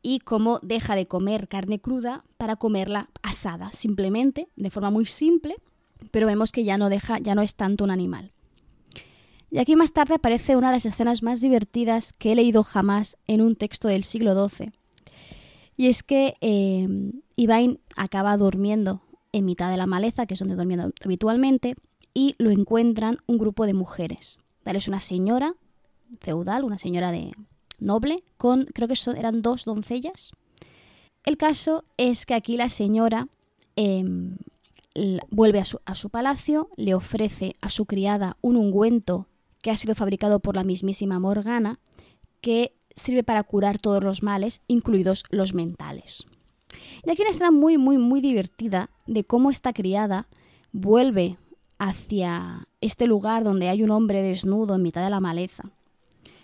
y 0.08 0.20
cómo 0.20 0.60
deja 0.62 0.96
de 0.96 1.08
comer 1.08 1.48
carne 1.48 1.80
cruda 1.80 2.24
para 2.38 2.58
comerla 2.58 3.10
asada, 3.24 3.72
simplemente, 3.72 4.48
de 4.56 4.70
forma 4.70 4.92
muy 4.92 5.08
simple, 5.08 5.56
pero 6.12 6.28
vemos 6.28 6.52
que 6.52 6.64
ya 6.64 6.78
no 6.78 6.90
deja, 6.90 7.18
ya 7.18 7.34
no 7.34 7.42
es 7.42 7.56
tanto 7.56 7.84
un 7.84 7.90
animal. 7.90 8.32
Y 9.50 9.58
aquí 9.58 9.76
más 9.76 9.94
tarde 9.94 10.14
aparece 10.14 10.58
una 10.58 10.68
de 10.68 10.76
las 10.76 10.86
escenas 10.86 11.24
más 11.24 11.42
divertidas 11.42 12.14
que 12.14 12.32
he 12.32 12.36
leído 12.36 12.64
jamás 12.64 13.18
en 13.26 13.42
un 13.42 13.56
texto 13.56 13.88
del 13.88 14.04
siglo 14.04 14.48
XII. 14.48 14.74
Y 15.76 15.88
es 15.88 16.04
que 16.04 16.36
eh, 16.40 16.88
Ivain 17.36 17.80
acaba 17.96 18.38
durmiendo 18.38 19.02
en 19.32 19.46
mitad 19.46 19.72
de 19.72 19.78
la 19.78 19.88
maleza, 19.88 20.28
que 20.28 20.36
es 20.36 20.40
donde 20.40 20.54
duerme 20.54 20.78
habitualmente, 21.04 21.74
y 22.14 22.36
lo 22.38 22.52
encuentran 22.52 23.18
un 23.26 23.40
grupo 23.40 23.66
de 23.66 23.74
mujeres. 23.74 24.38
Tal 24.64 24.76
es 24.76 24.88
una 24.88 25.00
señora 25.00 25.56
feudal, 26.22 26.64
una 26.64 26.78
señora 26.78 27.12
de, 27.12 27.32
noble, 27.80 28.24
con 28.38 28.66
creo 28.66 28.88
que 28.88 28.96
eran 29.18 29.42
dos 29.42 29.66
doncellas. 29.66 30.32
El 31.24 31.38
caso 31.38 31.84
es 31.98 32.26
que 32.26 32.36
aquí 32.36 32.56
la 32.56 32.70
señora 32.70 33.28
em, 33.76 34.38
vuelve 35.30 35.60
a 35.60 35.96
su, 35.96 36.10
palacio, 36.10 36.70
le 36.78 36.94
ofrece 36.94 37.56
a 37.62 37.70
su 37.70 37.86
criada 37.86 38.38
un 38.42 38.56
ungüento 38.56 39.28
que 39.62 39.72
ha 39.72 39.78
sido 39.78 39.96
fabricado 39.96 40.40
por 40.40 40.56
la 40.56 40.64
mismísima 40.64 41.20
Morgana, 41.20 41.80
que 42.42 42.76
sirve 42.96 43.24
para 43.24 43.44
curar 43.44 43.80
todos 43.80 44.04
los 44.04 44.22
males, 44.22 44.62
incluidos 44.68 45.24
los 45.32 45.54
mentales. 45.54 46.28
Y 47.04 47.10
aquí 47.10 47.24
una 47.24 47.32
escena 47.32 47.52
muy, 47.52 47.78
muy, 47.78 47.98
muy 47.98 48.22
divertida 48.22 48.92
de 49.08 49.24
cómo 49.24 49.50
esta 49.50 49.74
criada 49.74 50.28
vuelve 50.72 51.38
hacia 51.80 52.68
este 52.82 53.08
lugar 53.08 53.44
donde 53.44 53.70
hay 53.70 53.82
un 53.82 53.92
hombre 53.92 54.22
desnudo 54.22 54.76
en 54.76 54.84
mitad 54.84 55.04
de 55.04 55.10
la 55.10 55.20
maleza 55.20 55.72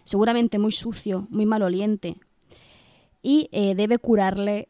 seguramente 0.04 0.60
muy 0.60 0.72
sucio, 0.72 1.28
muy 1.30 1.46
maloliente, 1.46 2.18
y 3.22 3.50
eh, 3.52 3.76
debe 3.76 4.00
curarle 4.00 4.70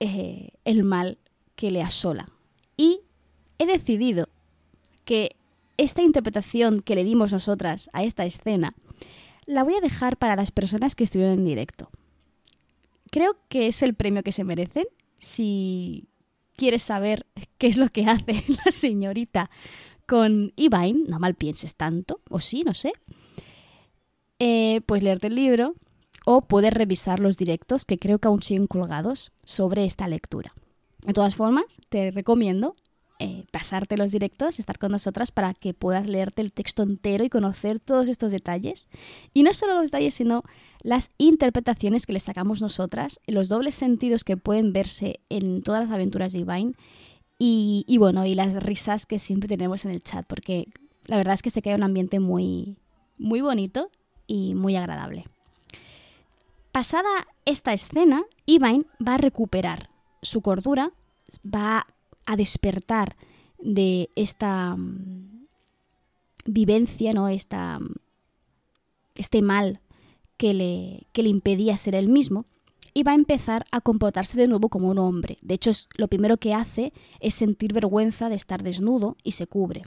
eh, 0.00 0.50
el 0.64 0.84
mal 0.84 1.18
que 1.54 1.70
le 1.70 1.82
asola. 1.82 2.28
Y 2.76 3.00
he 3.58 3.66
decidido 3.66 4.28
que 5.04 5.36
esta 5.76 6.02
interpretación 6.02 6.80
que 6.80 6.94
le 6.94 7.04
dimos 7.04 7.32
nosotras 7.32 7.90
a 7.92 8.04
esta 8.04 8.24
escena 8.24 8.74
la 9.46 9.62
voy 9.62 9.74
a 9.74 9.80
dejar 9.80 10.16
para 10.16 10.36
las 10.36 10.50
personas 10.50 10.94
que 10.94 11.04
estuvieron 11.04 11.34
en 11.34 11.44
directo. 11.44 11.90
Creo 13.10 13.36
que 13.48 13.66
es 13.66 13.82
el 13.82 13.94
premio 13.94 14.22
que 14.22 14.32
se 14.32 14.44
merecen. 14.44 14.86
Si 15.18 16.08
quieres 16.56 16.82
saber 16.82 17.26
qué 17.58 17.66
es 17.66 17.76
lo 17.76 17.88
que 17.88 18.06
hace 18.06 18.44
la 18.64 18.72
señorita 18.72 19.50
con 20.06 20.52
Ivain, 20.56 21.04
no 21.08 21.18
mal 21.18 21.34
pienses 21.34 21.74
tanto, 21.74 22.20
o 22.28 22.40
sí, 22.40 22.62
no 22.64 22.74
sé. 22.74 22.92
Eh, 24.38 24.80
pues 24.86 25.02
leerte 25.02 25.28
el 25.28 25.36
libro 25.36 25.74
o 26.24 26.42
puedes 26.42 26.72
revisar 26.72 27.20
los 27.20 27.36
directos 27.36 27.84
que 27.84 27.98
creo 27.98 28.18
que 28.18 28.28
aún 28.28 28.42
siguen 28.42 28.66
colgados 28.66 29.32
sobre 29.44 29.84
esta 29.84 30.08
lectura. 30.08 30.54
De 31.02 31.12
todas 31.12 31.36
formas, 31.36 31.78
te 31.88 32.10
recomiendo 32.10 32.74
eh, 33.20 33.44
pasarte 33.52 33.96
los 33.96 34.10
directos, 34.10 34.58
estar 34.58 34.78
con 34.78 34.90
nosotras 34.90 35.30
para 35.30 35.54
que 35.54 35.72
puedas 35.72 36.08
leerte 36.08 36.42
el 36.42 36.52
texto 36.52 36.82
entero 36.82 37.24
y 37.24 37.30
conocer 37.30 37.78
todos 37.78 38.08
estos 38.08 38.32
detalles. 38.32 38.88
Y 39.32 39.44
no 39.44 39.52
solo 39.52 39.74
los 39.74 39.84
detalles, 39.84 40.14
sino 40.14 40.42
las 40.82 41.10
interpretaciones 41.18 42.06
que 42.06 42.12
le 42.12 42.20
sacamos 42.20 42.60
nosotras, 42.60 43.20
los 43.26 43.48
dobles 43.48 43.74
sentidos 43.74 44.24
que 44.24 44.36
pueden 44.36 44.72
verse 44.72 45.20
en 45.28 45.62
todas 45.62 45.82
las 45.82 45.90
aventuras 45.90 46.32
de 46.32 46.40
Ivine 46.40 46.72
y, 47.38 47.84
y 47.86 47.98
bueno, 47.98 48.26
y 48.26 48.34
las 48.34 48.54
risas 48.62 49.06
que 49.06 49.18
siempre 49.18 49.48
tenemos 49.48 49.84
en 49.84 49.92
el 49.92 50.02
chat, 50.02 50.26
porque 50.26 50.68
la 51.06 51.16
verdad 51.16 51.34
es 51.34 51.42
que 51.42 51.50
se 51.50 51.62
crea 51.62 51.76
un 51.76 51.82
ambiente 51.82 52.18
muy, 52.18 52.78
muy 53.16 53.40
bonito 53.42 53.90
y 54.26 54.54
muy 54.54 54.76
agradable. 54.76 55.26
Pasada 56.72 57.26
esta 57.44 57.72
escena, 57.72 58.24
Ivain 58.46 58.86
va 59.06 59.14
a 59.14 59.18
recuperar 59.18 59.90
su 60.22 60.40
cordura, 60.40 60.92
va 61.44 61.86
a 62.26 62.36
despertar 62.36 63.16
de 63.58 64.10
esta 64.16 64.74
mm, 64.76 65.46
vivencia, 66.46 67.12
¿no? 67.12 67.28
Esta, 67.28 67.78
mm, 67.78 67.94
este 69.14 69.42
mal 69.42 69.80
que 70.36 70.54
le, 70.54 71.06
que 71.12 71.22
le 71.22 71.28
impedía 71.28 71.76
ser 71.76 71.94
él 71.94 72.08
mismo, 72.08 72.44
y 72.94 73.02
va 73.02 73.12
a 73.12 73.16
empezar 73.16 73.66
a 73.72 73.80
comportarse 73.80 74.38
de 74.38 74.46
nuevo 74.46 74.68
como 74.68 74.88
un 74.88 74.98
hombre. 74.98 75.36
De 75.42 75.54
hecho, 75.54 75.72
lo 75.96 76.08
primero 76.08 76.36
que 76.36 76.54
hace 76.54 76.92
es 77.20 77.34
sentir 77.34 77.72
vergüenza 77.72 78.28
de 78.28 78.36
estar 78.36 78.62
desnudo 78.62 79.16
y 79.24 79.32
se 79.32 79.48
cubre. 79.48 79.82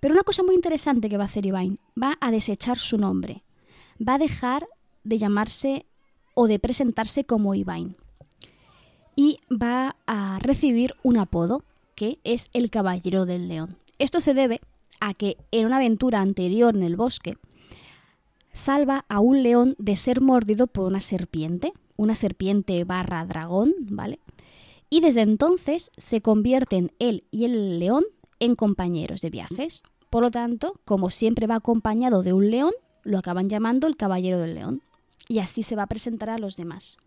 Pero 0.00 0.14
una 0.14 0.22
cosa 0.22 0.42
muy 0.42 0.54
interesante 0.54 1.08
que 1.08 1.18
va 1.18 1.24
a 1.24 1.26
hacer 1.26 1.46
Ivain, 1.46 1.78
va 2.00 2.16
a 2.20 2.30
desechar 2.30 2.78
su 2.78 2.96
nombre. 2.96 3.43
Va 4.00 4.14
a 4.14 4.18
dejar 4.18 4.66
de 5.04 5.18
llamarse 5.18 5.86
o 6.34 6.46
de 6.46 6.58
presentarse 6.58 7.24
como 7.24 7.54
Ivain. 7.54 7.96
Y 9.16 9.38
va 9.50 9.96
a 10.06 10.38
recibir 10.40 10.94
un 11.02 11.16
apodo, 11.16 11.62
que 11.94 12.18
es 12.24 12.50
el 12.52 12.70
Caballero 12.70 13.26
del 13.26 13.48
León. 13.48 13.76
Esto 13.98 14.20
se 14.20 14.34
debe 14.34 14.60
a 15.00 15.14
que 15.14 15.36
en 15.50 15.66
una 15.66 15.76
aventura 15.76 16.20
anterior 16.20 16.74
en 16.74 16.82
el 16.82 16.96
bosque, 16.96 17.36
salva 18.52 19.04
a 19.08 19.20
un 19.20 19.42
león 19.42 19.74
de 19.78 19.96
ser 19.96 20.20
mordido 20.20 20.66
por 20.66 20.86
una 20.86 21.00
serpiente, 21.00 21.72
una 21.96 22.14
serpiente 22.14 22.82
barra 22.84 23.24
dragón, 23.26 23.74
¿vale? 23.90 24.20
Y 24.90 25.00
desde 25.00 25.22
entonces 25.22 25.90
se 25.96 26.20
convierten 26.20 26.92
él 26.98 27.24
y 27.30 27.44
el 27.44 27.78
león 27.78 28.04
en 28.38 28.54
compañeros 28.54 29.20
de 29.20 29.30
viajes. 29.30 29.82
Por 30.08 30.22
lo 30.22 30.30
tanto, 30.30 30.80
como 30.84 31.10
siempre 31.10 31.46
va 31.46 31.56
acompañado 31.56 32.22
de 32.22 32.32
un 32.32 32.50
león, 32.50 32.72
lo 33.04 33.18
acaban 33.18 33.48
llamando 33.48 33.86
el 33.86 33.96
Caballero 33.96 34.38
del 34.38 34.54
León. 34.54 34.82
Y 35.28 35.38
así 35.38 35.62
se 35.62 35.76
va 35.76 35.84
a 35.84 35.88
presentar 35.88 36.30
a 36.30 36.38
los 36.38 36.56
demás. 36.56 36.98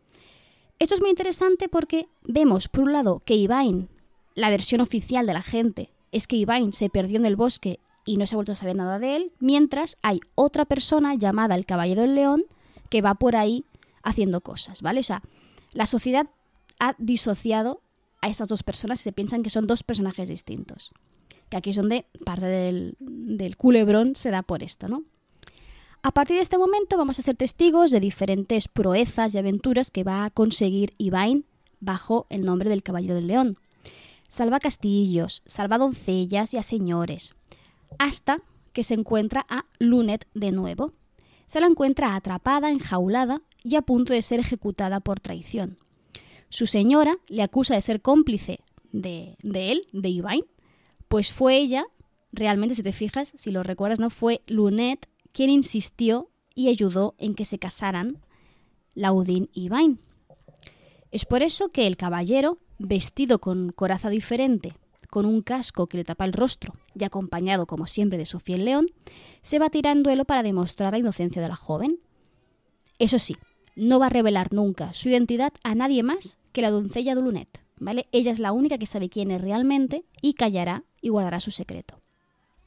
Esto 0.79 0.95
es 0.95 1.01
muy 1.01 1.09
interesante 1.09 1.69
porque 1.69 2.07
vemos, 2.23 2.67
por 2.67 2.83
un 2.83 2.93
lado, 2.93 3.21
que 3.25 3.35
Ivain, 3.35 3.89
la 4.35 4.49
versión 4.49 4.81
oficial 4.81 5.25
de 5.25 5.33
la 5.33 5.43
gente, 5.43 5.91
es 6.11 6.27
que 6.27 6.35
Ivain 6.35 6.73
se 6.73 6.89
perdió 6.89 7.17
en 7.17 7.25
el 7.25 7.35
bosque 7.35 7.79
y 8.05 8.17
no 8.17 8.25
se 8.25 8.35
ha 8.35 8.37
vuelto 8.37 8.53
a 8.53 8.55
saber 8.55 8.75
nada 8.75 8.99
de 8.99 9.15
él, 9.15 9.31
mientras 9.39 9.97
hay 10.01 10.21
otra 10.35 10.65
persona 10.65 11.15
llamada 11.15 11.55
el 11.55 11.65
Caballero 11.65 12.01
del 12.03 12.15
León 12.15 12.45
que 12.89 13.01
va 13.01 13.15
por 13.15 13.35
ahí 13.35 13.65
haciendo 14.03 14.41
cosas, 14.41 14.81
¿vale? 14.81 15.01
O 15.01 15.03
sea, 15.03 15.21
la 15.73 15.85
sociedad 15.85 16.27
ha 16.79 16.95
disociado 16.97 17.81
a 18.21 18.29
estas 18.29 18.47
dos 18.47 18.63
personas 18.63 19.01
y 19.01 19.03
se 19.03 19.11
piensan 19.11 19.43
que 19.43 19.49
son 19.49 19.67
dos 19.67 19.83
personajes 19.83 20.29
distintos 20.29 20.93
que 21.49 21.57
aquí 21.57 21.69
es 21.69 21.75
donde 21.75 22.05
parte 22.25 22.45
del, 22.45 22.95
del 22.99 23.57
culebrón 23.57 24.15
se 24.15 24.31
da 24.31 24.43
por 24.43 24.63
esto, 24.63 24.87
¿no? 24.87 25.03
A 26.07 26.11
partir 26.11 26.37
de 26.37 26.41
este 26.41 26.57
momento 26.57 26.97
vamos 26.97 27.19
a 27.19 27.21
ser 27.21 27.35
testigos 27.35 27.91
de 27.91 27.99
diferentes 27.99 28.69
proezas 28.69 29.35
y 29.35 29.39
aventuras 29.39 29.91
que 29.91 30.05
va 30.05 30.23
a 30.23 30.29
conseguir 30.29 30.91
Ivain 30.97 31.43
bajo 31.81 32.27
el 32.29 32.45
nombre 32.45 32.69
del 32.69 32.81
Caballero 32.81 33.13
del 33.13 33.27
León. 33.27 33.59
Salva 34.29 34.61
castillos, 34.61 35.43
salva 35.45 35.77
doncellas 35.77 36.53
y 36.53 36.57
a 36.57 36.63
señores, 36.63 37.35
hasta 37.99 38.41
que 38.71 38.83
se 38.83 38.93
encuentra 38.93 39.45
a 39.49 39.65
Lunet 39.79 40.25
de 40.33 40.53
nuevo. 40.53 40.93
se 41.45 41.59
la 41.59 41.67
encuentra 41.67 42.15
atrapada, 42.15 42.71
enjaulada 42.71 43.41
y 43.65 43.75
a 43.75 43.81
punto 43.81 44.13
de 44.13 44.21
ser 44.21 44.39
ejecutada 44.39 45.01
por 45.01 45.19
traición. 45.19 45.77
Su 46.47 46.67
señora 46.67 47.17
le 47.27 47.43
acusa 47.43 47.75
de 47.75 47.81
ser 47.81 48.01
cómplice 48.01 48.61
de, 48.93 49.35
él, 49.43 49.85
de 49.91 50.07
Ivain, 50.07 50.45
pues 51.09 51.33
fue 51.33 51.57
ella, 51.57 51.85
realmente 52.31 52.75
si 52.75 52.83
te 52.83 52.93
fijas, 52.93 53.33
si 53.35 53.51
lo 53.51 53.61
recuerdas, 53.61 53.99
¿no? 53.99 54.09
Fue 54.09 54.39
Lunet 54.47 55.05
quien 55.37 55.51
insistió 55.51 56.31
y 56.55 56.67
ayudó 56.67 57.13
en 57.19 57.35
que 57.35 57.45
se 57.45 57.59
casaran 57.59 58.17
Laudín 58.95 59.51
y 59.53 59.65
Ivain. 59.65 59.99
Es 61.11 61.25
por 61.25 61.43
eso 61.43 61.69
que 61.69 61.85
el 61.85 61.95
caballero, 61.95 62.57
vestido 62.79 63.37
con 63.37 63.71
coraza 63.71 64.09
diferente, 64.09 64.73
con 65.11 65.27
un 65.27 65.43
casco 65.43 65.85
que 65.85 65.97
le 65.97 66.05
tapa 66.05 66.25
el 66.25 66.33
rostro 66.33 66.73
y 66.95 67.03
acompañado, 67.03 67.67
como 67.67 67.85
siempre, 67.85 68.17
de 68.17 68.25
su 68.25 68.39
fiel 68.39 68.65
león, 68.65 68.87
se 69.43 69.59
batirá 69.59 69.91
en 69.91 70.01
duelo 70.01 70.25
para 70.25 70.41
demostrar 70.41 70.93
la 70.93 70.97
inocencia 70.97 71.39
de 71.39 71.49
la 71.49 71.55
joven. 71.55 71.99
Eso 72.97 73.19
sí, 73.19 73.37
no 73.75 73.99
va 73.99 74.07
a 74.07 74.09
revelar 74.09 74.51
nunca 74.51 74.95
su 74.95 75.09
identidad 75.09 75.53
a 75.63 75.75
nadie 75.75 76.01
más 76.01 76.39
que 76.51 76.63
la 76.63 76.71
doncella 76.71 77.13
de 77.13 77.21
Lunet, 77.21 77.63
¿vale? 77.79 78.07
Ella 78.11 78.31
es 78.31 78.39
la 78.39 78.53
única 78.53 78.79
que 78.79 78.87
sabe 78.87 79.07
quién 79.07 79.29
es 79.29 79.39
realmente 79.39 80.03
y 80.19 80.33
callará 80.33 80.83
y 80.99 81.09
guardará 81.09 81.39
su 81.41 81.51
secreto. 81.51 82.01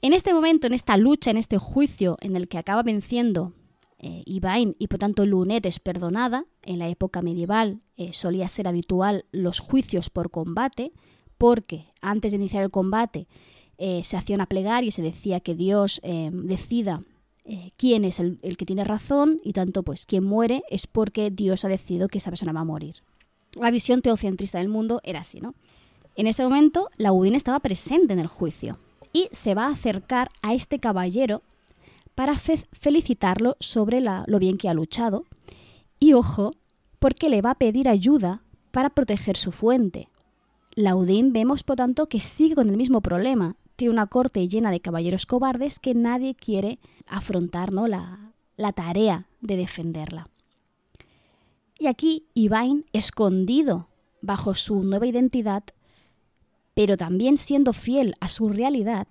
En 0.02 0.14
este 0.14 0.32
momento, 0.32 0.66
en 0.66 0.72
esta 0.72 0.96
lucha, 0.96 1.30
en 1.30 1.36
este 1.36 1.58
juicio 1.58 2.16
en 2.22 2.34
el 2.34 2.48
que 2.48 2.56
acaba 2.56 2.82
venciendo 2.82 3.52
eh, 3.98 4.22
Ivain 4.24 4.74
y 4.78 4.86
por 4.86 4.98
tanto 4.98 5.26
Lunet 5.26 5.66
es 5.66 5.78
perdonada, 5.78 6.46
en 6.62 6.78
la 6.78 6.88
época 6.88 7.20
medieval 7.20 7.82
eh, 7.98 8.14
solía 8.14 8.48
ser 8.48 8.66
habitual 8.66 9.26
los 9.30 9.60
juicios 9.60 10.08
por 10.08 10.30
combate, 10.30 10.92
porque 11.36 11.92
antes 12.00 12.32
de 12.32 12.36
iniciar 12.38 12.62
el 12.62 12.70
combate 12.70 13.28
eh, 13.76 14.02
se 14.02 14.16
hacía 14.16 14.36
una 14.36 14.46
plegaria 14.46 14.88
y 14.88 14.92
se 14.92 15.02
decía 15.02 15.40
que 15.40 15.54
Dios 15.54 16.00
decida 16.02 17.02
quién 17.76 18.04
es 18.04 18.20
el, 18.20 18.38
el, 18.42 18.56
que 18.56 18.66
tiene 18.66 18.84
razón 18.84 19.40
y 19.42 19.52
tanto 19.54 19.82
pues 19.82 20.06
quien 20.06 20.22
muere 20.22 20.62
es 20.70 20.86
porque 20.86 21.30
Dios 21.30 21.64
ha 21.64 21.68
decidido 21.68 22.08
que 22.08 22.18
esa 22.18 22.30
persona 22.30 22.52
va 22.52 22.60
a 22.60 22.64
morir. 22.64 22.96
La 23.54 23.70
visión 23.70 24.02
teocentrista 24.02 24.58
del 24.58 24.68
mundo 24.68 25.00
era 25.02 25.20
así, 25.20 25.40
¿no? 25.40 25.54
En 26.16 26.26
este 26.26 26.44
momento, 26.44 26.88
la 26.96 27.12
Udine 27.12 27.36
estaba 27.36 27.60
presente 27.60 28.12
en 28.12 28.18
el 28.18 28.28
juicio 28.28 28.78
y 29.12 29.28
se 29.32 29.54
va 29.54 29.66
a 29.66 29.72
acercar 29.72 30.30
a 30.42 30.54
este 30.54 30.78
caballero 30.78 31.42
para 32.14 32.36
felicitarlo 32.36 33.56
sobre 33.60 34.00
lo 34.00 34.38
bien 34.38 34.56
que 34.56 34.68
ha 34.68 34.74
luchado. 34.74 35.24
Y 35.98 36.12
ojo, 36.12 36.52
porque 36.98 37.28
le 37.28 37.42
va 37.42 37.52
a 37.52 37.58
pedir 37.58 37.88
ayuda 37.88 38.42
para 38.70 38.90
proteger 38.90 39.36
su 39.36 39.52
fuente. 39.52 40.08
Laudín 40.74 41.32
vemos, 41.32 41.62
por 41.62 41.76
tanto, 41.76 42.08
que 42.08 42.20
sigue 42.20 42.54
con 42.54 42.68
el 42.68 42.76
mismo 42.76 43.00
problema. 43.00 43.56
Tiene 43.76 43.92
una 43.92 44.06
corte 44.06 44.46
llena 44.46 44.70
de 44.70 44.80
caballeros 44.80 45.26
cobardes 45.26 45.78
que 45.78 45.94
nadie 45.94 46.34
quiere 46.34 46.78
afrontar 47.06 47.72
¿no? 47.72 47.86
la, 47.86 48.32
la 48.56 48.72
tarea 48.72 49.26
de 49.40 49.56
defenderla. 49.56 50.28
Y 51.78 51.86
aquí 51.86 52.26
Ivain, 52.34 52.84
escondido 52.92 53.88
bajo 54.20 54.54
su 54.54 54.82
nueva 54.82 55.06
identidad, 55.06 55.64
pero 56.74 56.96
también 56.96 57.36
siendo 57.36 57.72
fiel 57.72 58.14
a 58.20 58.28
su 58.28 58.48
realidad, 58.48 59.08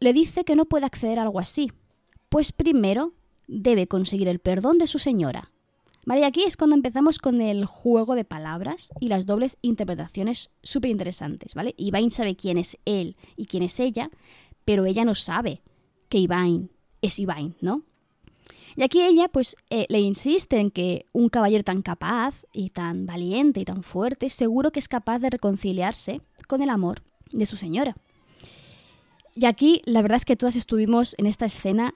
le 0.00 0.12
dice 0.12 0.44
que 0.44 0.56
no 0.56 0.64
puede 0.64 0.86
acceder 0.86 1.18
a 1.18 1.22
algo 1.22 1.40
así, 1.40 1.72
pues 2.28 2.52
primero 2.52 3.12
debe 3.46 3.86
conseguir 3.86 4.28
el 4.28 4.38
perdón 4.38 4.78
de 4.78 4.86
su 4.86 4.98
señora. 4.98 5.52
Vale, 6.06 6.22
y 6.22 6.24
aquí 6.24 6.44
es 6.44 6.56
cuando 6.56 6.76
empezamos 6.76 7.18
con 7.18 7.42
el 7.42 7.66
juego 7.66 8.14
de 8.14 8.24
palabras 8.24 8.90
y 9.00 9.08
las 9.08 9.26
dobles 9.26 9.58
interpretaciones 9.60 10.48
súper 10.62 10.90
interesantes, 10.90 11.54
¿vale? 11.54 11.74
Ivain 11.76 12.10
sabe 12.10 12.36
quién 12.36 12.56
es 12.56 12.78
él 12.86 13.16
y 13.36 13.46
quién 13.46 13.62
es 13.62 13.78
ella, 13.80 14.10
pero 14.64 14.86
ella 14.86 15.04
no 15.04 15.14
sabe 15.14 15.60
que 16.08 16.18
Ivain 16.18 16.70
es 17.02 17.18
Ivain, 17.18 17.54
¿no? 17.60 17.82
Y 18.76 18.82
aquí 18.82 19.02
ella 19.02 19.28
pues 19.28 19.56
eh, 19.70 19.86
le 19.88 20.00
insiste 20.00 20.58
en 20.58 20.70
que 20.70 21.06
un 21.12 21.28
caballero 21.28 21.64
tan 21.64 21.82
capaz 21.82 22.34
y 22.52 22.70
tan 22.70 23.06
valiente 23.06 23.60
y 23.60 23.64
tan 23.64 23.82
fuerte 23.82 24.28
seguro 24.28 24.70
que 24.70 24.78
es 24.78 24.88
capaz 24.88 25.18
de 25.18 25.30
reconciliarse 25.30 26.20
con 26.46 26.62
el 26.62 26.70
amor 26.70 27.02
de 27.32 27.46
su 27.46 27.56
señora. 27.56 27.96
Y 29.34 29.46
aquí 29.46 29.82
la 29.84 30.02
verdad 30.02 30.16
es 30.16 30.24
que 30.24 30.36
todas 30.36 30.56
estuvimos 30.56 31.14
en 31.18 31.26
esta 31.26 31.46
escena 31.46 31.94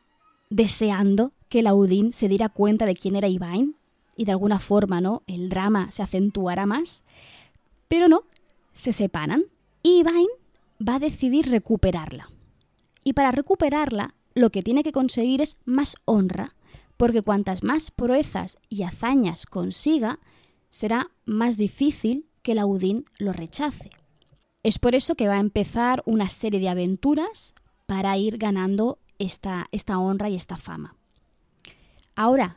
deseando 0.50 1.32
que 1.48 1.62
Laudín 1.62 2.12
se 2.12 2.28
diera 2.28 2.48
cuenta 2.48 2.86
de 2.86 2.94
quién 2.94 3.16
era 3.16 3.28
Ivain 3.28 3.76
y 4.16 4.24
de 4.24 4.32
alguna 4.32 4.60
forma, 4.60 5.00
¿no? 5.00 5.22
El 5.26 5.48
drama 5.48 5.90
se 5.90 6.02
acentuara 6.02 6.66
más. 6.66 7.02
Pero 7.88 8.08
no, 8.08 8.24
se 8.72 8.92
separan 8.92 9.44
y 9.82 10.00
Ivain 10.00 10.28
va 10.86 10.96
a 10.96 11.00
decidir 11.00 11.50
recuperarla. 11.50 12.30
Y 13.02 13.12
para 13.12 13.30
recuperarla, 13.30 14.14
lo 14.34 14.50
que 14.50 14.62
tiene 14.62 14.82
que 14.82 14.92
conseguir 14.92 15.42
es 15.42 15.58
más 15.64 15.96
honra, 16.04 16.54
porque 16.96 17.22
cuantas 17.22 17.62
más 17.62 17.90
proezas 17.90 18.58
y 18.68 18.82
hazañas 18.82 19.46
consiga, 19.46 20.18
será 20.70 21.10
más 21.24 21.56
difícil 21.56 22.26
que 22.42 22.54
Laudín 22.54 23.06
lo 23.18 23.32
rechace. 23.32 23.90
Es 24.62 24.78
por 24.78 24.94
eso 24.94 25.14
que 25.14 25.28
va 25.28 25.34
a 25.34 25.40
empezar 25.40 26.02
una 26.06 26.28
serie 26.28 26.60
de 26.60 26.68
aventuras 26.68 27.54
para 27.86 28.16
ir 28.16 28.38
ganando 28.38 28.98
esta, 29.18 29.66
esta 29.72 29.98
honra 29.98 30.30
y 30.30 30.36
esta 30.36 30.56
fama. 30.56 30.96
Ahora, 32.16 32.56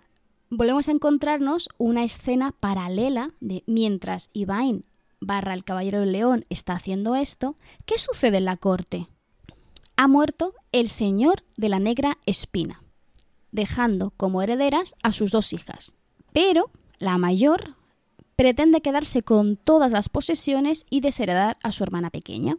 volvemos 0.50 0.88
a 0.88 0.92
encontrarnos 0.92 1.70
una 1.78 2.04
escena 2.04 2.52
paralela 2.52 3.32
de 3.40 3.64
mientras 3.66 4.30
Ivain 4.34 4.86
barra 5.20 5.54
el 5.54 5.64
Caballero 5.64 6.00
del 6.00 6.12
León 6.12 6.46
está 6.50 6.74
haciendo 6.74 7.16
esto, 7.16 7.56
¿qué 7.86 7.98
sucede 7.98 8.38
en 8.38 8.46
la 8.46 8.58
corte? 8.58 9.08
Ha 9.96 10.08
muerto 10.08 10.54
el 10.72 10.90
señor 10.90 11.44
de 11.56 11.70
la 11.70 11.80
negra 11.80 12.18
espina, 12.26 12.84
dejando 13.58 14.14
como 14.16 14.42
herederas 14.42 14.96
a 15.04 15.12
sus 15.12 15.32
dos 15.32 15.52
hijas. 15.52 15.94
Pero 16.32 16.70
la 17.00 17.18
mayor 17.18 17.76
pretende 18.38 18.82
quedarse 18.82 19.24
con 19.24 19.58
todas 19.58 19.92
las 19.92 20.08
posesiones 20.08 20.86
y 20.90 21.02
desheredar 21.02 21.58
a 21.64 21.74
su 21.74 21.84
hermana 21.84 22.12
pequeña. 22.12 22.56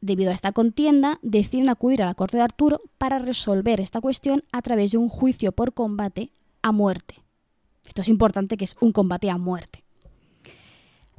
Debido 0.00 0.30
a 0.30 0.34
esta 0.34 0.52
contienda, 0.52 1.18
deciden 1.22 1.68
acudir 1.68 2.02
a 2.02 2.06
la 2.06 2.14
corte 2.14 2.36
de 2.36 2.44
Arturo 2.44 2.80
para 2.96 3.18
resolver 3.18 3.80
esta 3.80 4.00
cuestión 4.00 4.44
a 4.52 4.62
través 4.62 4.92
de 4.92 4.98
un 4.98 5.08
juicio 5.08 5.52
por 5.52 5.74
combate 5.74 6.30
a 6.62 6.72
muerte. 6.72 7.16
Esto 7.84 8.00
es 8.00 8.08
importante 8.08 8.56
que 8.56 8.64
es 8.64 8.76
un 8.80 8.92
combate 8.92 9.30
a 9.30 9.38
muerte. 9.38 9.84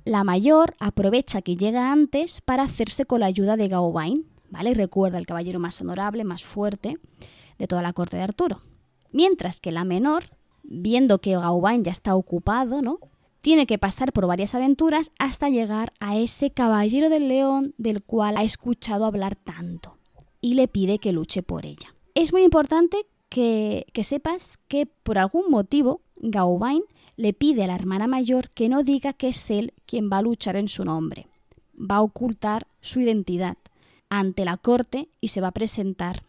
La 0.04 0.24
mayor 0.24 0.76
aprovecha 0.80 1.42
que 1.42 1.58
llega 1.58 1.92
antes 1.92 2.42
para 2.42 2.64
hacerse 2.64 3.06
con 3.06 3.20
la 3.20 3.26
ayuda 3.26 3.58
de 3.58 3.68
Gauvain, 3.68 4.26
Recuerda 4.52 5.18
el 5.18 5.26
caballero 5.26 5.60
más 5.60 5.80
honorable, 5.82 6.24
más 6.24 6.44
fuerte 6.44 6.98
de 7.58 7.68
toda 7.68 7.82
la 7.82 7.94
corte 7.94 8.18
de 8.18 8.24
Arturo. 8.24 8.62
Mientras 9.12 9.62
que 9.62 9.72
la 9.72 9.84
menor, 9.84 10.26
viendo 10.64 11.20
que 11.20 11.38
Gauvain 11.38 11.84
ya 11.84 11.92
está 11.92 12.16
ocupado, 12.16 12.82
¿no? 12.82 13.00
tiene 13.48 13.66
que 13.66 13.78
pasar 13.78 14.12
por 14.12 14.28
varias 14.28 14.56
aventuras 14.56 15.14
hasta 15.20 15.48
llegar 15.48 15.94
a 16.02 16.18
ese 16.18 16.52
caballero 16.52 17.10
del 17.10 17.30
león 17.30 17.74
del 17.78 18.04
cual 18.04 18.36
ha 18.36 18.44
escuchado 18.44 19.06
hablar 19.06 19.36
tanto 19.38 19.98
y 20.42 20.56
le 20.56 20.68
pide 20.68 21.00
que 21.00 21.14
luche 21.14 21.44
por 21.44 21.66
ella. 21.66 21.96
Es 22.14 22.34
muy 22.34 22.44
importante 22.44 23.06
que, 23.30 23.86
sepas 24.04 24.58
que 24.68 24.86
por 24.86 25.18
algún 25.18 25.50
motivo 25.50 26.02
Gauvain 26.18 26.84
le 27.16 27.32
pide 27.32 27.64
a 27.64 27.68
la 27.68 27.76
hermana 27.76 28.06
mayor 28.06 28.50
que 28.50 28.68
no 28.68 28.84
diga 28.84 29.14
que 29.14 29.30
es 29.30 29.50
él 29.50 29.74
quien 29.86 30.10
va 30.12 30.18
a 30.18 30.24
luchar 30.24 30.58
en 30.58 30.68
su 30.68 30.84
nombre. 30.84 31.28
Va 31.80 31.98
a 31.98 32.02
ocultar 32.02 32.68
su 32.82 33.00
identidad 33.00 33.58
ante 34.10 34.46
la 34.46 34.58
corte 34.58 35.10
y 35.22 35.30
se 35.30 35.42
va 35.42 35.50
a 35.50 35.52
presentar 35.52 36.24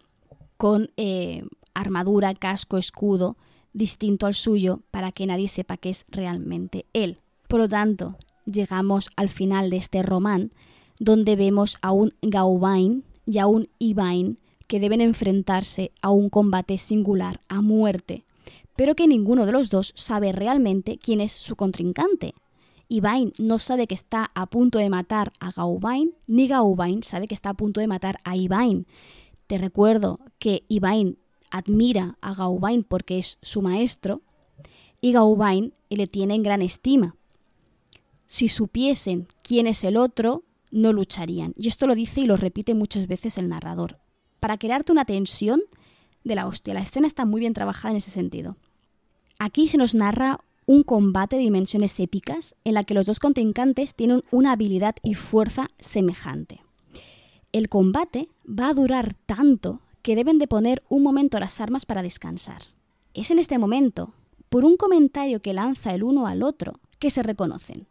con 0.57 0.91
eh, 0.97 1.45
armadura, 1.75 2.35
casco, 2.35 2.79
escudo, 2.79 3.37
distinto 3.73 4.27
al 4.27 4.35
suyo 4.35 4.81
para 4.91 5.13
que 5.13 5.27
nadie 5.27 5.49
sepa 5.49 5.77
que 5.77 5.91
es 5.91 6.05
realmente 6.09 6.87
él. 6.93 7.21
Por 7.49 7.61
lo 7.61 7.69
tanto, 7.69 8.17
llegamos 8.45 9.11
al 9.17 9.29
final 9.29 9.71
de 9.71 9.77
este 9.77 10.03
román 10.03 10.53
donde 10.99 11.37
vemos 11.37 11.79
a 11.81 11.93
un 11.93 12.15
Gauvain 12.23 13.05
y 13.25 13.39
a 13.39 13.47
un 13.47 13.69
Ivain 13.79 14.39
que 14.67 14.81
deben 14.81 15.01
enfrentarse 15.01 15.93
a 16.03 16.11
un 16.11 16.29
combate 16.29 16.77
singular 16.79 17.41
a 17.49 17.63
muerte, 17.63 18.25
pero 18.77 18.95
que 18.95 19.07
ninguno 19.07 19.47
de 19.47 19.53
los 19.53 19.71
dos 19.71 19.93
sabe 19.97 20.33
realmente 20.33 20.99
quién 20.99 21.21
es 21.21 21.33
su 21.33 21.57
contrincante. 21.57 22.35
Ivain 22.89 23.33
no 23.39 23.59
sabe 23.59 23.87
que 23.87 23.95
está 23.95 24.31
a 24.35 24.47
punto 24.47 24.79
de 24.79 24.89
matar 24.89 25.33
a 25.41 25.53
Gauvain, 25.53 26.15
ni 26.27 26.49
Gauvain 26.49 27.03
sabe 27.03 27.29
que 27.29 27.35
está 27.35 27.51
a 27.51 27.55
punto 27.55 27.81
de 27.81 27.87
matar 27.87 28.19
a 28.25 28.37
Ivain. 28.37 28.87
Te 29.47 29.59
recuerdo 29.59 30.21
que 30.39 30.65
Ivain 30.69 31.19
admira 31.51 32.17
a 32.21 32.35
Gauvain 32.35 32.85
porque 32.85 33.19
es 33.19 33.39
su 33.43 33.63
maestro 33.63 34.23
y 35.01 35.13
Gauvain 35.13 35.75
le 35.91 36.07
tiene 36.07 36.35
en 36.35 36.43
gran 36.43 36.63
estima. 36.63 37.17
Si 38.27 38.49
supiesen 38.49 39.29
quién 39.43 39.67
es 39.67 39.85
el 39.85 39.97
otro, 39.97 40.45
no 40.71 40.93
lucharían. 40.93 41.55
Y 41.57 41.69
esto 41.69 41.87
lo 41.87 41.95
dice 41.95 42.21
y 42.23 42.27
lo 42.27 42.37
repite 42.37 42.75
muchas 42.75 43.07
veces 43.07 43.39
el 43.39 43.49
narrador. 43.49 43.99
Para 44.41 44.59
crearte 44.59 44.93
una 44.93 45.05
tensión 45.05 45.63
de 46.25 46.35
la 46.35 46.47
hostia. 46.47 46.75
La 46.75 46.81
escena 46.81 47.07
está 47.07 47.25
muy 47.25 47.41
bien 47.41 47.55
trabajada 47.55 47.93
en 47.93 47.99
ese 47.99 48.11
sentido. 48.11 48.57
Aquí 49.39 49.69
se 49.69 49.79
nos 49.79 49.95
narra 49.95 50.41
un 50.69 50.83
combate 50.83 51.37
de 51.37 51.43
dimensiones 51.43 51.99
épicas 51.99 52.55
en 52.65 52.75
la 52.75 52.85
que 52.85 52.93
los 52.93 53.07
dos 53.07 53.21
contrincantes 53.21 53.95
tienen 53.95 54.23
una 54.31 54.53
habilidad 54.53 54.97
y 55.03 55.15
fuerza 55.15 55.71
semejante. 55.79 56.61
El 57.53 57.71
combate 57.71 58.29
va 58.47 58.69
a 58.69 58.75
durar 58.75 59.15
tanto 59.25 59.81
que 60.03 60.15
deben 60.15 60.39
de 60.39 60.47
poner 60.47 60.83
un 60.91 61.03
momento 61.03 61.41
las 61.41 61.63
armas 61.63 61.87
para 61.87 62.03
descansar. 62.03 62.65
es 63.15 63.31
en 63.31 63.39
este 63.39 63.57
momento, 63.57 64.13
por 64.51 64.67
un 64.67 64.77
comentario 64.77 65.41
que 65.41 65.55
lanza 65.55 65.95
el 65.95 66.03
uno 66.03 66.27
al 66.27 66.43
otro, 66.43 66.75
que 66.99 67.09
se 67.09 67.23
reconocen. 67.23 67.87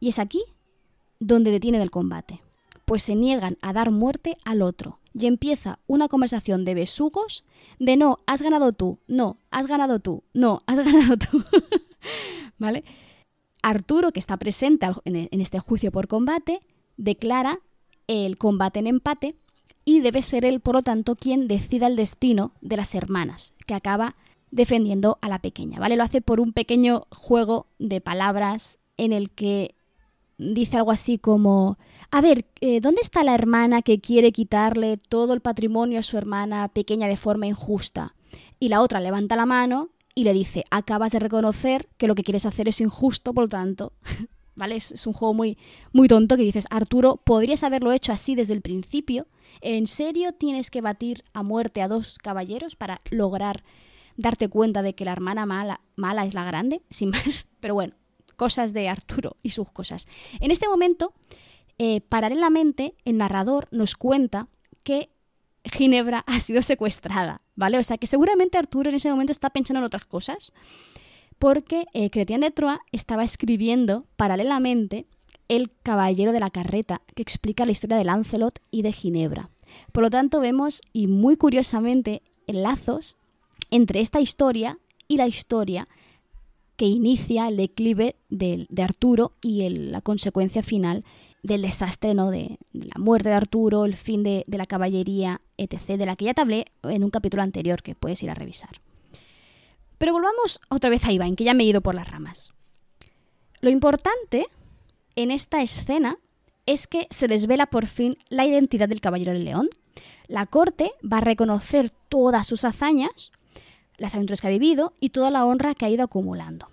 Y 0.00 0.08
es 0.08 0.18
aquí 0.18 0.42
donde 1.20 1.50
detienen 1.50 1.82
el 1.82 1.90
combate, 1.90 2.40
pues 2.86 3.02
se 3.02 3.14
niegan 3.14 3.58
a 3.60 3.74
dar 3.74 3.90
muerte 3.90 4.38
al 4.46 4.62
otro, 4.62 5.00
y 5.18 5.26
empieza 5.26 5.78
una 5.86 6.08
conversación 6.08 6.64
de 6.64 6.74
besugos 6.74 7.44
de 7.78 7.96
no, 7.96 8.20
has 8.26 8.42
ganado 8.42 8.72
tú, 8.72 8.98
no, 9.06 9.38
has 9.50 9.66
ganado 9.66 9.98
tú, 9.98 10.22
no, 10.32 10.62
has 10.66 10.78
ganado 10.78 11.16
tú. 11.16 11.42
¿Vale? 12.58 12.84
Arturo, 13.62 14.12
que 14.12 14.20
está 14.20 14.36
presente 14.36 14.86
en 15.04 15.40
este 15.40 15.58
juicio 15.58 15.90
por 15.90 16.06
combate, 16.06 16.60
declara 16.96 17.60
el 18.06 18.38
combate 18.38 18.78
en 18.78 18.86
empate 18.86 19.36
y 19.84 20.00
debe 20.00 20.22
ser 20.22 20.44
él, 20.44 20.60
por 20.60 20.74
lo 20.74 20.82
tanto, 20.82 21.16
quien 21.16 21.48
decida 21.48 21.86
el 21.86 21.96
destino 21.96 22.52
de 22.60 22.76
las 22.76 22.94
hermanas, 22.94 23.54
que 23.66 23.74
acaba 23.74 24.16
defendiendo 24.50 25.18
a 25.20 25.28
la 25.28 25.40
pequeña, 25.40 25.80
¿vale? 25.80 25.96
Lo 25.96 26.04
hace 26.04 26.20
por 26.20 26.40
un 26.40 26.52
pequeño 26.52 27.06
juego 27.10 27.66
de 27.78 28.00
palabras 28.00 28.78
en 28.96 29.12
el 29.12 29.30
que 29.30 29.74
dice 30.38 30.76
algo 30.76 30.92
así 30.92 31.18
como, 31.18 31.78
a 32.10 32.20
ver, 32.20 32.46
eh, 32.60 32.80
¿dónde 32.80 33.02
está 33.02 33.24
la 33.24 33.34
hermana 33.34 33.82
que 33.82 34.00
quiere 34.00 34.32
quitarle 34.32 34.96
todo 34.96 35.34
el 35.34 35.40
patrimonio 35.40 35.98
a 35.98 36.02
su 36.02 36.16
hermana 36.16 36.68
pequeña 36.68 37.08
de 37.08 37.16
forma 37.16 37.46
injusta? 37.46 38.14
Y 38.58 38.68
la 38.68 38.80
otra 38.80 39.00
levanta 39.00 39.36
la 39.36 39.46
mano 39.46 39.90
y 40.14 40.24
le 40.24 40.32
dice, 40.32 40.64
acabas 40.70 41.12
de 41.12 41.18
reconocer 41.18 41.88
que 41.96 42.06
lo 42.06 42.14
que 42.14 42.24
quieres 42.24 42.46
hacer 42.46 42.68
es 42.68 42.80
injusto, 42.80 43.32
por 43.34 43.44
lo 43.44 43.48
tanto, 43.48 43.92
¿vale? 44.54 44.76
Es, 44.76 45.06
un 45.06 45.12
juego 45.12 45.34
muy, 45.34 45.58
muy 45.92 46.08
tonto 46.08 46.36
que 46.36 46.42
dices, 46.42 46.66
Arturo, 46.70 47.20
podrías 47.24 47.62
haberlo 47.62 47.92
hecho 47.92 48.12
así 48.12 48.34
desde 48.34 48.54
el 48.54 48.62
principio. 48.62 49.26
¿En 49.60 49.86
serio 49.86 50.32
tienes 50.32 50.70
que 50.70 50.80
batir 50.80 51.24
a 51.32 51.42
muerte 51.42 51.82
a 51.82 51.88
dos 51.88 52.18
caballeros 52.18 52.76
para 52.76 53.00
lograr 53.10 53.64
darte 54.16 54.48
cuenta 54.48 54.82
de 54.82 54.94
que 54.94 55.04
la 55.04 55.12
hermana 55.12 55.46
mala, 55.46 55.80
mala 55.96 56.24
es 56.24 56.34
la 56.34 56.44
grande? 56.44 56.82
Sin 56.90 57.10
más, 57.10 57.48
pero 57.60 57.74
bueno, 57.74 57.94
cosas 58.38 58.72
de 58.72 58.88
Arturo 58.88 59.36
y 59.42 59.50
sus 59.50 59.70
cosas. 59.70 60.06
En 60.40 60.50
este 60.52 60.68
momento, 60.68 61.12
eh, 61.76 62.00
paralelamente, 62.00 62.94
el 63.04 63.18
narrador 63.18 63.66
nos 63.72 63.96
cuenta 63.96 64.48
que 64.84 65.10
Ginebra 65.64 66.24
ha 66.26 66.38
sido 66.40 66.62
secuestrada, 66.62 67.42
¿vale? 67.56 67.78
O 67.78 67.82
sea 67.82 67.98
que 67.98 68.06
seguramente 68.06 68.56
Arturo 68.56 68.88
en 68.88 68.96
ese 68.96 69.10
momento 69.10 69.32
está 69.32 69.50
pensando 69.50 69.80
en 69.80 69.84
otras 69.84 70.06
cosas, 70.06 70.52
porque 71.38 71.86
eh, 71.92 72.10
Cretien 72.10 72.40
de 72.40 72.52
Troyes 72.52 72.78
estaba 72.92 73.24
escribiendo 73.24 74.06
paralelamente 74.16 75.06
El 75.48 75.72
Caballero 75.82 76.32
de 76.32 76.40
la 76.40 76.50
Carreta, 76.50 77.02
que 77.16 77.22
explica 77.22 77.66
la 77.66 77.72
historia 77.72 77.96
de 77.96 78.04
Lancelot 78.04 78.60
y 78.70 78.82
de 78.82 78.92
Ginebra. 78.92 79.50
Por 79.90 80.04
lo 80.04 80.10
tanto, 80.10 80.40
vemos, 80.40 80.80
y 80.92 81.08
muy 81.08 81.36
curiosamente, 81.36 82.22
enlazos 82.46 83.18
entre 83.70 84.00
esta 84.00 84.20
historia 84.20 84.78
y 85.08 85.16
la 85.16 85.26
historia 85.26 85.88
que 86.78 86.86
inicia 86.86 87.48
el 87.48 87.56
declive 87.56 88.14
de, 88.30 88.68
Arturo 88.80 89.32
y 89.42 89.68
la 89.68 90.00
consecuencia 90.00 90.62
final 90.62 91.04
del 91.42 91.62
desastre, 91.62 92.14
¿no? 92.14 92.30
De, 92.30 92.56
la 92.72 92.94
muerte 92.98 93.30
de 93.30 93.34
Arturo, 93.34 93.84
el 93.84 93.96
fin 93.96 94.22
de, 94.22 94.44
la 94.46 94.64
caballería, 94.64 95.40
etc., 95.56 95.98
de 95.98 96.06
la 96.06 96.14
que 96.14 96.26
ya 96.26 96.34
te 96.34 96.40
hablé 96.40 96.66
en 96.84 97.02
un 97.02 97.10
capítulo 97.10 97.42
anterior 97.42 97.82
que 97.82 97.96
puedes 97.96 98.22
ir 98.22 98.30
a 98.30 98.34
revisar. 98.34 98.80
Pero 99.98 100.12
volvamos 100.12 100.60
otra 100.68 100.88
vez 100.88 101.04
a 101.04 101.10
Iván, 101.10 101.34
que 101.34 101.42
ya 101.42 101.52
me 101.52 101.64
he 101.64 101.66
ido 101.66 101.80
por 101.80 101.96
las 101.96 102.08
ramas. 102.08 102.52
Lo 103.60 103.70
importante 103.70 104.46
en 105.16 105.32
esta 105.32 105.60
escena 105.60 106.16
es 106.64 106.86
que 106.86 107.08
se 107.10 107.26
desvela 107.26 107.66
por 107.66 107.86
fin 107.86 108.16
la 108.28 108.46
identidad 108.46 108.88
del 108.88 109.00
Caballero 109.00 109.32
del 109.32 109.44
León. 109.44 109.68
La 110.28 110.46
corte 110.46 110.92
va 111.02 111.18
a 111.18 111.22
reconocer 111.22 111.90
todas 112.08 112.46
sus 112.46 112.64
hazañas, 112.64 113.32
las 113.98 114.14
aventuras 114.14 114.40
que 114.40 114.46
ha 114.46 114.50
vivido 114.50 114.94
y 115.00 115.10
toda 115.10 115.30
la 115.30 115.44
honra 115.44 115.74
que 115.74 115.84
ha 115.84 115.90
ido 115.90 116.04
acumulando. 116.04 116.70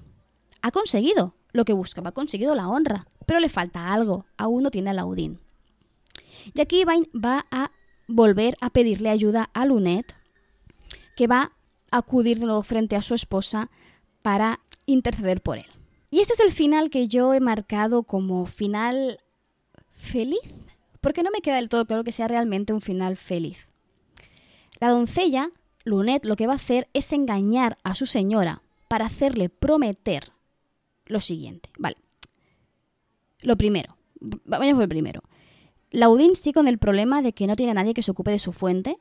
Ha 0.61 0.71
conseguido 0.71 1.35
lo 1.51 1.65
que 1.65 1.73
buscaba, 1.73 2.09
ha 2.09 2.13
conseguido 2.13 2.55
la 2.55 2.69
honra, 2.69 3.07
pero 3.25 3.39
le 3.39 3.49
falta 3.49 3.93
algo, 3.93 4.25
aún 4.37 4.63
no 4.63 4.71
tiene 4.71 4.91
a 4.91 4.93
Laudín. 4.93 5.39
Y 6.53 6.61
aquí 6.61 6.83
va 6.85 7.45
a 7.51 7.71
volver 8.07 8.55
a 8.61 8.69
pedirle 8.69 9.09
ayuda 9.09 9.49
a 9.53 9.65
Lunet, 9.65 10.15
que 11.15 11.27
va 11.27 11.53
a 11.91 11.97
acudir 11.97 12.39
de 12.39 12.45
nuevo 12.45 12.61
frente 12.61 12.95
a 12.95 13.01
su 13.01 13.13
esposa 13.13 13.69
para 14.21 14.59
interceder 14.85 15.41
por 15.41 15.57
él. 15.57 15.65
Y 16.11 16.19
este 16.19 16.33
es 16.33 16.39
el 16.39 16.51
final 16.51 16.89
que 16.89 17.07
yo 17.07 17.33
he 17.33 17.39
marcado 17.39 18.03
como 18.03 18.45
final 18.45 19.19
feliz, 19.91 20.39
porque 21.01 21.23
no 21.23 21.31
me 21.31 21.41
queda 21.41 21.55
del 21.55 21.69
todo 21.69 21.85
claro 21.85 22.03
que 22.03 22.11
sea 22.11 22.27
realmente 22.27 22.73
un 22.73 22.81
final 22.81 23.17
feliz. 23.17 23.67
La 24.79 24.89
doncella 24.89 25.51
Lunet 25.85 26.25
lo 26.25 26.35
que 26.35 26.47
va 26.47 26.53
a 26.53 26.57
hacer 26.57 26.89
es 26.93 27.13
engañar 27.13 27.77
a 27.83 27.95
su 27.95 28.05
señora 28.05 28.61
para 28.87 29.05
hacerle 29.05 29.49
prometer 29.49 30.31
lo 31.05 31.19
siguiente. 31.19 31.69
Vale. 31.77 31.97
Lo 33.41 33.55
primero. 33.55 33.95
Vamos 34.19 34.73
por 34.73 34.83
el 34.83 34.89
primero. 34.89 35.21
Laudín 35.91 36.35
sigue 36.35 36.55
con 36.55 36.67
el 36.67 36.77
problema 36.77 37.21
de 37.21 37.33
que 37.33 37.47
no 37.47 37.55
tiene 37.55 37.73
nadie 37.73 37.93
que 37.93 38.01
se 38.01 38.11
ocupe 38.11 38.31
de 38.31 38.39
su 38.39 38.51
fuente 38.51 38.97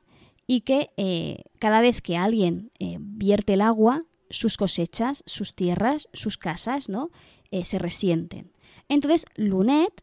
y 0.46 0.60
que 0.60 0.90
eh, 0.96 1.44
cada 1.58 1.80
vez 1.80 2.02
que 2.02 2.16
alguien 2.16 2.70
eh, 2.78 2.98
vierte 3.00 3.54
el 3.54 3.62
agua, 3.62 4.04
sus 4.30 4.56
cosechas, 4.56 5.22
sus 5.26 5.54
tierras, 5.54 6.08
sus 6.12 6.36
casas, 6.36 6.88
¿no? 6.88 7.10
Eh, 7.50 7.64
se 7.64 7.78
resienten. 7.78 8.52
Entonces, 8.88 9.24
Lunet 9.36 10.02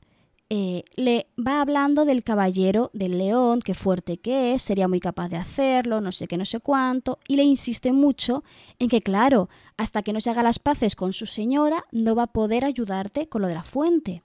eh, 0.53 0.83
le 0.97 1.27
va 1.39 1.61
hablando 1.61 2.03
del 2.03 2.25
caballero 2.25 2.91
del 2.93 3.17
león, 3.17 3.61
qué 3.61 3.73
fuerte 3.73 4.17
que 4.17 4.53
es, 4.53 4.61
sería 4.61 4.89
muy 4.89 4.99
capaz 4.99 5.29
de 5.29 5.37
hacerlo, 5.37 6.01
no 6.01 6.11
sé 6.11 6.27
qué, 6.27 6.35
no 6.35 6.43
sé 6.43 6.59
cuánto, 6.59 7.19
y 7.29 7.37
le 7.37 7.43
insiste 7.43 7.93
mucho 7.93 8.43
en 8.77 8.89
que, 8.89 9.01
claro, 9.01 9.47
hasta 9.77 10.01
que 10.01 10.11
no 10.11 10.19
se 10.19 10.29
haga 10.29 10.43
las 10.43 10.59
paces 10.59 10.97
con 10.97 11.13
su 11.13 11.25
señora, 11.25 11.85
no 11.93 12.15
va 12.15 12.23
a 12.23 12.33
poder 12.33 12.65
ayudarte 12.65 13.29
con 13.29 13.41
lo 13.41 13.47
de 13.47 13.53
la 13.53 13.63
fuente. 13.63 14.23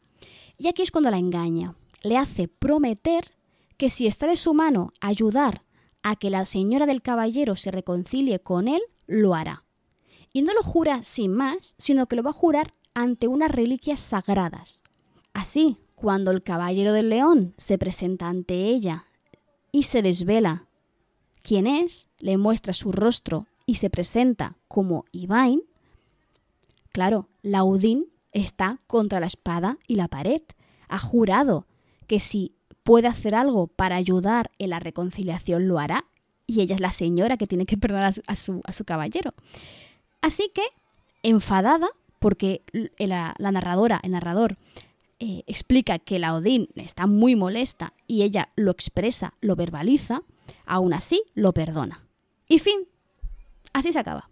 Y 0.59 0.66
aquí 0.66 0.83
es 0.83 0.91
cuando 0.91 1.12
la 1.12 1.18
engaña. 1.18 1.77
Le 2.03 2.16
hace 2.16 2.49
prometer 2.49 3.31
que 3.77 3.89
si 3.89 4.09
está 4.09 4.27
de 4.27 4.35
su 4.35 4.53
mano 4.53 4.93
ayudar 5.01 5.62
a 6.03 6.16
que 6.16 6.31
la 6.31 6.45
señora 6.45 6.87
del 6.87 7.03
caballero 7.03 7.55
se 7.55 7.70
reconcilie 7.70 8.41
con 8.41 8.66
él, 8.66 8.83
lo 9.07 9.37
hará. 9.37 9.62
Y 10.33 10.43
no 10.43 10.53
lo 10.55 10.64
jura 10.64 11.05
sin 11.05 11.33
más, 11.33 11.77
sino 11.79 12.09
que 12.09 12.16
lo 12.16 12.24
va 12.24 12.31
a 12.31 12.33
jurar 12.33 12.74
ante 12.95 13.29
unas 13.29 13.53
reliquias 13.53 14.01
sagradas. 14.01 14.83
Así, 15.33 15.79
cuando 15.97 16.31
el 16.31 16.43
caballero 16.43 16.93
del 16.93 17.09
león 17.09 17.55
se 17.57 17.79
presenta 17.79 18.29
ante 18.29 18.55
ella 18.55 19.07
y 19.73 19.85
se 19.85 20.03
desvela 20.03 20.67
quién 21.43 21.67
es, 21.67 22.09
le 22.19 22.37
muestra 22.37 22.73
su 22.73 22.93
rostro 22.93 23.47
y 23.65 23.77
se 23.77 23.91
presenta 23.91 24.57
como 24.69 25.07
Ivain, 25.11 25.63
claro, 26.93 27.29
Laudín 27.43 28.07
está 28.33 28.81
contra 28.87 29.21
la 29.21 29.27
espada 29.27 29.79
y 29.89 29.97
la 29.97 30.09
pared. 30.09 30.43
Ha 30.89 30.99
jurado 30.99 31.67
que 32.07 32.21
si 32.21 32.55
puede 32.83 33.09
hacer 33.09 33.35
algo 33.35 33.67
para 33.67 33.97
ayudar 33.97 34.51
en 34.59 34.71
la 34.71 34.79
reconciliación 34.79 35.67
lo 35.67 35.79
hará 35.79 36.05
y 36.47 36.61
ella 36.61 36.77
es 36.77 36.81
la 36.81 36.93
señora 36.93 37.37
que 37.37 37.47
tiene 37.47 37.67
que 37.67 37.77
perdonar 37.77 38.15
a 38.27 38.35
su, 38.37 38.61
a 38.65 38.73
su 38.73 38.85
caballero. 38.85 39.35
Así 40.21 40.51
que, 40.55 40.63
enfadada, 41.23 41.89
porque 42.19 42.63
la, 42.99 43.35
la 43.39 43.53
narradora, 43.53 44.01
el 44.03 44.13
narrador, 44.13 44.57
eh, 45.19 45.45
explica 45.47 45.99
que 45.99 46.19
la 46.19 46.35
Odín 46.35 46.69
está 46.75 47.07
muy 47.07 47.37
molesta 47.37 47.95
y 48.07 48.23
ella 48.23 48.51
lo 48.57 48.71
expresa, 48.71 49.35
lo 49.41 49.57
verbaliza, 49.57 50.23
aún 50.64 50.93
así 50.93 51.23
lo 51.35 51.53
perdona. 51.53 52.07
Y 52.49 52.59
fin, 52.59 52.87
así 53.73 53.93
se 53.93 53.99
acaba. 53.99 54.31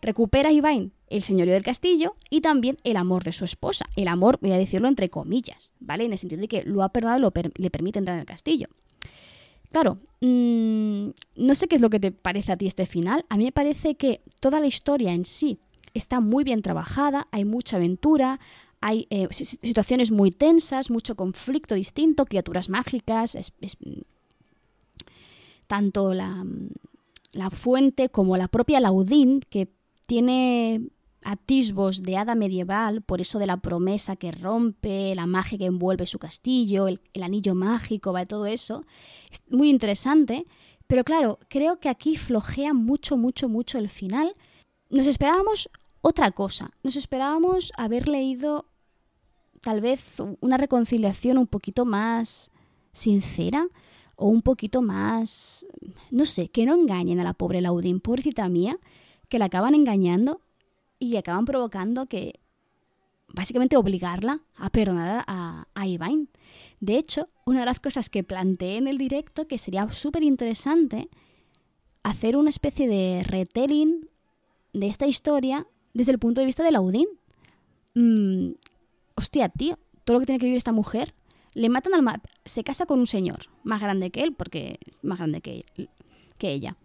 Recupera 0.00 0.52
Ivain 0.52 0.92
el 1.10 1.22
señorío 1.22 1.54
del 1.54 1.62
castillo 1.62 2.16
y 2.30 2.40
también 2.40 2.76
el 2.84 2.96
amor 2.96 3.24
de 3.24 3.32
su 3.32 3.44
esposa. 3.44 3.86
El 3.96 4.08
amor, 4.08 4.38
voy 4.40 4.52
a 4.52 4.58
decirlo 4.58 4.88
entre 4.88 5.08
comillas, 5.08 5.72
¿vale? 5.80 6.04
En 6.04 6.12
el 6.12 6.18
sentido 6.18 6.40
de 6.40 6.48
que 6.48 6.62
lo 6.62 6.82
ha 6.82 6.90
perdonado 6.90 7.32
y 7.56 7.62
le 7.62 7.70
permite 7.70 7.98
entrar 7.98 8.16
en 8.16 8.20
el 8.20 8.26
castillo. 8.26 8.68
Claro, 9.72 9.98
mm, 10.20 11.10
no 11.36 11.54
sé 11.54 11.68
qué 11.68 11.76
es 11.76 11.80
lo 11.80 11.90
que 11.90 12.00
te 12.00 12.10
parece 12.12 12.52
a 12.52 12.56
ti 12.56 12.66
este 12.66 12.86
final. 12.86 13.24
A 13.28 13.36
mí 13.36 13.44
me 13.44 13.52
parece 13.52 13.96
que 13.96 14.22
toda 14.40 14.60
la 14.60 14.66
historia 14.66 15.12
en 15.12 15.24
sí 15.24 15.58
está 15.94 16.20
muy 16.20 16.44
bien 16.44 16.62
trabajada, 16.62 17.28
hay 17.32 17.44
mucha 17.44 17.76
aventura, 17.76 18.40
hay 18.80 19.06
eh, 19.10 19.28
situaciones 19.30 20.10
muy 20.10 20.30
tensas, 20.30 20.90
mucho 20.90 21.16
conflicto 21.16 21.74
distinto, 21.74 22.26
criaturas 22.26 22.68
mágicas, 22.68 23.36
tanto 25.66 26.14
la, 26.14 26.44
la, 27.32 27.50
fuente 27.50 28.08
como 28.08 28.36
la 28.36 28.48
propia 28.48 28.80
Laudín, 28.80 29.40
que 29.40 29.68
tiene 30.06 30.88
atisbos 31.24 32.02
de 32.02 32.16
hada 32.16 32.34
medieval, 32.34 33.02
por 33.02 33.20
eso 33.20 33.38
de 33.38 33.46
la 33.46 33.56
promesa 33.56 34.16
que 34.16 34.30
rompe, 34.30 35.14
la 35.14 35.26
magia 35.26 35.58
que 35.58 35.66
envuelve 35.66 36.06
su 36.06 36.18
castillo, 36.18 36.86
el, 36.86 37.00
el 37.12 37.24
anillo 37.24 37.54
mágico, 37.54 38.12
va 38.12 38.24
todo 38.24 38.46
eso. 38.46 38.84
Es 39.30 39.42
muy 39.50 39.68
interesante, 39.68 40.46
pero 40.86 41.04
claro, 41.04 41.38
creo 41.48 41.80
que 41.80 41.88
aquí 41.88 42.16
flojea 42.16 42.72
mucho, 42.72 43.16
mucho, 43.16 43.48
mucho 43.48 43.78
el 43.78 43.88
final. 43.88 44.34
Nos 44.88 45.06
esperábamos 45.06 45.68
otra 46.00 46.30
cosa. 46.30 46.70
Nos 46.82 46.96
esperábamos 46.96 47.72
haber 47.76 48.08
leído 48.08 48.66
tal 49.60 49.80
vez 49.80 50.00
una 50.40 50.56
reconciliación 50.56 51.38
un 51.38 51.46
poquito 51.46 51.84
más 51.84 52.50
sincera 52.92 53.68
o 54.16 54.28
un 54.28 54.42
poquito 54.42 54.82
más, 54.82 55.66
no 56.10 56.26
sé, 56.26 56.48
que 56.48 56.66
no 56.66 56.74
engañen 56.74 57.20
a 57.20 57.24
la 57.24 57.34
pobre 57.34 57.60
Laudín, 57.60 58.00
pobrecita 58.00 58.48
mía, 58.48 58.78
que 59.28 59.38
la 59.38 59.46
acaban 59.46 59.74
engañando 59.74 60.40
y 60.98 61.16
acaban 61.16 61.44
provocando 61.44 62.06
que 62.06 62.40
básicamente 63.28 63.76
obligarla 63.76 64.40
a 64.56 64.70
perdonar 64.70 65.24
a, 65.26 65.68
a 65.74 65.86
De 66.80 66.96
hecho, 66.96 67.28
una 67.44 67.60
de 67.60 67.66
las 67.66 67.78
cosas 67.78 68.10
que 68.10 68.24
planteé 68.24 68.76
en 68.76 68.88
el 68.88 68.98
directo, 68.98 69.46
que 69.46 69.58
sería 69.58 69.88
súper 69.88 70.22
interesante, 70.22 71.08
hacer 72.02 72.36
una 72.36 72.50
especie 72.50 72.88
de 72.88 73.22
retelling 73.24 74.08
de 74.72 74.86
esta 74.86 75.06
historia 75.06 75.66
desde 75.98 76.12
el 76.12 76.20
punto 76.20 76.40
de 76.40 76.46
vista 76.46 76.62
de 76.62 76.70
Laudín. 76.70 77.08
Mm, 77.94 78.52
hostia, 79.16 79.48
tío, 79.48 79.80
todo 80.04 80.14
lo 80.14 80.20
que 80.20 80.26
tiene 80.26 80.38
que 80.38 80.46
vivir 80.46 80.56
esta 80.56 80.70
mujer, 80.72 81.12
le 81.54 81.68
matan 81.68 81.92
al... 81.92 82.02
Ma 82.02 82.22
se 82.44 82.62
casa 82.62 82.86
con 82.86 83.00
un 83.00 83.08
señor 83.08 83.50
más 83.64 83.80
grande 83.80 84.10
que 84.10 84.22
él, 84.22 84.32
porque 84.32 84.78
más 85.02 85.18
grande 85.18 85.40
que, 85.40 85.64
que 86.38 86.52
ella. 86.52 86.76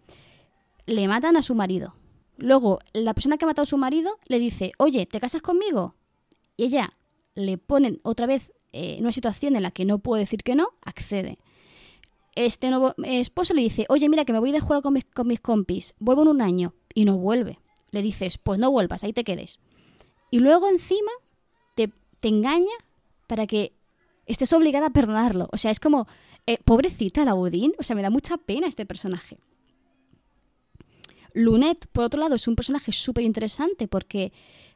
Le 0.86 1.06
matan 1.06 1.36
a 1.36 1.42
su 1.42 1.54
marido. 1.54 1.94
Luego, 2.38 2.80
la 2.92 3.14
persona 3.14 3.38
que 3.38 3.44
ha 3.44 3.48
matado 3.48 3.62
a 3.62 3.66
su 3.66 3.78
marido 3.78 4.18
le 4.26 4.40
dice, 4.40 4.72
oye, 4.78 5.06
¿te 5.06 5.20
casas 5.20 5.42
conmigo? 5.42 5.94
Y 6.56 6.64
ella 6.64 6.92
le 7.36 7.56
ponen 7.56 8.00
otra 8.02 8.26
vez 8.26 8.50
eh, 8.72 8.96
en 8.96 9.04
una 9.04 9.12
situación 9.12 9.54
en 9.54 9.62
la 9.62 9.70
que 9.70 9.84
no 9.84 10.00
puede 10.00 10.22
decir 10.22 10.42
que 10.42 10.56
no, 10.56 10.70
accede. 10.82 11.38
Este 12.34 12.68
nuevo 12.68 12.94
esposo 13.04 13.54
le 13.54 13.62
dice, 13.62 13.86
oye, 13.88 14.08
mira 14.08 14.24
que 14.24 14.32
me 14.32 14.40
voy 14.40 14.50
de 14.50 14.58
jugar 14.58 14.82
con 14.82 14.94
mis, 14.94 15.04
con 15.04 15.28
mis 15.28 15.40
compis, 15.40 15.94
vuelvo 16.00 16.22
en 16.22 16.28
un 16.28 16.42
año, 16.42 16.74
y 16.92 17.04
no 17.04 17.16
vuelve. 17.16 17.60
Le 17.94 18.02
dices, 18.02 18.38
pues 18.38 18.58
no 18.58 18.70
vuelvas, 18.70 19.04
ahí 19.04 19.12
te 19.12 19.24
quedes. 19.24 19.60
Y 20.30 20.40
luego 20.40 20.68
encima 20.68 21.12
te, 21.74 21.92
te 22.20 22.28
engaña 22.28 22.74
para 23.26 23.46
que 23.46 23.72
estés 24.26 24.52
obligada 24.52 24.88
a 24.88 24.90
perdonarlo. 24.90 25.48
O 25.52 25.56
sea, 25.56 25.70
es 25.70 25.80
como, 25.80 26.06
eh, 26.46 26.58
pobrecita 26.64 27.24
la 27.24 27.34
Budín, 27.34 27.72
o 27.78 27.82
sea, 27.82 27.96
me 27.96 28.02
da 28.02 28.10
mucha 28.10 28.36
pena 28.36 28.66
este 28.66 28.84
personaje. 28.84 29.38
Lunet, 31.32 31.86
por 31.88 32.04
otro 32.04 32.20
lado, 32.20 32.34
es 32.34 32.46
un 32.46 32.56
personaje 32.56 32.92
súper 32.92 33.24
interesante 33.24 33.88
porque 33.88 34.32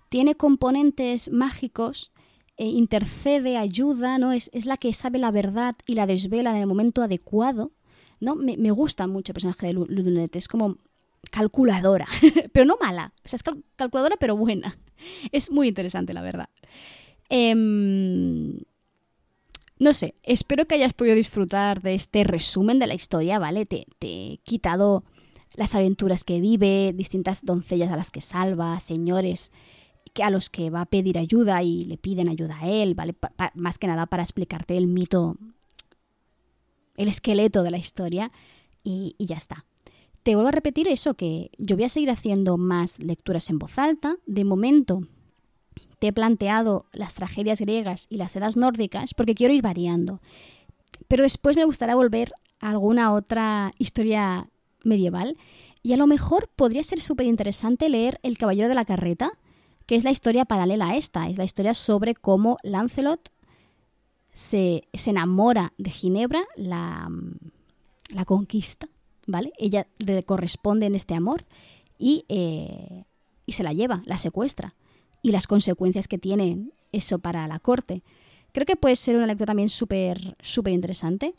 tiene 0.08 0.36
componentes 0.36 1.30
mágicos, 1.30 2.12
e 2.56 2.66
intercede, 2.66 3.56
ayuda, 3.56 4.18
¿no? 4.18 4.32
Es, 4.32 4.50
es, 4.52 4.66
la 4.66 4.76
que 4.76 4.92
sabe 4.92 5.20
la 5.20 5.30
verdad 5.30 5.76
y 5.86 5.94
la 5.94 6.06
desvela 6.06 6.50
en 6.50 6.56
el 6.56 6.66
momento 6.66 7.02
adecuado. 7.02 7.70
¿no? 8.20 8.34
Me, 8.34 8.56
me 8.56 8.70
gusta 8.70 9.06
mucho 9.06 9.30
el 9.30 9.34
personaje 9.34 9.68
de 9.68 9.72
Lunet, 9.74 10.34
es 10.36 10.48
como 10.48 10.76
calculadora, 11.28 12.06
pero 12.52 12.66
no 12.66 12.76
mala, 12.80 13.12
o 13.24 13.28
sea, 13.28 13.36
es 13.36 13.44
calculadora 13.76 14.16
pero 14.18 14.36
buena. 14.36 14.78
Es 15.30 15.52
muy 15.52 15.68
interesante, 15.68 16.12
la 16.12 16.22
verdad. 16.22 16.48
Em, 17.28 18.58
no 19.78 19.92
sé, 19.92 20.14
espero 20.24 20.66
que 20.66 20.74
hayas 20.74 20.92
podido 20.92 21.14
disfrutar 21.14 21.82
de 21.82 21.94
este 21.94 22.24
resumen 22.24 22.80
de 22.80 22.88
la 22.88 22.94
historia, 22.94 23.38
¿vale? 23.38 23.64
Te, 23.64 23.86
te 24.00 24.32
he 24.32 24.38
quitado 24.38 25.04
las 25.54 25.76
aventuras 25.76 26.24
que 26.24 26.40
vive, 26.40 26.92
distintas 26.96 27.44
doncellas 27.44 27.92
a 27.92 27.96
las 27.96 28.10
que 28.10 28.20
salva, 28.20 28.80
señores 28.80 29.52
a 30.22 30.30
los 30.30 30.50
que 30.50 30.70
va 30.70 30.82
a 30.82 30.86
pedir 30.86 31.18
ayuda 31.18 31.62
y 31.62 31.84
le 31.84 31.96
piden 31.96 32.28
ayuda 32.28 32.58
a 32.60 32.68
él, 32.68 32.94
¿vale? 32.94 33.14
más 33.54 33.78
que 33.78 33.86
nada 33.86 34.06
para 34.06 34.22
explicarte 34.22 34.76
el 34.76 34.86
mito, 34.86 35.36
el 36.96 37.08
esqueleto 37.08 37.62
de 37.62 37.70
la 37.70 37.78
historia 37.78 38.32
y 38.82 39.14
ya 39.18 39.36
está. 39.36 39.64
Te 40.22 40.34
vuelvo 40.34 40.48
a 40.48 40.52
repetir 40.52 40.88
eso, 40.88 41.14
que 41.14 41.50
yo 41.58 41.76
voy 41.76 41.84
a 41.84 41.88
seguir 41.88 42.10
haciendo 42.10 42.58
más 42.58 42.98
lecturas 42.98 43.48
en 43.50 43.58
voz 43.58 43.78
alta. 43.78 44.16
De 44.26 44.44
momento 44.44 45.02
te 45.98 46.08
he 46.08 46.12
planteado 46.12 46.86
las 46.92 47.14
tragedias 47.14 47.60
griegas 47.60 48.06
y 48.10 48.18
las 48.18 48.36
edas 48.36 48.56
nórdicas 48.56 49.14
porque 49.14 49.34
quiero 49.34 49.54
ir 49.54 49.62
variando. 49.62 50.20
Pero 51.08 51.22
después 51.22 51.56
me 51.56 51.64
gustaría 51.64 51.94
volver 51.94 52.32
a 52.60 52.70
alguna 52.70 53.12
otra 53.12 53.72
historia 53.78 54.48
medieval 54.84 55.36
y 55.82 55.92
a 55.92 55.96
lo 55.96 56.06
mejor 56.06 56.48
podría 56.54 56.82
ser 56.82 57.00
súper 57.00 57.26
interesante 57.26 57.88
leer 57.88 58.18
El 58.22 58.36
Caballero 58.36 58.68
de 58.68 58.74
la 58.74 58.84
Carreta, 58.84 59.32
que 59.86 59.96
es 59.96 60.04
la 60.04 60.10
historia 60.10 60.44
paralela 60.44 60.88
a 60.88 60.96
esta, 60.96 61.28
es 61.28 61.38
la 61.38 61.44
historia 61.44 61.74
sobre 61.74 62.14
cómo 62.14 62.58
Lancelot 62.62 63.30
se, 64.32 64.86
se 64.92 65.10
enamora 65.10 65.72
de 65.78 65.90
Ginebra, 65.90 66.44
la, 66.56 67.10
la, 68.10 68.24
conquista, 68.24 68.88
¿vale? 69.28 69.52
Ella 69.58 69.86
le 69.98 70.24
corresponde 70.24 70.86
en 70.86 70.96
este 70.96 71.14
amor 71.14 71.44
y, 71.98 72.24
eh, 72.28 73.04
y 73.46 73.52
se 73.52 73.62
la 73.62 73.72
lleva, 73.72 74.02
la 74.06 74.18
secuestra, 74.18 74.74
y 75.22 75.30
las 75.30 75.46
consecuencias 75.46 76.08
que 76.08 76.18
tiene 76.18 76.70
eso 76.90 77.20
para 77.20 77.46
la 77.46 77.60
corte. 77.60 78.02
Creo 78.52 78.66
que 78.66 78.76
puede 78.76 78.96
ser 78.96 79.16
una 79.16 79.26
lectura 79.26 79.48
también 79.48 79.68
súper, 79.68 80.36
súper 80.40 80.72
interesante. 80.72 81.34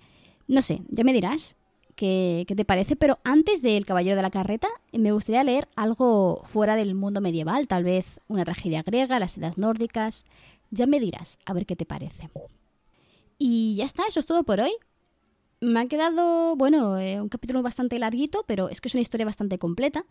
No 0.48 0.62
sé, 0.62 0.82
ya 0.90 1.04
me 1.04 1.14
dirás 1.14 1.58
qué, 1.96 2.46
te 2.48 2.66
parece, 2.66 2.96
pero 2.96 3.20
antes 3.24 3.62
de 3.62 3.76
El 3.76 3.86
Caballero 3.86 4.16
de 4.16 4.22
la 4.22 4.30
Carreta 4.30 4.68
me 4.94 5.12
gustaría 5.12 5.44
leer 5.44 5.68
algo 5.76 6.44
fuera 6.46 6.76
del 6.76 6.94
mundo 6.94 7.22
medieval, 7.22 7.68
tal 7.68 7.84
vez 7.84 8.06
una 8.28 8.46
tragedia 8.46 8.84
griega, 8.84 9.20
las 9.20 9.38
edades 9.38 9.58
nórdicas. 9.58 10.26
Ya 10.72 10.86
me 10.86 11.00
dirás, 11.00 11.40
a 11.46 11.54
ver 11.54 11.66
qué 11.66 11.76
te 11.76 11.86
parece. 11.86 12.30
Y 13.40 13.76
ya 13.76 13.86
está, 13.86 14.04
eso 14.08 14.20
es 14.20 14.28
todo 14.28 14.44
por 14.44 14.60
hoy. 14.60 14.72
Me 15.62 15.82
ha 15.82 15.86
quedado, 15.86 16.56
bueno, 16.56 16.98
eh, 16.98 17.20
un 17.20 17.30
capítulo 17.30 17.62
bastante 17.62 18.00
larguito, 18.00 18.44
pero 18.48 18.70
es 18.70 18.82
que 18.82 18.88
es 18.88 18.94
una 18.94 19.02
historia 19.02 19.26
bastante 19.26 19.58
completa. 19.58 20.06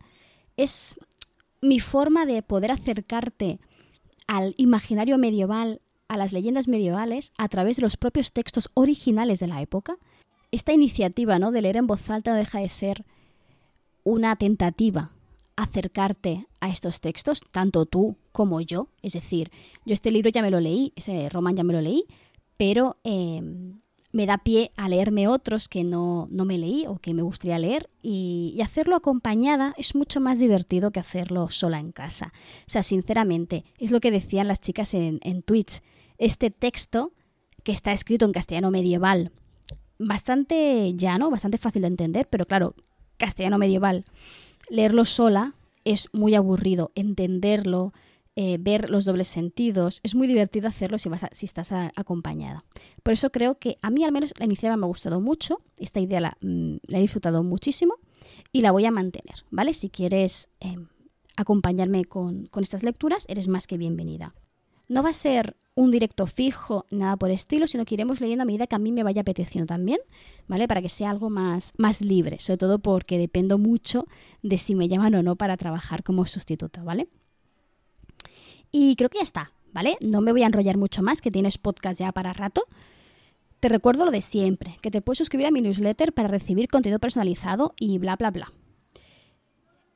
Es 0.57 0.97
mi 1.61 1.81
forma 1.81 2.27
de 2.27 2.43
poder 2.43 2.71
acercarte 2.71 3.59
al 4.27 4.55
imaginario 4.59 5.19
medieval, 5.19 5.81
a 6.09 6.17
las 6.17 6.33
leyendas 6.33 6.69
medievales, 6.69 7.33
a 7.39 7.49
través 7.49 7.77
de 7.77 7.83
los 7.83 7.97
propios 7.97 8.33
textos 8.33 8.71
originales 8.75 9.41
de 9.41 9.47
la 9.47 9.63
época 9.63 9.99
esta 10.51 10.73
iniciativa 10.73 11.39
¿no? 11.39 11.51
de 11.51 11.63
leer 11.63 11.77
en 11.77 11.87
voz 11.87 12.09
alta 12.11 12.31
no 12.33 12.37
deja 12.37 12.61
de 12.61 12.69
ser 12.69 13.05
una 14.05 14.37
tentativa 14.37 15.13
acercarte 15.57 16.47
a 16.61 16.69
estos 16.69 17.01
textos, 17.01 17.41
tanto 17.51 17.85
tú 17.85 18.17
como 18.31 18.61
yo. 18.61 18.89
Es 19.03 19.15
decir, 19.15 19.51
yo 19.85 19.93
este 19.93 20.13
libro 20.13 20.31
ya 20.31 20.41
me 20.41 20.53
lo 20.53 20.61
leí, 20.61 20.93
ese 20.95 21.29
román 21.29 21.57
ya 21.57 21.65
me 21.65 21.73
lo 21.73 21.81
leí, 21.81 22.05
pero 22.57 22.97
em, 23.03 23.81
me 24.19 24.27
da 24.27 24.39
pie 24.39 24.73
a 24.75 24.89
leerme 24.89 25.29
otros 25.29 25.69
que 25.69 25.85
no, 25.85 26.27
no, 26.33 26.45
me 26.45 26.59
leí 26.59 26.87
o 26.89 26.99
que 26.99 27.15
me 27.15 27.23
gustaría 27.23 27.57
leer 27.57 27.89
y, 28.03 28.59
hacerlo 28.61 28.97
acompañada 28.97 29.75
es 29.77 29.95
mucho 29.95 30.21
más 30.21 30.41
divertido 30.41 30.91
que 30.91 30.99
hacerlo 30.99 31.49
sola 31.51 31.79
en 31.79 31.93
casa. 31.93 32.33
O 32.63 32.65
sea, 32.67 32.83
sinceramente, 32.83 33.65
es 33.79 33.93
lo 33.93 34.01
que 34.01 34.11
decían 34.11 34.49
las 34.49 34.61
chicas 34.61 34.93
en, 34.95 35.21
en 35.23 35.43
Twitch. 35.43 35.83
Este 36.19 36.51
texto, 36.51 37.13
que 37.63 37.71
está 37.71 37.93
escrito 37.93 38.25
en 38.25 38.33
castellano 38.33 38.73
medieval, 38.73 39.31
bastante 40.01 40.93
llano, 40.97 41.31
bastante 41.31 41.57
fácil 41.57 41.83
de 41.83 41.89
entender, 41.89 42.27
pero 42.29 42.45
claro, 42.45 42.75
castellano 43.19 43.57
medieval, 43.57 44.05
leerlo 44.69 45.05
sola 45.05 45.55
es 45.85 46.09
muy 46.13 46.35
aburrido, 46.35 46.91
entenderlo, 46.97 47.93
eh, 48.41 48.57
ver 48.61 48.89
los 48.89 49.05
dobles 49.05 49.27
sentidos, 49.27 49.99
es 50.05 50.15
muy 50.15 50.29
divertido 50.29 50.69
hacerlo 50.69 50.97
si, 50.97 51.09
vas 51.09 51.27
si 51.33 51.45
estás 51.45 51.73
acompañada. 51.73 52.65
Por 53.03 53.13
eso 53.13 53.31
creo 53.31 53.59
que 53.59 53.79
a 53.83 53.91
mí 53.91 54.05
al 54.05 54.13
menos 54.13 54.33
la 54.39 54.45
iniciativa 54.45 54.77
me 54.77 54.85
ha 54.85 54.87
gustado 54.87 55.21
mucho, 55.21 55.61
esta 55.77 55.99
idea 55.99 56.21
la, 56.21 56.37
mm, 56.41 56.77
he 56.87 57.01
disfrutado 57.01 57.43
muchísimo 57.43 57.97
y 58.53 58.61
la 58.61 58.71
voy 58.71 58.85
a 58.85 58.93
mantener, 58.93 59.45
¿vale? 59.51 59.73
Si 59.73 59.91
quieres 59.91 60.51
em, 60.61 60.87
acompañarme 61.37 62.05
con, 62.05 62.47
con 62.47 62.63
estas 62.63 62.85
lecturas, 62.85 63.25
eres 63.29 63.49
más 63.49 63.67
que 63.67 63.77
bienvenida. 63.77 64.37
No 64.87 65.03
va 65.03 65.09
a 65.09 65.15
ser 65.15 65.57
un 65.75 65.91
directo 65.91 66.29
fijo, 66.29 66.87
nada 66.93 67.17
por 67.17 67.33
estilo, 67.33 67.67
sino 67.67 67.85
que 67.87 67.97
iremos 67.97 68.21
leyendo 68.21 68.43
a 68.43 68.47
medida 68.47 68.69
que 68.69 68.77
a 68.77 68.79
mí 68.79 68.93
me 68.93 69.03
vaya 69.03 69.23
apeteciendo 69.23 69.67
también, 69.67 69.99
¿vale? 70.47 70.69
Para 70.69 70.81
que 70.81 70.89
sea 70.89 71.11
algo 71.11 71.29
más, 71.29 71.73
más 71.77 72.03
libre, 72.03 72.39
sobre 72.39 72.59
todo 72.59 72.79
porque 72.79 73.19
dependo 73.19 73.59
mucho 73.59 74.07
de 74.45 74.59
si 74.59 74.77
me 74.77 74.87
llaman 74.87 75.17
o 75.17 75.25
no 75.25 75.35
para 75.35 75.57
trabajar 75.57 76.05
como 76.05 76.25
sustituta, 76.29 76.85
¿vale? 76.85 77.09
Y 78.71 78.97
creo 78.97 79.09
que 79.09 79.19
ya 79.19 79.23
está, 79.23 79.53
¿vale? 79.73 79.97
No 80.01 80.21
me 80.21 80.33
voy 80.33 80.43
a 80.43 80.47
enrollar 80.47 80.77
mucho 80.77 81.03
más, 81.03 81.21
que 81.21 81.31
tienes 81.31 81.59
podcast 81.59 82.01
ya 82.01 82.13
para 82.13 82.33
rato. 82.33 82.65
Te 83.61 83.69
recuerdo 83.69 84.05
lo 84.05 84.11
de 84.11 84.21
siempre, 84.21 84.79
que 84.83 84.91
te 84.91 85.01
puedes 85.03 85.19
suscribir 85.19 85.47
a 85.47 85.51
mi 85.51 85.61
newsletter 85.61 86.13
para 86.13 86.29
recibir 86.29 86.69
contenido 86.69 86.99
personalizado 86.99 87.75
y 87.79 87.99
bla, 87.99 88.17
bla, 88.17 88.31
bla. 88.31 88.53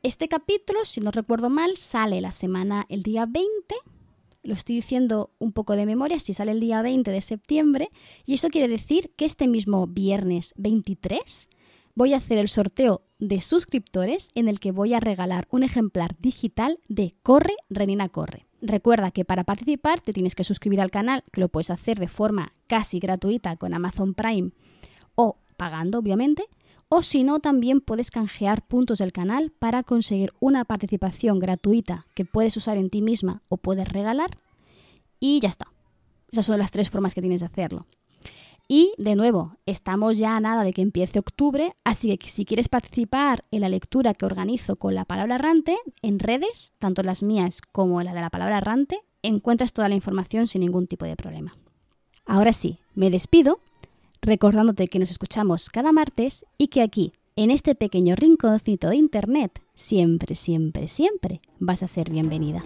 Este 0.03 0.27
capítulo, 0.29 0.85
si 0.85 1.01
no 1.01 1.13
recuerdo 1.13 1.49
mal, 1.49 1.77
sale 1.77 2.21
la 2.21 2.33
semana 2.33 2.87
el 2.89 3.03
día 3.03 3.27
20 3.27 3.75
lo 4.43 4.55
estoy 4.55 4.75
diciendo 4.75 5.31
un 5.39 5.53
poco 5.53 5.77
de 5.77 5.87
memoria, 5.87 6.19
si 6.19 6.35
sale 6.35 6.53
el 6.53 6.61
día 6.61 6.83
20 6.83 7.11
de 7.11 7.21
septiembre, 7.21 7.91
y 8.27 8.35
eso 8.35 8.49
quiere 8.49 8.69
decir 8.69 9.13
que 9.17 9.25
este 9.25 9.47
mismo 9.47 9.87
viernes 9.87 10.53
23 10.57 11.49
voy 11.95 12.15
a 12.15 12.19
hacer 12.19 12.39
el 12.39 12.49
sorteo 12.49 13.03
de 13.19 13.41
suscriptores 13.41 14.31
en 14.35 14.49
el 14.49 14.61
que 14.61 14.73
voy 14.73 14.95
a 14.95 15.01
regalar 15.01 15.47
un 15.51 15.63
ejemplar 15.63 16.17
digital 16.19 16.79
de 16.89 17.13
Corre, 17.23 17.55
Renina 17.71 18.09
Corre. 18.09 18.47
Recuerda 18.61 19.11
que 19.11 19.25
para 19.25 19.45
participar 19.45 20.01
te 20.01 20.13
tienes 20.13 20.35
que 20.35 20.45
suscribir 20.45 20.81
al 20.81 20.91
canal, 20.91 21.25
que 21.33 21.41
lo 21.41 21.49
puedes 21.49 21.71
hacer 21.71 21.99
de 21.99 22.09
forma 22.09 22.53
casi 22.67 22.99
gratuita 22.99 23.57
con 23.57 23.75
Amazon 23.75 24.15
Prime 24.15 24.53
o 25.15 25.37
pagando, 25.57 25.99
obviamente, 25.99 26.45
o 26.89 27.01
si 27.03 27.25
no, 27.25 27.41
también 27.41 27.81
puedes 27.81 28.11
canjear 28.11 28.67
puntos 28.67 28.99
del 28.99 29.13
canal 29.13 29.51
para 29.51 29.83
conseguir 29.83 30.33
una 30.41 30.65
participación 30.65 31.39
gratuita 31.39 32.07
que 32.15 32.27
puedes 32.27 32.57
usar 32.57 32.77
en 32.77 32.91
ti 32.91 33.01
misma 33.01 33.43
o 33.49 33.57
puedes 33.57 33.89
regalar. 33.89 34.39
Y 35.19 35.41
ya 35.41 35.49
está. 35.49 35.73
Esas 36.31 36.47
son 36.47 36.59
las 36.59 36.71
tres 36.71 36.91
formas 36.91 37.15
que 37.15 37.23
tienes 37.23 37.41
de 37.41 37.47
hacerlo. 37.47 37.87
Y 38.69 38.93
de 38.97 39.17
nuevo, 39.17 39.57
estamos 39.67 40.19
ya 40.19 40.37
a 40.37 40.41
nada 40.41 40.65
de 40.65 40.73
que 40.73 40.83
empiece 40.83 41.19
octubre, 41.19 41.75
así 41.85 42.17
que 42.17 42.29
si 42.29 42.45
quieres 42.45 42.69
participar 42.69 43.45
en 43.51 43.61
la 43.61 43.69
lectura 43.69 44.15
que 44.15 44.25
organizo 44.25 44.77
con 44.77 44.95
la 44.95 45.05
palabra 45.05 45.35
errante, 45.35 45.77
en 46.01 46.19
redes, 46.19 46.73
tanto 46.79 47.03
las 47.03 47.23
mías 47.23 47.61
como 47.61 48.03
la 48.03 48.15
de 48.15 48.21
la 48.21 48.31
palabra 48.31 48.59
errante, 48.59 49.01
encuentras 49.23 49.73
toda 49.73 49.89
la 49.89 49.95
información 49.95 50.47
sin 50.47 50.61
ningún 50.61 50.87
tipo 50.87 51.05
de 51.05 51.17
problema. 51.17 51.57
Ahora 52.25 52.53
sí, 52.53 52.79
me 52.95 53.11
despido 53.11 53.61
recordándote 54.23 54.87
que 54.87 54.99
nos 54.99 55.11
escuchamos 55.11 55.69
cada 55.69 55.93
martes 55.93 56.47
y 56.57 56.69
que 56.69 56.81
aquí, 56.81 57.13
en 57.35 57.51
este 57.51 57.75
pequeño 57.75 58.15
rinconcito 58.15 58.89
de 58.89 58.97
Internet, 58.97 59.61
siempre, 59.75 60.35
siempre, 60.35 60.87
siempre 60.87 61.41
vas 61.59 61.83
a 61.83 61.89
ser 61.89 62.11
bienvenida. 62.11 62.63